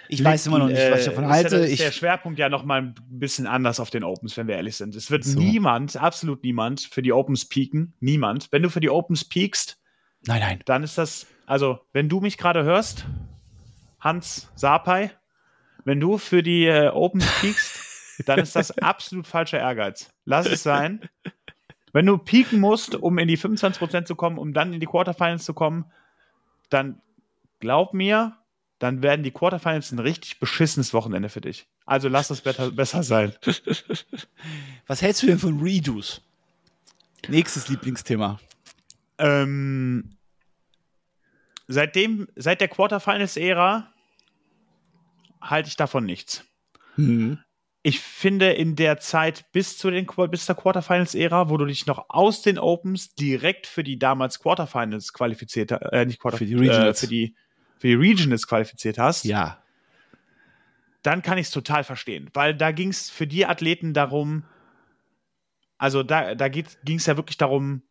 ich 0.09 0.23
weiß 0.23 0.47
immer 0.47 0.59
noch 0.59 0.67
nicht, 0.67 0.91
was 0.91 1.01
ich 1.01 1.05
davon 1.05 1.25
äh, 1.25 1.27
halte. 1.27 1.55
Ist, 1.57 1.67
ja, 1.67 1.73
ist 1.73 1.83
der 1.83 1.91
Schwerpunkt 1.91 2.39
ja 2.39 2.49
noch 2.49 2.63
mal 2.63 2.81
ein 2.81 2.95
bisschen 3.09 3.47
anders 3.47 3.79
auf 3.79 3.89
den 3.89 4.03
Opens, 4.03 4.37
wenn 4.37 4.47
wir 4.47 4.55
ehrlich 4.55 4.77
sind. 4.77 4.95
Es 4.95 5.11
wird 5.11 5.23
So. 5.23 5.39
niemand, 5.39 5.97
absolut 5.97 6.43
niemand, 6.43 6.81
für 6.81 7.01
die 7.01 7.11
Opens 7.13 7.45
peaken. 7.45 7.93
Niemand. 7.99 8.51
Wenn 8.51 8.63
du 8.63 8.69
für 8.69 8.79
die 8.79 8.89
Opens 8.89 9.25
peakst, 9.25 9.79
nein, 10.25 10.39
nein. 10.39 10.59
dann 10.65 10.83
ist 10.83 10.97
das, 10.97 11.27
also 11.45 11.79
wenn 11.93 12.09
du 12.09 12.19
mich 12.19 12.37
gerade 12.37 12.63
hörst, 12.63 13.05
Hans 13.99 14.51
Sapai, 14.55 15.11
wenn 15.83 15.99
du 15.99 16.17
für 16.17 16.43
die 16.43 16.65
äh, 16.65 16.89
Opens 16.89 17.25
peakst, 17.41 17.79
dann 18.25 18.39
ist 18.39 18.55
das 18.55 18.77
absolut 18.79 19.27
falscher 19.27 19.59
Ehrgeiz. 19.59 20.09
Lass 20.25 20.45
es 20.45 20.63
sein. 20.63 21.07
Wenn 21.93 22.05
du 22.05 22.17
peaken 22.17 22.59
musst, 22.59 22.95
um 22.95 23.17
in 23.17 23.27
die 23.27 23.37
25% 23.37 24.05
zu 24.05 24.15
kommen, 24.15 24.37
um 24.37 24.53
dann 24.53 24.73
in 24.73 24.79
die 24.79 24.85
Quarterfinals 24.85 25.45
zu 25.45 25.53
kommen, 25.53 25.85
dann 26.69 27.01
glaub 27.59 27.93
mir, 27.93 28.37
dann 28.85 29.01
werden 29.01 29.23
die 29.23 29.31
Quarterfinals 29.31 29.91
ein 29.91 29.99
richtig 29.99 30.39
beschissenes 30.39 30.93
Wochenende 30.93 31.29
für 31.29 31.41
dich. 31.41 31.65
Also 31.85 32.07
lass 32.07 32.29
es 32.29 32.41
besser, 32.41 32.71
besser 32.71 33.01
sein. 33.01 33.33
Was 34.87 35.01
hältst 35.01 35.23
du 35.23 35.27
denn 35.27 35.39
von 35.39 35.59
Redos? 35.59 36.21
Nächstes 37.27 37.67
Lieblingsthema. 37.67 38.39
Ähm, 39.17 40.17
seitdem, 41.67 42.27
seit 42.35 42.61
der 42.61 42.67
Quarterfinals-Ära 42.67 43.91
halte 45.41 45.69
ich 45.69 45.75
davon 45.75 46.05
nichts. 46.05 46.45
Mhm. 46.95 47.39
Ich 47.81 47.99
finde, 47.99 48.51
in 48.53 48.75
der 48.75 48.99
Zeit 48.99 49.51
bis 49.51 49.79
zu 49.79 49.89
den 49.89 50.05
bis 50.29 50.45
zur 50.45 50.55
Quarterfinals-Ära, 50.55 51.49
wo 51.49 51.57
du 51.57 51.65
dich 51.65 51.87
noch 51.87 52.05
aus 52.09 52.43
den 52.43 52.59
Opens 52.59 53.15
direkt 53.15 53.65
für 53.65 53.83
die 53.83 53.97
damals 53.97 54.39
Quarterfinals 54.39 55.11
qualifiziert, 55.11 55.71
äh, 55.71 56.05
nicht 56.05 56.19
Quarter, 56.19 56.37
Für 56.37 56.45
die 56.45 56.55
Regionals. 56.55 56.99
Äh, 56.99 57.05
für 57.07 57.09
die 57.09 57.35
für 57.77 57.87
die 57.87 57.93
Regionals 57.95 58.47
qualifiziert 58.47 58.97
hast, 58.97 59.25
Ja. 59.25 59.61
dann 61.03 61.21
kann 61.21 61.37
ich 61.37 61.47
es 61.47 61.51
total 61.51 61.83
verstehen, 61.83 62.29
weil 62.33 62.55
da 62.55 62.71
ging 62.71 62.89
es 62.89 63.09
für 63.09 63.27
die 63.27 63.45
Athleten 63.45 63.93
darum, 63.93 64.43
also 65.77 66.03
da, 66.03 66.35
da 66.35 66.47
ging 66.47 66.65
es 66.85 67.05
ja 67.05 67.17
wirklich 67.17 67.37
darum, 67.37 67.83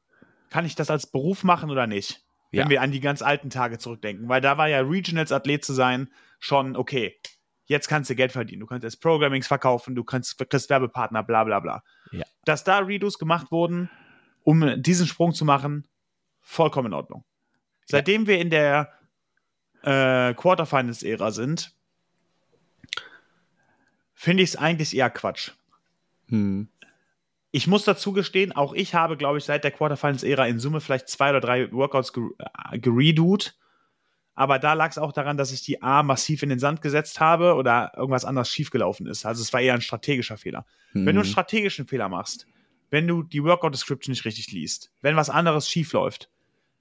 kann 0.50 0.64
ich 0.66 0.74
das 0.74 0.90
als 0.90 1.06
Beruf 1.10 1.44
machen 1.44 1.70
oder 1.70 1.86
nicht? 1.86 2.22
Wenn 2.50 2.60
Ja. 2.64 2.68
wir 2.70 2.82
an 2.82 2.92
die 2.92 3.00
ganz 3.00 3.20
alten 3.22 3.50
Tage 3.50 3.78
zurückdenken, 3.78 4.28
weil 4.28 4.40
da 4.40 4.56
war 4.58 4.68
ja 4.68 4.80
Regionals 4.80 5.32
Athlet 5.32 5.64
zu 5.64 5.72
sein 5.72 6.08
schon 6.38 6.76
okay. 6.76 7.16
Jetzt 7.66 7.88
kannst 7.88 8.10
du 8.10 8.14
Geld 8.14 8.30
verdienen, 8.32 8.60
du 8.60 8.66
kannst 8.66 8.84
jetzt 8.84 9.00
Programmings 9.00 9.46
verkaufen, 9.46 9.94
du 9.94 10.04
kannst 10.04 10.36
kriegst 10.38 10.68
Werbepartner, 10.70 11.22
bla 11.22 11.44
bla 11.44 11.60
bla. 11.60 11.82
Ja. 12.12 12.24
Dass 12.44 12.62
da 12.62 12.78
Redos 12.78 13.18
gemacht 13.18 13.50
wurden, 13.50 13.90
um 14.42 14.82
diesen 14.82 15.06
Sprung 15.06 15.32
zu 15.32 15.44
machen, 15.44 15.88
vollkommen 16.42 16.88
in 16.88 16.92
Ordnung. 16.94 17.24
Seitdem 17.86 18.26
wir 18.26 18.38
in 18.38 18.50
der 18.50 18.92
äh, 19.84 20.34
Quarterfinals-Ära 20.34 21.30
sind, 21.30 21.74
finde 24.14 24.42
ich 24.42 24.50
es 24.50 24.56
eigentlich 24.56 24.96
eher 24.96 25.10
Quatsch. 25.10 25.52
Hm. 26.28 26.68
Ich 27.50 27.66
muss 27.66 27.84
dazu 27.84 28.12
gestehen, 28.12 28.52
auch 28.52 28.72
ich 28.72 28.94
habe, 28.94 29.16
glaube 29.16 29.38
ich, 29.38 29.44
seit 29.44 29.62
der 29.62 29.70
Quarterfinals-Ära 29.70 30.46
in 30.46 30.58
Summe 30.58 30.80
vielleicht 30.80 31.08
zwei 31.08 31.30
oder 31.30 31.40
drei 31.40 31.70
Workouts 31.72 32.12
äh, 32.70 32.78
geredoed. 32.78 33.56
Aber 34.34 34.58
da 34.58 34.72
lag 34.72 34.90
es 34.90 34.98
auch 34.98 35.12
daran, 35.12 35.36
dass 35.36 35.52
ich 35.52 35.62
die 35.62 35.80
A 35.80 36.02
massiv 36.02 36.42
in 36.42 36.48
den 36.48 36.58
Sand 36.58 36.82
gesetzt 36.82 37.20
habe 37.20 37.54
oder 37.54 37.92
irgendwas 37.96 38.24
anderes 38.24 38.50
schiefgelaufen 38.50 39.06
ist. 39.06 39.24
Also 39.24 39.42
es 39.42 39.52
war 39.52 39.60
eher 39.60 39.74
ein 39.74 39.80
strategischer 39.80 40.36
Fehler. 40.36 40.66
Hm. 40.92 41.06
Wenn 41.06 41.14
du 41.14 41.20
einen 41.20 41.30
strategischen 41.30 41.86
Fehler 41.86 42.08
machst, 42.08 42.46
wenn 42.90 43.06
du 43.06 43.22
die 43.22 43.44
Workout-Description 43.44 44.12
nicht 44.12 44.24
richtig 44.24 44.50
liest, 44.50 44.90
wenn 45.02 45.14
was 45.14 45.30
anderes 45.30 45.68
schief 45.68 45.92
läuft, 45.92 46.30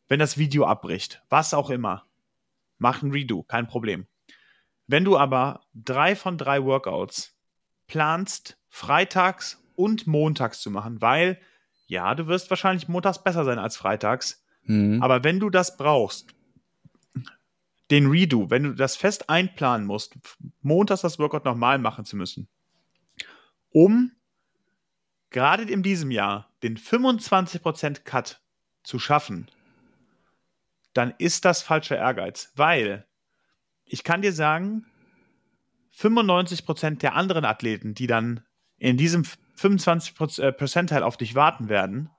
wenn 0.07 0.19
das 0.19 0.37
Video 0.37 0.65
abbricht, 0.65 1.21
was 1.29 1.53
auch 1.53 1.69
immer, 1.69 2.05
mach 2.83 3.01
ein 3.01 3.11
Redo, 3.11 3.41
kein 3.43 3.65
Problem. 3.65 4.05
Wenn 4.85 5.05
du 5.05 5.17
aber 5.17 5.61
drei 5.73 6.15
von 6.15 6.37
drei 6.37 6.63
Workouts 6.63 7.35
planst, 7.87 8.59
freitags 8.69 9.63
und 9.75 10.05
montags 10.05 10.59
zu 10.59 10.69
machen, 10.69 11.01
weil 11.01 11.39
ja, 11.87 12.13
du 12.13 12.27
wirst 12.27 12.49
wahrscheinlich 12.49 12.87
montags 12.87 13.23
besser 13.23 13.45
sein 13.45 13.57
als 13.57 13.77
freitags, 13.77 14.45
Hm. 14.65 15.01
aber 15.01 15.23
wenn 15.23 15.39
du 15.39 15.49
das 15.49 15.75
brauchst, 15.75 16.35
den 17.91 18.07
Redo, 18.07 18.49
wenn 18.49 18.63
du 18.63 18.73
das 18.73 18.95
fest 18.95 19.29
einplanen 19.29 19.85
musst, 19.85 20.15
montags 20.61 21.01
das 21.01 21.19
Workout 21.19 21.45
nochmal 21.45 21.79
machen 21.79 22.05
zu 22.05 22.15
müssen, 22.15 22.47
um 23.69 24.11
gerade 25.29 25.63
in 25.63 25.83
diesem 25.83 26.11
Jahr 26.11 26.49
den 26.63 26.77
25% 26.77 28.03
Cut 28.03 28.41
zu 28.83 28.99
schaffen, 28.99 29.49
dann 30.93 31.13
ist 31.17 31.45
das 31.45 31.61
falscher 31.61 31.97
Ehrgeiz, 31.97 32.51
weil 32.55 33.05
ich 33.85 34.03
kann 34.03 34.21
dir 34.21 34.33
sagen, 34.33 34.85
95% 35.97 36.99
der 36.99 37.15
anderen 37.15 37.45
Athleten, 37.45 37.93
die 37.93 38.07
dann 38.07 38.43
in 38.77 38.97
diesem 38.97 39.23
25% 39.57 40.41
äh, 40.41 40.51
Percentile 40.51 41.05
auf 41.05 41.17
dich 41.17 41.35
warten 41.35 41.69
werden, 41.69 42.09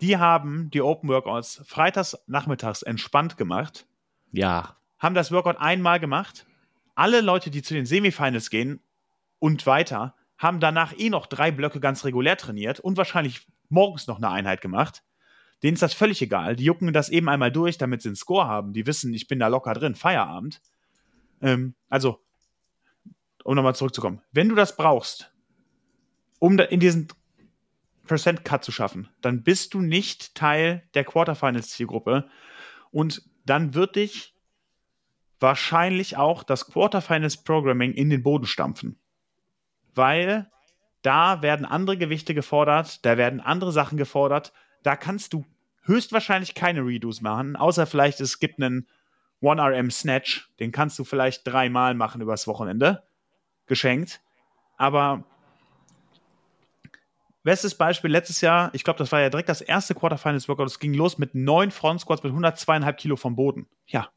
die 0.00 0.18
haben 0.18 0.70
die 0.70 0.82
Open 0.82 1.08
Workouts 1.08 1.62
freitags 1.66 2.18
nachmittags 2.26 2.82
entspannt 2.82 3.36
gemacht, 3.36 3.86
Ja. 4.32 4.76
haben 4.98 5.14
das 5.14 5.30
Workout 5.32 5.58
einmal 5.58 6.00
gemacht. 6.00 6.46
Alle 6.94 7.20
Leute, 7.20 7.50
die 7.50 7.62
zu 7.62 7.72
den 7.74 7.86
Semifinals 7.86 8.50
gehen 8.50 8.80
und 9.38 9.66
weiter, 9.66 10.14
haben 10.36 10.60
danach 10.60 10.92
eh 10.98 11.08
noch 11.08 11.26
drei 11.26 11.50
Blöcke 11.52 11.80
ganz 11.80 12.04
regulär 12.04 12.36
trainiert 12.36 12.80
und 12.80 12.96
wahrscheinlich 12.96 13.46
morgens 13.68 14.06
noch 14.08 14.16
eine 14.18 14.28
Einheit 14.28 14.60
gemacht. 14.60 15.02
Denen 15.62 15.74
ist 15.74 15.82
das 15.82 15.94
völlig 15.94 16.20
egal. 16.22 16.56
Die 16.56 16.64
jucken 16.64 16.92
das 16.92 17.08
eben 17.08 17.28
einmal 17.28 17.52
durch, 17.52 17.78
damit 17.78 18.02
sie 18.02 18.08
einen 18.08 18.16
Score 18.16 18.46
haben. 18.46 18.72
Die 18.72 18.86
wissen, 18.86 19.14
ich 19.14 19.28
bin 19.28 19.38
da 19.38 19.48
locker 19.48 19.74
drin. 19.74 19.94
Feierabend. 19.94 20.60
Ähm, 21.40 21.74
also, 21.88 22.20
um 23.44 23.54
nochmal 23.54 23.74
zurückzukommen. 23.74 24.22
Wenn 24.32 24.48
du 24.48 24.54
das 24.54 24.76
brauchst, 24.76 25.32
um 26.38 26.58
in 26.58 26.80
diesen 26.80 27.08
Percent 28.06 28.44
Cut 28.44 28.64
zu 28.64 28.72
schaffen, 28.72 29.08
dann 29.20 29.42
bist 29.42 29.74
du 29.74 29.80
nicht 29.80 30.34
Teil 30.34 30.82
der 30.94 31.04
Quarterfinals 31.04 31.70
Zielgruppe 31.70 32.28
und 32.90 33.22
dann 33.44 33.74
wird 33.74 33.96
dich 33.96 34.34
wahrscheinlich 35.38 36.16
auch 36.16 36.42
das 36.42 36.66
Quarterfinals 36.66 37.42
Programming 37.42 37.92
in 37.92 38.10
den 38.10 38.22
Boden 38.22 38.46
stampfen. 38.46 38.98
Weil 39.94 40.50
da 41.02 41.42
werden 41.42 41.66
andere 41.66 41.96
Gewichte 41.96 42.34
gefordert, 42.34 43.04
da 43.04 43.16
werden 43.16 43.40
andere 43.40 43.72
Sachen 43.72 43.98
gefordert, 43.98 44.52
da 44.82 44.96
kannst 44.96 45.32
du 45.32 45.44
höchstwahrscheinlich 45.84 46.54
keine 46.54 46.80
Redos 46.86 47.20
machen, 47.20 47.56
außer 47.56 47.86
vielleicht 47.86 48.20
es 48.20 48.38
gibt 48.38 48.60
einen 48.62 48.86
1RM 49.40 49.90
Snatch, 49.90 50.50
den 50.60 50.70
kannst 50.72 50.98
du 50.98 51.04
vielleicht 51.04 51.46
dreimal 51.46 51.94
machen 51.94 52.20
übers 52.20 52.46
Wochenende, 52.46 53.02
geschenkt. 53.66 54.20
Aber 54.76 55.24
bestes 57.42 57.74
Beispiel 57.74 58.10
letztes 58.10 58.40
Jahr, 58.40 58.70
ich 58.72 58.84
glaube, 58.84 58.98
das 58.98 59.10
war 59.10 59.20
ja 59.20 59.30
direkt 59.30 59.48
das 59.48 59.60
erste 59.60 59.94
Quarterfinals 59.94 60.48
Workout, 60.48 60.68
es 60.68 60.78
ging 60.78 60.94
los 60.94 61.18
mit 61.18 61.34
neun 61.34 61.70
Front 61.70 62.00
Squats 62.00 62.22
mit 62.22 62.32
102,5 62.32 62.92
Kilo 62.94 63.16
vom 63.16 63.34
Boden. 63.34 63.68
Ja. 63.86 64.10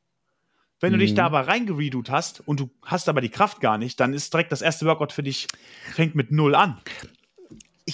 Wenn 0.80 0.91
du 0.91 0.99
dich 0.99 1.11
Mhm. 1.11 1.16
da 1.16 1.26
aber 1.28 1.47
reingeredut 1.47 2.11
hast 2.11 2.41
und 2.47 2.59
du 2.59 2.70
hast 2.84 3.09
aber 3.09 3.22
die 3.22 3.30
Kraft 3.30 3.61
gar 3.61 3.78
nicht, 3.78 3.99
dann 3.99 4.13
ist 4.13 4.34
direkt 4.34 4.51
das 4.51 4.61
erste 4.61 4.86
Workout 4.86 5.13
für 5.13 5.24
dich, 5.24 5.47
fängt 5.93 6.16
mit 6.16 6.32
null 6.32 6.53
an. 6.53 6.80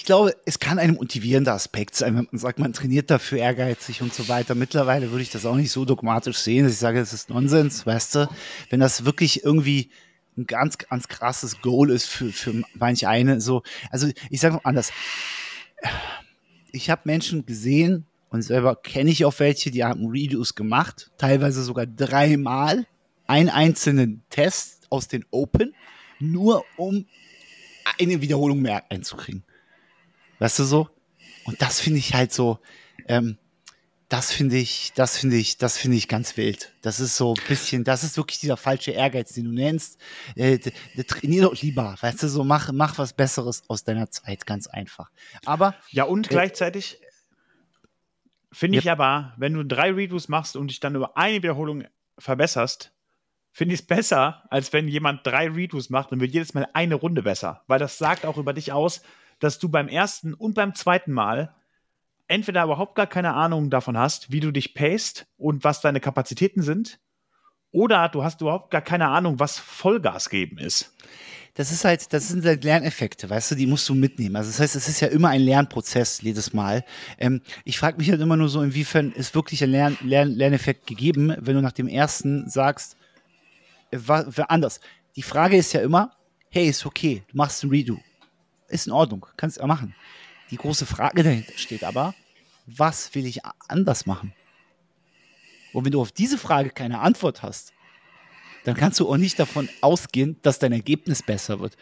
Ich 0.01 0.05
glaube, 0.05 0.35
es 0.45 0.57
kann 0.57 0.79
ein 0.79 0.95
motivierender 0.95 1.53
Aspekt 1.53 1.93
sein, 1.93 2.17
wenn 2.17 2.27
man 2.31 2.39
sagt, 2.39 2.57
man 2.57 2.73
trainiert 2.73 3.11
dafür 3.11 3.37
ehrgeizig 3.37 4.01
und 4.01 4.11
so 4.11 4.27
weiter. 4.27 4.55
Mittlerweile 4.55 5.11
würde 5.11 5.21
ich 5.21 5.29
das 5.29 5.45
auch 5.45 5.55
nicht 5.55 5.69
so 5.69 5.85
dogmatisch 5.85 6.37
sehen, 6.37 6.63
dass 6.63 6.73
ich 6.73 6.79
sage, 6.79 6.99
es 6.99 7.13
ist 7.13 7.29
Nonsens, 7.29 7.85
weißt 7.85 8.15
du? 8.15 8.29
Wenn 8.71 8.79
das 8.79 9.05
wirklich 9.05 9.43
irgendwie 9.43 9.91
ein 10.35 10.47
ganz, 10.47 10.79
ganz 10.79 11.07
krasses 11.07 11.61
Goal 11.61 11.91
ist 11.91 12.07
für, 12.07 12.31
für 12.31 12.63
manch 12.73 13.05
eine, 13.05 13.39
so. 13.41 13.61
Also, 13.91 14.09
ich 14.31 14.39
sage 14.39 14.55
mal 14.55 14.61
anders. 14.63 14.91
Ich 16.71 16.89
habe 16.89 17.01
Menschen 17.03 17.45
gesehen 17.45 18.07
und 18.31 18.41
selber 18.41 18.77
kenne 18.77 19.11
ich 19.11 19.23
auch 19.23 19.37
welche, 19.37 19.69
die 19.69 19.83
haben 19.83 20.07
Redos 20.07 20.55
gemacht, 20.55 21.11
teilweise 21.19 21.61
sogar 21.61 21.85
dreimal 21.85 22.87
einen 23.27 23.49
einzelnen 23.49 24.23
Test 24.31 24.87
aus 24.89 25.07
den 25.07 25.25
Open, 25.29 25.75
nur 26.19 26.65
um 26.77 27.05
eine 27.99 28.19
Wiederholung 28.23 28.63
mehr 28.63 28.89
einzukriegen. 28.89 29.43
Weißt 30.41 30.57
du 30.57 30.63
so? 30.63 30.89
Und 31.45 31.61
das 31.61 31.79
finde 31.79 31.99
ich 31.99 32.15
halt 32.15 32.33
so, 32.33 32.57
ähm, 33.07 33.37
das 34.09 34.33
finde 34.33 34.57
ich, 34.57 34.91
das 34.95 35.15
finde 35.15 35.35
ich, 35.35 35.59
das 35.59 35.77
finde 35.77 35.97
ich 35.97 36.07
ganz 36.07 36.35
wild. 36.35 36.73
Das 36.81 36.99
ist 36.99 37.15
so 37.15 37.35
ein 37.35 37.47
bisschen, 37.47 37.83
das 37.83 38.03
ist 38.03 38.17
wirklich 38.17 38.39
dieser 38.39 38.57
falsche 38.57 38.89
Ehrgeiz, 38.89 39.33
den 39.33 39.45
du 39.45 39.51
nennst. 39.51 39.99
Äh, 40.35 40.57
trainier 41.07 41.43
doch 41.43 41.61
lieber, 41.61 41.95
weißt 42.01 42.23
du, 42.23 42.27
so 42.27 42.43
mach, 42.43 42.71
mach 42.71 42.97
was 42.97 43.13
Besseres 43.13 43.61
aus 43.67 43.83
deiner 43.83 44.09
Zeit, 44.09 44.47
ganz 44.47 44.65
einfach. 44.65 45.11
Aber 45.45 45.75
Ja, 45.91 46.05
und 46.05 46.25
Äh, 46.25 46.29
gleichzeitig 46.31 46.99
finde 48.51 48.79
ich 48.79 48.89
aber, 48.89 49.35
wenn 49.37 49.53
du 49.53 49.63
drei 49.63 49.91
Redos 49.91 50.27
machst 50.27 50.55
und 50.55 50.69
dich 50.69 50.79
dann 50.79 50.95
über 50.95 51.17
eine 51.17 51.37
Wiederholung 51.37 51.83
verbesserst, 52.17 52.91
finde 53.51 53.75
ich 53.75 53.81
es 53.81 53.85
besser, 53.85 54.43
als 54.49 54.73
wenn 54.73 54.87
jemand 54.87 55.25
drei 55.25 55.49
Redos 55.49 55.91
macht 55.91 56.11
und 56.11 56.19
wird 56.19 56.33
jedes 56.33 56.55
Mal 56.55 56.67
eine 56.73 56.95
Runde 56.95 57.21
besser. 57.21 57.61
Weil 57.67 57.77
das 57.77 57.99
sagt 57.99 58.25
auch 58.25 58.37
über 58.37 58.53
dich 58.53 58.71
aus, 58.71 59.03
dass 59.41 59.59
du 59.59 59.67
beim 59.67 59.89
ersten 59.89 60.33
und 60.33 60.53
beim 60.53 60.73
zweiten 60.75 61.11
Mal 61.11 61.53
entweder 62.27 62.63
überhaupt 62.63 62.95
gar 62.95 63.07
keine 63.07 63.33
Ahnung 63.33 63.69
davon 63.69 63.97
hast, 63.97 64.31
wie 64.31 64.39
du 64.39 64.51
dich 64.51 64.73
paced 64.73 65.27
und 65.37 65.65
was 65.65 65.81
deine 65.81 65.99
Kapazitäten 65.99 66.61
sind, 66.61 66.99
oder 67.73 68.07
du 68.09 68.23
hast 68.23 68.41
überhaupt 68.41 68.71
gar 68.71 68.81
keine 68.81 69.07
Ahnung, 69.09 69.39
was 69.39 69.57
Vollgas 69.59 70.29
geben 70.29 70.57
ist. 70.57 70.93
das 71.55 71.71
ist 71.71 71.83
halt, 71.85 72.13
das 72.13 72.29
sind 72.29 72.45
halt 72.45 72.63
Lerneffekte, 72.63 73.29
weißt 73.29 73.51
du, 73.51 73.55
die 73.55 73.67
musst 73.67 73.87
du 73.89 73.95
mitnehmen. 73.95 74.35
Also 74.37 74.49
das 74.49 74.59
heißt, 74.59 74.75
es 74.75 74.87
ist 74.87 74.99
ja 75.01 75.07
immer 75.09 75.29
ein 75.29 75.41
Lernprozess 75.41 76.21
jedes 76.21 76.53
Mal. 76.53 76.85
Ähm, 77.17 77.41
ich 77.65 77.77
frage 77.79 77.97
mich 77.97 78.09
halt 78.09 78.21
immer 78.21 78.37
nur 78.37 78.47
so, 78.49 78.61
inwiefern 78.61 79.11
ist 79.11 79.35
wirklich 79.35 79.63
ein 79.63 79.71
Lern, 79.71 79.97
Lern, 80.01 80.29
Lerneffekt 80.29 80.87
gegeben, 80.87 81.35
wenn 81.39 81.55
du 81.55 81.61
nach 81.61 81.71
dem 81.73 81.87
ersten 81.87 82.49
sagst, 82.49 82.95
äh, 83.91 83.97
wa- 84.05 84.25
wa- 84.27 84.43
anders. 84.43 84.79
Die 85.15 85.23
Frage 85.23 85.57
ist 85.57 85.73
ja 85.73 85.81
immer, 85.81 86.15
hey, 86.49 86.67
ist 86.69 86.85
okay, 86.85 87.23
du 87.29 87.37
machst 87.37 87.63
ein 87.63 87.69
Redo. 87.69 87.97
Ist 88.71 88.87
in 88.87 88.93
Ordnung, 88.93 89.25
kannst 89.37 89.57
du 89.57 89.61
ja 89.61 89.67
machen. 89.67 89.95
Die 90.49 90.57
große 90.57 90.85
Frage 90.85 91.23
dahinter 91.23 91.53
steht 91.57 91.83
aber, 91.83 92.13
was 92.65 93.13
will 93.15 93.25
ich 93.25 93.41
anders 93.67 94.05
machen? 94.05 94.33
Und 95.73 95.85
wenn 95.85 95.91
du 95.91 96.01
auf 96.01 96.11
diese 96.11 96.37
Frage 96.37 96.69
keine 96.69 96.99
Antwort 96.99 97.43
hast, 97.43 97.73
dann 98.65 98.75
kannst 98.75 98.99
du 98.99 99.09
auch 99.09 99.17
nicht 99.17 99.39
davon 99.39 99.69
ausgehen, 99.81 100.37
dass 100.41 100.59
dein 100.59 100.71
Ergebnis 100.71 101.23
besser 101.23 101.59
wird. 101.59 101.77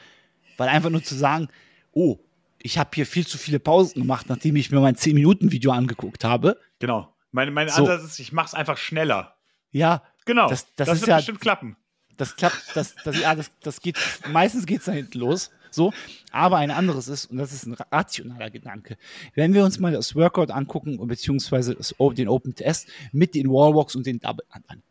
Weil 0.57 0.69
einfach 0.69 0.89
nur 0.89 1.03
zu 1.03 1.15
sagen, 1.15 1.49
oh, 1.91 2.19
ich 2.59 2.77
habe 2.77 2.89
hier 2.93 3.05
viel 3.05 3.25
zu 3.25 3.37
viele 3.37 3.59
Pausen 3.59 4.01
gemacht, 4.01 4.27
nachdem 4.29 4.55
ich 4.55 4.69
mir 4.71 4.79
mein 4.79 4.95
10-Minuten-Video 4.95 5.71
angeguckt 5.71 6.23
habe. 6.23 6.59
Genau. 6.79 7.13
Mein, 7.31 7.53
mein 7.53 7.69
So. 7.69 7.81
Ansatz 7.83 8.03
ist, 8.03 8.19
ich 8.19 8.31
mache 8.31 8.47
es 8.47 8.53
einfach 8.53 8.77
schneller. 8.77 9.35
Ja, 9.71 10.03
Genau. 10.25 10.47
Das- 10.47 10.65
Das, 10.75 10.87
das 10.87 10.95
ist 10.95 11.01
wird 11.01 11.09
ja- 11.09 11.15
bestimmt 11.17 11.41
klappen. 11.41 11.75
das 12.17 12.35
klappt, 12.35 12.75
das, 12.75 12.93
das, 13.03 13.19
ja, 13.19 13.33
das, 13.33 13.49
das 13.61 13.81
geht, 13.81 13.97
meistens 14.27 14.65
geht 14.67 14.79
es 14.79 14.85
da 14.85 14.91
hinten 14.91 15.17
los. 15.19 15.49
So, 15.71 15.93
aber 16.31 16.57
ein 16.57 16.71
anderes 16.71 17.07
ist, 17.07 17.25
und 17.25 17.37
das 17.37 17.53
ist 17.53 17.65
ein 17.65 17.73
rationaler 17.73 18.49
Gedanke. 18.49 18.97
Wenn 19.35 19.53
wir 19.53 19.63
uns 19.63 19.79
mal 19.79 19.91
das 19.91 20.15
Workout 20.15 20.51
angucken, 20.51 20.97
beziehungsweise 21.07 21.75
das, 21.75 21.95
den 21.99 22.27
Open 22.27 22.55
Test 22.55 22.87
mit 23.11 23.35
den 23.35 23.49
Wallwalks 23.49 23.95
und 23.95 24.05
den 24.05 24.19
Double 24.19 24.45
an. 24.49 24.81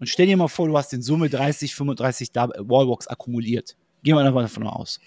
Und 0.00 0.08
stell 0.08 0.26
dir 0.26 0.36
mal 0.36 0.48
vor, 0.48 0.66
du 0.66 0.76
hast 0.76 0.92
in 0.92 1.02
Summe 1.02 1.28
30, 1.28 1.74
35 1.74 2.32
Double, 2.32 2.68
Wallwalks 2.68 3.06
akkumuliert. 3.06 3.76
Gehen 4.02 4.16
wir 4.16 4.24
einfach 4.24 4.42
davon 4.42 4.66
aus. 4.66 4.98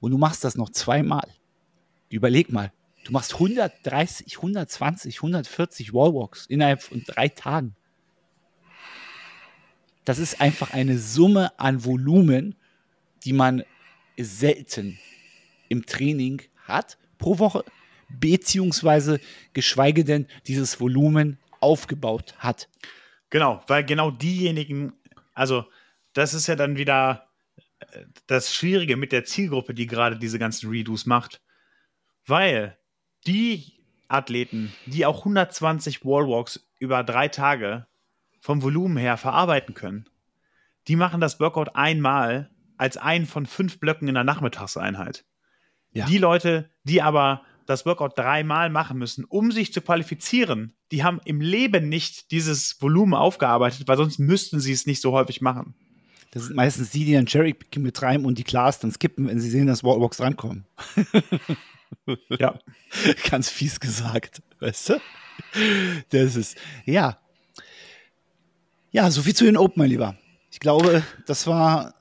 Und 0.00 0.10
du 0.10 0.18
machst 0.18 0.42
das 0.42 0.56
noch 0.56 0.70
zweimal. 0.70 1.28
Überleg 2.08 2.50
mal. 2.50 2.72
Du 3.04 3.12
machst 3.12 3.34
130, 3.34 4.36
120, 4.36 5.18
140 5.18 5.92
Wallwalks 5.92 6.46
innerhalb 6.46 6.82
von 6.82 7.04
drei 7.06 7.28
Tagen. 7.28 7.76
Das 10.04 10.18
ist 10.18 10.40
einfach 10.40 10.72
eine 10.72 10.98
Summe 10.98 11.58
an 11.58 11.84
Volumen, 11.84 12.54
die 13.24 13.32
man 13.32 13.64
selten 14.18 14.98
im 15.68 15.86
Training 15.86 16.42
hat 16.66 16.98
pro 17.18 17.38
Woche, 17.38 17.64
beziehungsweise 18.08 19.20
geschweige 19.52 20.04
denn 20.04 20.26
dieses 20.46 20.80
Volumen 20.80 21.38
aufgebaut 21.60 22.34
hat. 22.38 22.68
Genau, 23.30 23.62
weil 23.66 23.84
genau 23.84 24.10
diejenigen, 24.10 24.92
also 25.34 25.64
das 26.12 26.34
ist 26.34 26.46
ja 26.46 26.56
dann 26.56 26.76
wieder 26.76 27.28
äh, 27.80 28.04
das 28.26 28.54
Schwierige 28.54 28.96
mit 28.96 29.12
der 29.12 29.24
Zielgruppe, 29.24 29.74
die 29.74 29.86
gerade 29.86 30.16
diese 30.18 30.38
ganzen 30.38 30.70
Redos 30.70 31.06
macht. 31.06 31.40
Weil 32.24 32.76
die 33.26 33.72
Athleten, 34.08 34.72
die 34.86 35.06
auch 35.06 35.18
120 35.18 36.04
Wallwalks 36.04 36.68
über 36.78 37.02
drei 37.02 37.28
Tage 37.28 37.86
vom 38.40 38.62
Volumen 38.62 38.96
her 38.96 39.16
verarbeiten 39.16 39.74
können, 39.74 40.08
die 40.88 40.96
machen 40.96 41.20
das 41.20 41.40
Workout 41.40 41.74
einmal 41.74 42.50
als 42.76 42.96
einen 42.96 43.26
von 43.26 43.46
fünf 43.46 43.80
Blöcken 43.80 44.08
in 44.08 44.14
der 44.14 44.24
Nachmittagseinheit. 44.24 45.24
Ja. 45.92 46.06
Die 46.06 46.18
Leute, 46.18 46.70
die 46.84 47.02
aber 47.02 47.42
das 47.66 47.84
Workout 47.84 48.16
dreimal 48.16 48.70
machen 48.70 48.98
müssen, 48.98 49.24
um 49.24 49.50
sich 49.50 49.72
zu 49.72 49.80
qualifizieren, 49.80 50.76
die 50.92 51.02
haben 51.02 51.20
im 51.24 51.40
Leben 51.40 51.88
nicht 51.88 52.30
dieses 52.30 52.80
Volumen 52.80 53.14
aufgearbeitet, 53.14 53.88
weil 53.88 53.96
sonst 53.96 54.18
müssten 54.18 54.60
sie 54.60 54.72
es 54.72 54.86
nicht 54.86 55.00
so 55.00 55.12
häufig 55.12 55.40
machen. 55.40 55.74
Das 56.30 56.44
sind 56.44 56.56
meistens 56.56 56.90
die, 56.90 57.04
die 57.04 57.14
dann 57.14 57.26
Cherry-Picking 57.26 57.82
betreiben 57.82 58.24
und 58.24 58.38
die 58.38 58.44
Class 58.44 58.78
dann 58.78 58.92
skippen, 58.92 59.26
wenn 59.26 59.40
sie 59.40 59.50
sehen, 59.50 59.66
dass 59.66 59.82
Wallbox 59.82 60.20
rankommen. 60.20 60.66
ja. 62.28 62.58
Ganz 63.30 63.48
fies 63.48 63.80
gesagt, 63.80 64.42
weißt 64.60 64.90
du? 64.90 65.00
Das 66.10 66.36
ist, 66.36 66.56
ja. 66.84 67.18
Ja, 68.90 69.10
soviel 69.10 69.34
zu 69.34 69.44
den 69.44 69.56
Open, 69.56 69.80
mein 69.80 69.90
Lieber. 69.90 70.16
Ich 70.50 70.60
glaube, 70.60 71.02
das 71.26 71.46
war. 71.46 71.94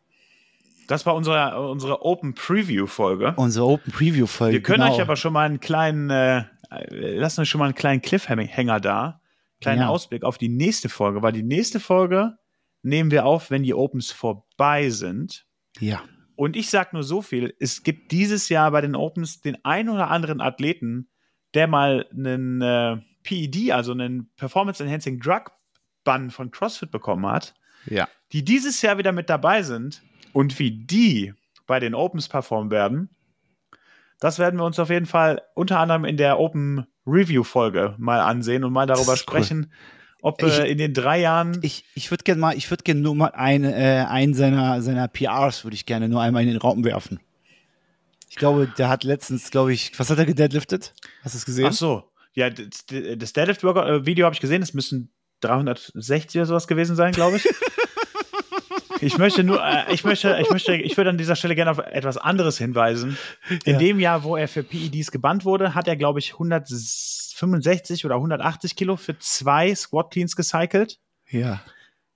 Das 0.88 1.06
war 1.06 1.16
unsere, 1.16 1.70
unsere 1.70 2.04
Open 2.04 2.34
Preview 2.34 2.88
Folge. 2.88 3.34
Unsere 3.38 3.66
Open 3.66 3.92
Preview 3.92 4.28
Folge. 4.28 4.54
Wir 4.54 4.64
können 4.64 4.82
genau. 4.82 4.94
euch 4.94 5.02
aber 5.02 5.16
schon 5.16 5.34
mal 5.34 5.46
einen 5.46 5.60
kleinen, 5.60 6.10
äh, 6.10 6.44
lassen 6.90 7.42
euch 7.42 7.50
schon 7.50 7.60
mal 7.60 7.66
einen 7.66 7.76
kleinen 7.76 8.02
Cliffhanger 8.02 8.80
da. 8.80 9.22
Kleinen 9.62 9.82
ja. 9.82 9.88
Ausblick 9.88 10.24
auf 10.24 10.38
die 10.38 10.50
nächste 10.50 10.90
Folge, 10.90 11.22
weil 11.22 11.32
die 11.32 11.44
nächste 11.44 11.80
Folge 11.80 12.38
nehmen 12.84 13.10
wir 13.10 13.26
auf, 13.26 13.50
wenn 13.50 13.64
die 13.64 13.74
Opens 13.74 14.12
vorbei 14.12 14.90
sind. 14.90 15.46
Ja. 15.80 16.04
Und 16.36 16.56
ich 16.56 16.70
sage 16.70 16.90
nur 16.94 17.04
so 17.04 17.22
viel: 17.22 17.56
Es 17.60 17.84
gibt 17.84 18.12
dieses 18.12 18.50
Jahr 18.50 18.70
bei 18.72 18.82
den 18.82 18.96
Opens 18.96 19.42
den 19.42 19.58
ein 19.64 19.90
oder 19.90 20.12
anderen 20.12 20.42
Athleten, 20.42 21.10
der 21.54 21.68
mal 21.68 22.06
einen 22.12 22.62
äh, 22.62 22.98
PED, 23.24 23.72
also 23.72 23.94
einen 23.94 24.30
Performance 24.36 24.84
Enhancing 24.84 25.20
Drug 25.20 25.52
Bann 26.04 26.30
von 26.30 26.52
CrossFit 26.52 26.92
bekommen 26.92 27.26
hat. 27.26 27.56
Ja. 27.88 28.08
Die 28.32 28.44
dieses 28.44 28.82
Jahr 28.82 28.98
wieder 28.98 29.12
mit 29.12 29.30
dabei 29.30 29.64
sind 29.64 30.04
und 30.36 30.60
wie 30.60 30.72
die 30.72 31.34
bei 31.66 31.80
den 31.80 31.96
Opens 31.96 32.28
performen 32.28 32.70
werden, 32.70 33.10
das 34.20 34.38
werden 34.38 34.60
wir 34.60 34.66
uns 34.66 34.78
auf 34.80 34.90
jeden 34.90 35.06
Fall 35.06 35.42
unter 35.54 35.80
anderem 35.80 36.04
in 36.04 36.18
der 36.18 36.40
Open 36.40 36.86
Review 37.08 37.46
Folge 37.46 37.96
mal 37.98 38.20
ansehen 38.20 38.66
und 38.66 38.74
mal 38.74 38.86
darüber 38.86 39.16
sprechen, 39.16 39.72
cool 39.72 39.78
ob 40.22 40.44
ich, 40.44 40.60
äh, 40.60 40.70
in 40.70 40.78
den 40.78 40.94
drei 40.94 41.22
Jahren. 41.22 41.60
Ich, 41.62 41.86
ich 41.96 42.12
würde 42.12 42.26
gerne 42.26 42.42
mal, 42.42 42.58
ich 42.58 42.70
würde 42.70 42.84
gerne 42.84 43.00
nur 43.00 43.16
mal 43.16 43.30
einen, 43.30 43.72
äh, 43.72 44.06
einen 44.10 44.34
seiner, 44.34 44.82
seiner 44.82 45.08
PRs 45.08 45.64
würde 45.64 45.76
ich 45.76 45.86
gerne 45.86 46.10
nur 46.10 46.22
einmal 46.22 46.42
in 46.42 46.50
den 46.50 46.58
Raum 46.58 46.84
werfen. 46.84 47.22
Ich 48.30 48.36
glaube, 48.36 48.68
der 48.78 48.90
hat 48.90 49.06
letztens, 49.06 49.52
glaube 49.52 49.72
ich, 49.72 49.98
was 49.98 50.10
hat 50.10 50.18
er 50.18 50.26
gedeadliftet? 50.26 50.94
Hast 51.24 51.36
du 51.36 51.38
es 51.38 51.46
gesehen? 51.46 51.68
Ach 51.70 51.74
so. 51.74 52.12
Ja, 52.34 52.50
das, 52.50 52.86
das 52.88 53.32
Deadlift-Video 53.32 54.26
habe 54.26 54.34
ich 54.34 54.42
gesehen, 54.42 54.60
das 54.60 54.74
müssen 54.74 55.14
360 55.40 56.42
oder 56.42 56.46
sowas 56.46 56.68
gewesen 56.68 56.98
sein, 56.98 57.14
glaube 57.14 57.38
ich. 57.38 57.48
Ich 59.06 59.20
möchte 59.20 59.44
nur, 59.44 59.64
äh, 59.64 59.94
ich 59.94 60.04
möchte, 60.04 60.38
ich 60.42 60.50
möchte, 60.50 60.76
ich 60.76 60.98
würde 60.98 61.12
an 61.12 61.18
dieser 61.18 61.36
Stelle 61.36 61.54
gerne 61.54 61.72
auf 61.72 61.78
etwas 61.78 62.18
anderes 62.18 62.58
hinweisen. 62.58 63.18
In 63.64 63.74
ja. 63.74 63.78
dem 63.78 64.00
Jahr, 64.00 64.24
wo 64.24 64.36
er 64.36 64.48
für 64.48 64.64
PEDs 64.64 65.12
gebannt 65.12 65.46
wurde, 65.46 65.76
hat 65.76 65.88
er, 65.88 65.96
glaube 65.96 66.18
ich, 66.18 66.34
165 66.34 68.06
oder 68.06 68.16
180 68.16 68.76
Kilo 68.76 68.96
für 68.96 69.18
zwei 69.20 69.76
Squat 69.76 70.12
Cleans 70.12 70.36
gecycelt. 70.36 70.98
Ja. 71.30 71.62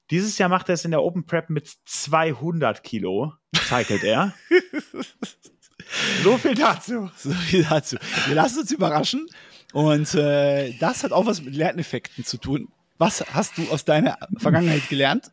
Dieses 0.10 0.40
Jahr 0.40 0.50
macht 0.50 0.70
er 0.70 0.74
es 0.74 0.84
in 0.84 0.90
der 0.90 1.04
Open 1.04 1.28
Prep 1.28 1.52
mit 1.52 1.72
200 1.86 2.84
Kilo, 2.84 3.34
cycelt 3.56 4.04
er. 4.04 4.34
so 6.24 6.38
viel 6.38 6.56
dazu. 6.56 7.12
So 7.16 7.30
viel 7.32 7.64
dazu. 7.64 7.98
Wir 8.26 8.36
lassen 8.36 8.62
uns 8.62 8.72
überraschen. 8.72 9.28
Und 9.74 10.16
äh, 10.16 10.74
das 10.80 11.04
hat 11.04 11.12
auch 11.12 11.28
was 11.28 11.44
mit 11.44 11.54
Lerneffekten 11.54 12.26
zu 12.26 12.38
tun. 12.38 12.70
Was 12.98 13.24
hast 13.32 13.60
du 13.60 13.70
aus 13.70 13.86
deiner 13.86 14.18
Vergangenheit 14.38 14.90
gelernt? 14.90 15.32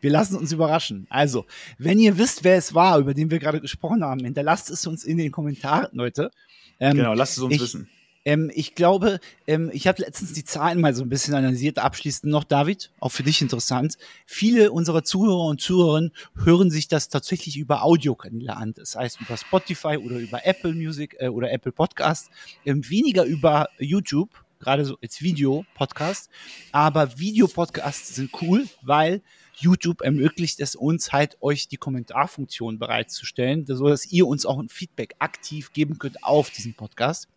Wir 0.00 0.10
lassen 0.10 0.36
uns 0.36 0.52
überraschen. 0.52 1.06
Also, 1.10 1.46
wenn 1.78 1.98
ihr 1.98 2.18
wisst, 2.18 2.44
wer 2.44 2.56
es 2.56 2.74
war, 2.74 2.98
über 2.98 3.14
den 3.14 3.30
wir 3.30 3.38
gerade 3.38 3.60
gesprochen 3.60 4.04
haben, 4.04 4.24
hinterlasst 4.24 4.70
es 4.70 4.86
uns 4.86 5.04
in 5.04 5.18
den 5.18 5.32
Kommentaren, 5.32 5.88
Leute. 5.92 6.30
Ähm, 6.78 6.96
genau, 6.96 7.14
lasst 7.14 7.36
es 7.36 7.42
uns 7.42 7.54
ich, 7.54 7.60
wissen. 7.60 7.88
Ähm, 8.26 8.50
ich 8.52 8.74
glaube, 8.74 9.20
ähm, 9.46 9.70
ich 9.72 9.86
habe 9.86 10.02
letztens 10.02 10.32
die 10.32 10.44
Zahlen 10.44 10.80
mal 10.80 10.94
so 10.94 11.04
ein 11.04 11.08
bisschen 11.08 11.34
analysiert. 11.34 11.78
Abschließend 11.78 12.30
noch, 12.30 12.42
David, 12.42 12.90
auch 12.98 13.10
für 13.10 13.22
dich 13.22 13.40
interessant. 13.40 13.96
Viele 14.26 14.72
unserer 14.72 15.04
Zuhörer 15.04 15.44
und 15.44 15.60
Zuhörerinnen 15.60 16.12
hören 16.34 16.70
sich 16.70 16.88
das 16.88 17.08
tatsächlich 17.08 17.56
über 17.56 17.84
Audiokanäle 17.84 18.56
an. 18.56 18.74
Das 18.74 18.96
heißt 18.96 19.20
über 19.20 19.36
Spotify 19.36 19.96
oder 19.96 20.16
über 20.16 20.44
Apple 20.44 20.74
Music 20.74 21.16
äh, 21.20 21.28
oder 21.28 21.52
Apple 21.52 21.70
Podcast. 21.70 22.30
Ähm, 22.64 22.88
weniger 22.90 23.24
über 23.24 23.68
YouTube, 23.78 24.30
gerade 24.58 24.84
so 24.84 24.98
als 25.00 25.22
Video-Podcast. 25.22 26.28
Aber 26.72 27.20
Video-Podcasts 27.20 28.16
sind 28.16 28.30
cool, 28.42 28.66
weil 28.82 29.22
YouTube 29.56 30.02
ermöglicht 30.02 30.60
es 30.60 30.76
uns 30.76 31.12
halt, 31.12 31.36
euch 31.40 31.68
die 31.68 31.76
Kommentarfunktion 31.76 32.78
bereitzustellen, 32.78 33.66
so 33.66 33.88
dass 33.88 34.06
ihr 34.06 34.26
uns 34.26 34.46
auch 34.46 34.58
ein 34.58 34.68
Feedback 34.68 35.14
aktiv 35.18 35.72
geben 35.72 35.98
könnt 35.98 36.22
auf 36.22 36.50
diesen 36.50 36.74
Podcast. 36.74 37.28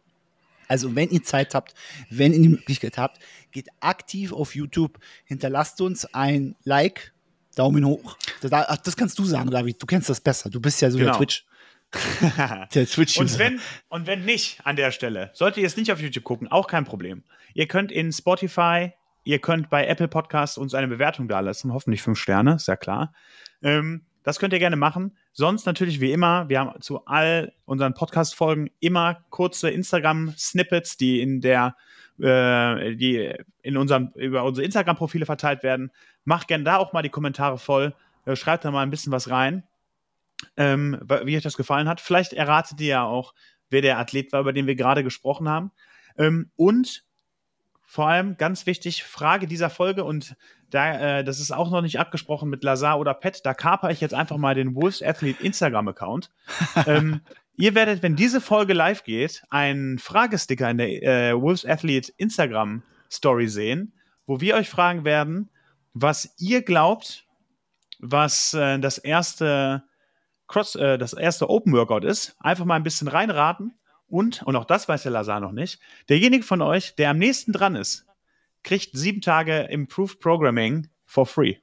Also 0.67 0.95
wenn 0.95 1.09
ihr 1.09 1.23
Zeit 1.23 1.55
habt, 1.55 1.73
wenn 2.09 2.33
ihr 2.33 2.41
die 2.41 2.49
Möglichkeit 2.49 2.97
habt, 2.97 3.19
geht 3.51 3.69
aktiv 3.79 4.33
auf 4.33 4.53
YouTube, 4.53 4.99
hinterlasst 5.25 5.81
uns 5.81 6.05
ein 6.13 6.55
Like, 6.63 7.13
Daumen 7.55 7.85
hoch. 7.85 8.17
Das, 8.41 8.95
kannst 8.95 9.17
du 9.19 9.25
sagen, 9.25 9.49
David. 9.49 9.81
Du 9.81 9.85
kennst 9.85 10.09
das 10.09 10.21
besser. 10.21 10.49
Du 10.49 10.61
bist 10.61 10.81
ja 10.81 10.91
so 10.91 10.97
genau. 10.97 11.11
der 11.17 11.17
Twitch. 11.17 11.45
der 12.73 12.87
Twitch 12.87 13.17
und 13.17 13.39
wenn, 13.39 13.59
und 13.89 14.05
wenn 14.05 14.23
nicht 14.23 14.59
an 14.63 14.75
der 14.75 14.91
Stelle, 14.91 15.31
solltet 15.33 15.63
ihr 15.63 15.67
es 15.67 15.75
nicht 15.75 15.91
auf 15.91 15.99
YouTube 15.99 16.23
gucken, 16.23 16.47
auch 16.47 16.67
kein 16.67 16.85
Problem. 16.85 17.23
Ihr 17.55 17.67
könnt 17.67 17.91
in 17.91 18.13
Spotify, 18.13 18.93
Ihr 19.29 19.37
könnt 19.37 19.69
bei 19.69 19.85
Apple 19.85 20.07
Podcasts 20.07 20.57
uns 20.57 20.73
eine 20.73 20.87
Bewertung 20.87 21.27
dalassen, 21.27 21.71
hoffentlich 21.71 22.01
fünf 22.01 22.17
Sterne, 22.17 22.55
ist 22.55 22.67
ja 22.67 22.75
klar. 22.75 23.13
Ähm, 23.61 24.01
das 24.23 24.39
könnt 24.39 24.53
ihr 24.53 24.59
gerne 24.59 24.75
machen. 24.75 25.15
Sonst 25.33 25.67
natürlich 25.67 26.01
wie 26.01 26.11
immer, 26.11 26.49
wir 26.49 26.59
haben 26.59 26.81
zu 26.81 27.05
all 27.05 27.53
unseren 27.65 27.93
Podcast-Folgen 27.93 28.71
immer 28.79 29.23
kurze 29.29 29.69
Instagram-Snippets, 29.69 30.97
die 30.97 31.21
in 31.21 31.41
der, 31.41 31.75
äh, 32.17 32.95
die 32.95 33.31
in 33.61 33.77
unserem, 33.77 34.13
über 34.15 34.45
unsere 34.45 34.65
Instagram-Profile 34.65 35.27
verteilt 35.27 35.61
werden. 35.61 35.91
Macht 36.23 36.47
gerne 36.47 36.63
da 36.63 36.77
auch 36.77 36.91
mal 36.93 37.03
die 37.03 37.09
Kommentare 37.09 37.59
voll. 37.59 37.93
Äh, 38.25 38.35
schreibt 38.35 38.65
da 38.65 38.71
mal 38.71 38.81
ein 38.81 38.89
bisschen 38.89 39.11
was 39.11 39.29
rein, 39.29 39.61
ähm, 40.57 40.99
wie 41.25 41.37
euch 41.37 41.43
das 41.43 41.55
gefallen 41.55 41.87
hat. 41.87 42.01
Vielleicht 42.01 42.33
erratet 42.33 42.81
ihr 42.81 42.87
ja 42.87 43.03
auch, 43.03 43.35
wer 43.69 43.83
der 43.83 43.99
Athlet 43.99 44.33
war, 44.33 44.41
über 44.41 44.53
den 44.53 44.65
wir 44.65 44.73
gerade 44.73 45.03
gesprochen 45.03 45.47
haben. 45.47 45.69
Ähm, 46.17 46.49
und 46.55 47.03
vor 47.89 48.07
allem 48.07 48.37
ganz 48.37 48.67
wichtig, 48.67 49.03
Frage 49.03 49.47
dieser 49.47 49.71
Folge 49.71 50.03
und 50.03 50.35
da, 50.69 51.19
äh, 51.19 51.23
das 51.23 51.39
ist 51.39 51.49
auch 51.49 51.71
noch 51.71 51.81
nicht 51.81 51.99
abgesprochen 51.99 52.47
mit 52.47 52.63
Lazar 52.63 52.99
oder 52.99 53.15
Pet, 53.15 53.43
da 53.47 53.55
kaper 53.55 53.89
ich 53.89 53.99
jetzt 53.99 54.13
einfach 54.13 54.37
mal 54.37 54.53
den 54.53 54.75
Wolves 54.75 55.01
Athlete 55.01 55.43
Instagram-Account. 55.43 56.29
ähm, 56.85 57.21
ihr 57.57 57.73
werdet, 57.73 58.03
wenn 58.03 58.15
diese 58.15 58.41
Folge 58.41 58.73
live 58.73 59.03
geht, 59.03 59.41
einen 59.49 59.97
Fragesticker 59.97 60.69
in 60.69 60.77
der 60.77 61.01
äh, 61.01 61.41
Wolves 61.41 61.65
Athlete 61.65 62.13
Instagram 62.17 62.83
Story 63.09 63.47
sehen, 63.47 63.93
wo 64.27 64.39
wir 64.39 64.55
euch 64.55 64.69
fragen 64.69 65.03
werden, 65.03 65.49
was 65.95 66.35
ihr 66.37 66.61
glaubt, 66.61 67.25
was 67.97 68.53
äh, 68.53 68.77
das 68.77 68.99
erste 68.99 69.81
Cross, 70.47 70.75
äh, 70.75 70.99
das 70.99 71.13
erste 71.13 71.49
Open 71.49 71.73
Workout 71.73 72.05
ist. 72.05 72.35
Einfach 72.39 72.65
mal 72.65 72.75
ein 72.75 72.83
bisschen 72.83 73.07
reinraten 73.07 73.78
und, 74.09 74.43
und 74.43 74.55
auch 74.55 74.65
das 74.65 74.87
weiß 74.87 75.03
der 75.03 75.11
Lazar 75.11 75.39
noch 75.39 75.51
nicht, 75.51 75.79
derjenige 76.09 76.43
von 76.43 76.61
euch, 76.61 76.95
der 76.95 77.11
am 77.11 77.17
nächsten 77.17 77.53
dran 77.53 77.75
ist, 77.75 78.05
kriegt 78.63 78.97
sieben 78.97 79.21
Tage 79.21 79.61
Improved 79.69 80.19
Programming 80.19 80.89
for 81.05 81.25
free. 81.25 81.55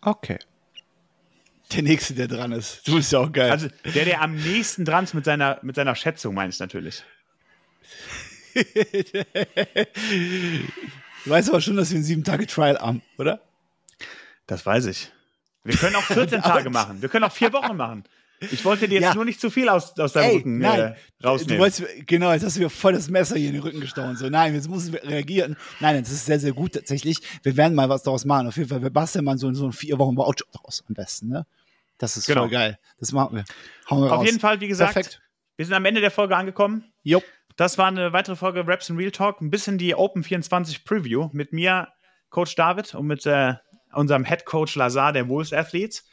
Okay. 0.00 0.38
Der 1.72 1.82
nächste, 1.82 2.14
der 2.14 2.28
dran 2.28 2.52
ist. 2.52 2.86
Du 2.86 2.96
bist 2.96 3.12
ja 3.12 3.20
auch 3.20 3.32
geil. 3.32 3.50
Also 3.50 3.68
der, 3.94 4.04
der 4.04 4.20
am 4.20 4.34
nächsten 4.34 4.84
dran 4.84 5.04
ist 5.04 5.14
mit 5.14 5.24
seiner, 5.24 5.58
mit 5.62 5.76
seiner 5.76 5.94
Schätzung, 5.94 6.34
meine 6.34 6.50
ich 6.50 6.58
natürlich. 6.58 7.02
du 8.54 8.64
weißt 11.24 11.48
aber 11.48 11.60
schon, 11.62 11.76
dass 11.76 11.90
wir 11.90 11.96
einen 11.96 12.04
sieben 12.04 12.24
Tage 12.24 12.46
Trial 12.46 12.78
haben, 12.78 13.02
oder? 13.16 13.40
Das 14.46 14.66
weiß 14.66 14.86
ich. 14.86 15.10
Wir 15.64 15.76
können 15.76 15.96
auch 15.96 16.02
14 16.02 16.42
Tage 16.42 16.68
machen. 16.68 17.00
Wir 17.00 17.08
können 17.08 17.24
auch 17.24 17.32
vier 17.32 17.52
Wochen 17.52 17.76
machen. 17.76 18.04
Ich 18.50 18.64
wollte 18.64 18.88
dir 18.88 18.96
jetzt 18.96 19.04
ja. 19.04 19.14
nur 19.14 19.24
nicht 19.24 19.40
zu 19.40 19.50
viel 19.50 19.68
aus, 19.68 19.98
aus 19.98 20.12
deinem 20.12 20.30
Ey, 20.30 20.36
Rücken 20.36 20.58
nein. 20.58 20.80
Äh, 20.80 21.26
rausnehmen. 21.26 21.56
Du 21.56 21.62
wolltest, 21.62 22.06
genau, 22.06 22.32
jetzt 22.32 22.44
hast 22.44 22.56
du 22.56 22.60
mir 22.60 22.70
voll 22.70 22.92
das 22.92 23.08
Messer 23.08 23.36
hier 23.36 23.48
in 23.48 23.54
den 23.54 23.62
Rücken 23.62 23.80
gestochen. 23.80 24.16
So, 24.16 24.28
nein, 24.28 24.54
jetzt 24.54 24.68
müssen 24.68 24.92
wir 24.92 25.02
reagieren. 25.04 25.56
Nein, 25.80 26.02
das 26.02 26.12
ist 26.12 26.26
sehr, 26.26 26.40
sehr 26.40 26.52
gut 26.52 26.72
tatsächlich. 26.72 27.18
Wir 27.42 27.56
werden 27.56 27.74
mal 27.74 27.88
was 27.88 28.02
daraus 28.02 28.24
machen. 28.24 28.48
Auf 28.48 28.56
jeden 28.56 28.68
Fall, 28.68 28.82
wir 28.82 28.90
basteln 28.90 29.24
mal 29.24 29.38
so, 29.38 29.52
so 29.52 29.66
ein 29.66 29.72
vier 29.72 29.98
Wochen 29.98 30.16
Voucher 30.16 30.44
daraus 30.52 30.82
am 30.88 30.94
besten. 30.94 31.28
Ne? 31.28 31.46
Das 31.98 32.16
ist 32.16 32.26
genau. 32.26 32.42
voll 32.42 32.50
geil. 32.50 32.78
Das 32.98 33.12
machen 33.12 33.36
wir. 33.36 33.44
Hauen 33.90 34.02
wir 34.02 34.12
Auf 34.12 34.18
raus. 34.18 34.26
jeden 34.26 34.40
Fall, 34.40 34.60
wie 34.60 34.68
gesagt, 34.68 34.94
Perfekt. 34.94 35.22
wir 35.56 35.66
sind 35.66 35.74
am 35.74 35.84
Ende 35.84 36.00
der 36.00 36.10
Folge 36.10 36.36
angekommen. 36.36 36.92
Jupp. 37.02 37.24
das 37.56 37.78
war 37.78 37.86
eine 37.86 38.12
weitere 38.12 38.36
Folge 38.36 38.66
Raps 38.66 38.90
and 38.90 38.98
Real 38.98 39.10
Talk. 39.10 39.40
Ein 39.40 39.50
bisschen 39.50 39.78
die 39.78 39.94
Open 39.94 40.24
24 40.24 40.84
Preview 40.84 41.28
mit 41.32 41.52
mir, 41.52 41.88
Coach 42.30 42.54
David, 42.56 42.94
und 42.94 43.06
mit 43.06 43.26
äh, 43.26 43.54
unserem 43.92 44.24
Head 44.24 44.44
Coach 44.46 44.74
Lazar 44.74 45.12
der 45.12 45.28
Wolves 45.28 45.52
Athletes. 45.52 46.04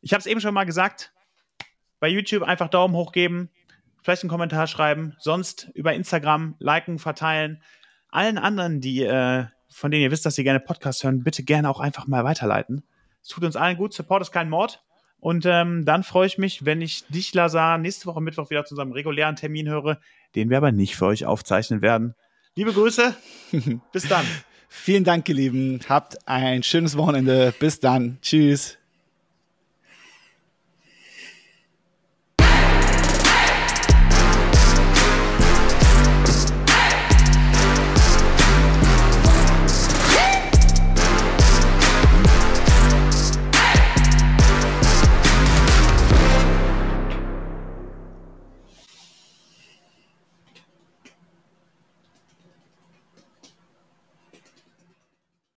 Ich 0.00 0.12
habe 0.12 0.20
es 0.20 0.26
eben 0.26 0.40
schon 0.40 0.54
mal 0.54 0.64
gesagt. 0.64 1.13
Bei 2.04 2.10
YouTube 2.10 2.42
einfach 2.42 2.68
Daumen 2.68 2.94
hoch 2.94 3.12
geben, 3.12 3.48
vielleicht 4.02 4.24
einen 4.24 4.28
Kommentar 4.28 4.66
schreiben, 4.66 5.16
sonst 5.18 5.70
über 5.72 5.94
Instagram 5.94 6.54
liken, 6.58 6.98
verteilen. 6.98 7.62
Allen 8.10 8.36
anderen, 8.36 8.82
die, 8.82 9.04
äh, 9.04 9.46
von 9.70 9.90
denen 9.90 10.02
ihr 10.02 10.10
wisst, 10.10 10.26
dass 10.26 10.34
sie 10.34 10.44
gerne 10.44 10.60
Podcasts 10.60 11.02
hören, 11.02 11.24
bitte 11.24 11.44
gerne 11.44 11.70
auch 11.70 11.80
einfach 11.80 12.06
mal 12.06 12.22
weiterleiten. 12.22 12.84
Es 13.22 13.28
tut 13.28 13.42
uns 13.42 13.56
allen 13.56 13.78
gut. 13.78 13.94
Support 13.94 14.20
ist 14.20 14.32
kein 14.32 14.50
Mord. 14.50 14.84
Und 15.18 15.46
ähm, 15.46 15.86
dann 15.86 16.02
freue 16.02 16.26
ich 16.26 16.36
mich, 16.36 16.66
wenn 16.66 16.82
ich 16.82 17.06
dich, 17.06 17.32
Lazar, 17.32 17.78
nächste 17.78 18.04
Woche 18.04 18.20
Mittwoch 18.20 18.50
wieder 18.50 18.66
zu 18.66 18.74
unserem 18.74 18.92
regulären 18.92 19.36
Termin 19.36 19.66
höre, 19.66 19.98
den 20.34 20.50
wir 20.50 20.58
aber 20.58 20.72
nicht 20.72 20.96
für 20.96 21.06
euch 21.06 21.24
aufzeichnen 21.24 21.80
werden. 21.80 22.14
Liebe 22.54 22.74
Grüße. 22.74 23.16
Bis 23.92 24.08
dann. 24.08 24.26
Vielen 24.68 25.04
Dank, 25.04 25.26
ihr 25.30 25.36
Lieben. 25.36 25.80
Habt 25.88 26.28
ein 26.28 26.62
schönes 26.64 26.98
Wochenende. 26.98 27.54
Bis 27.58 27.80
dann. 27.80 28.18
Tschüss. 28.20 28.76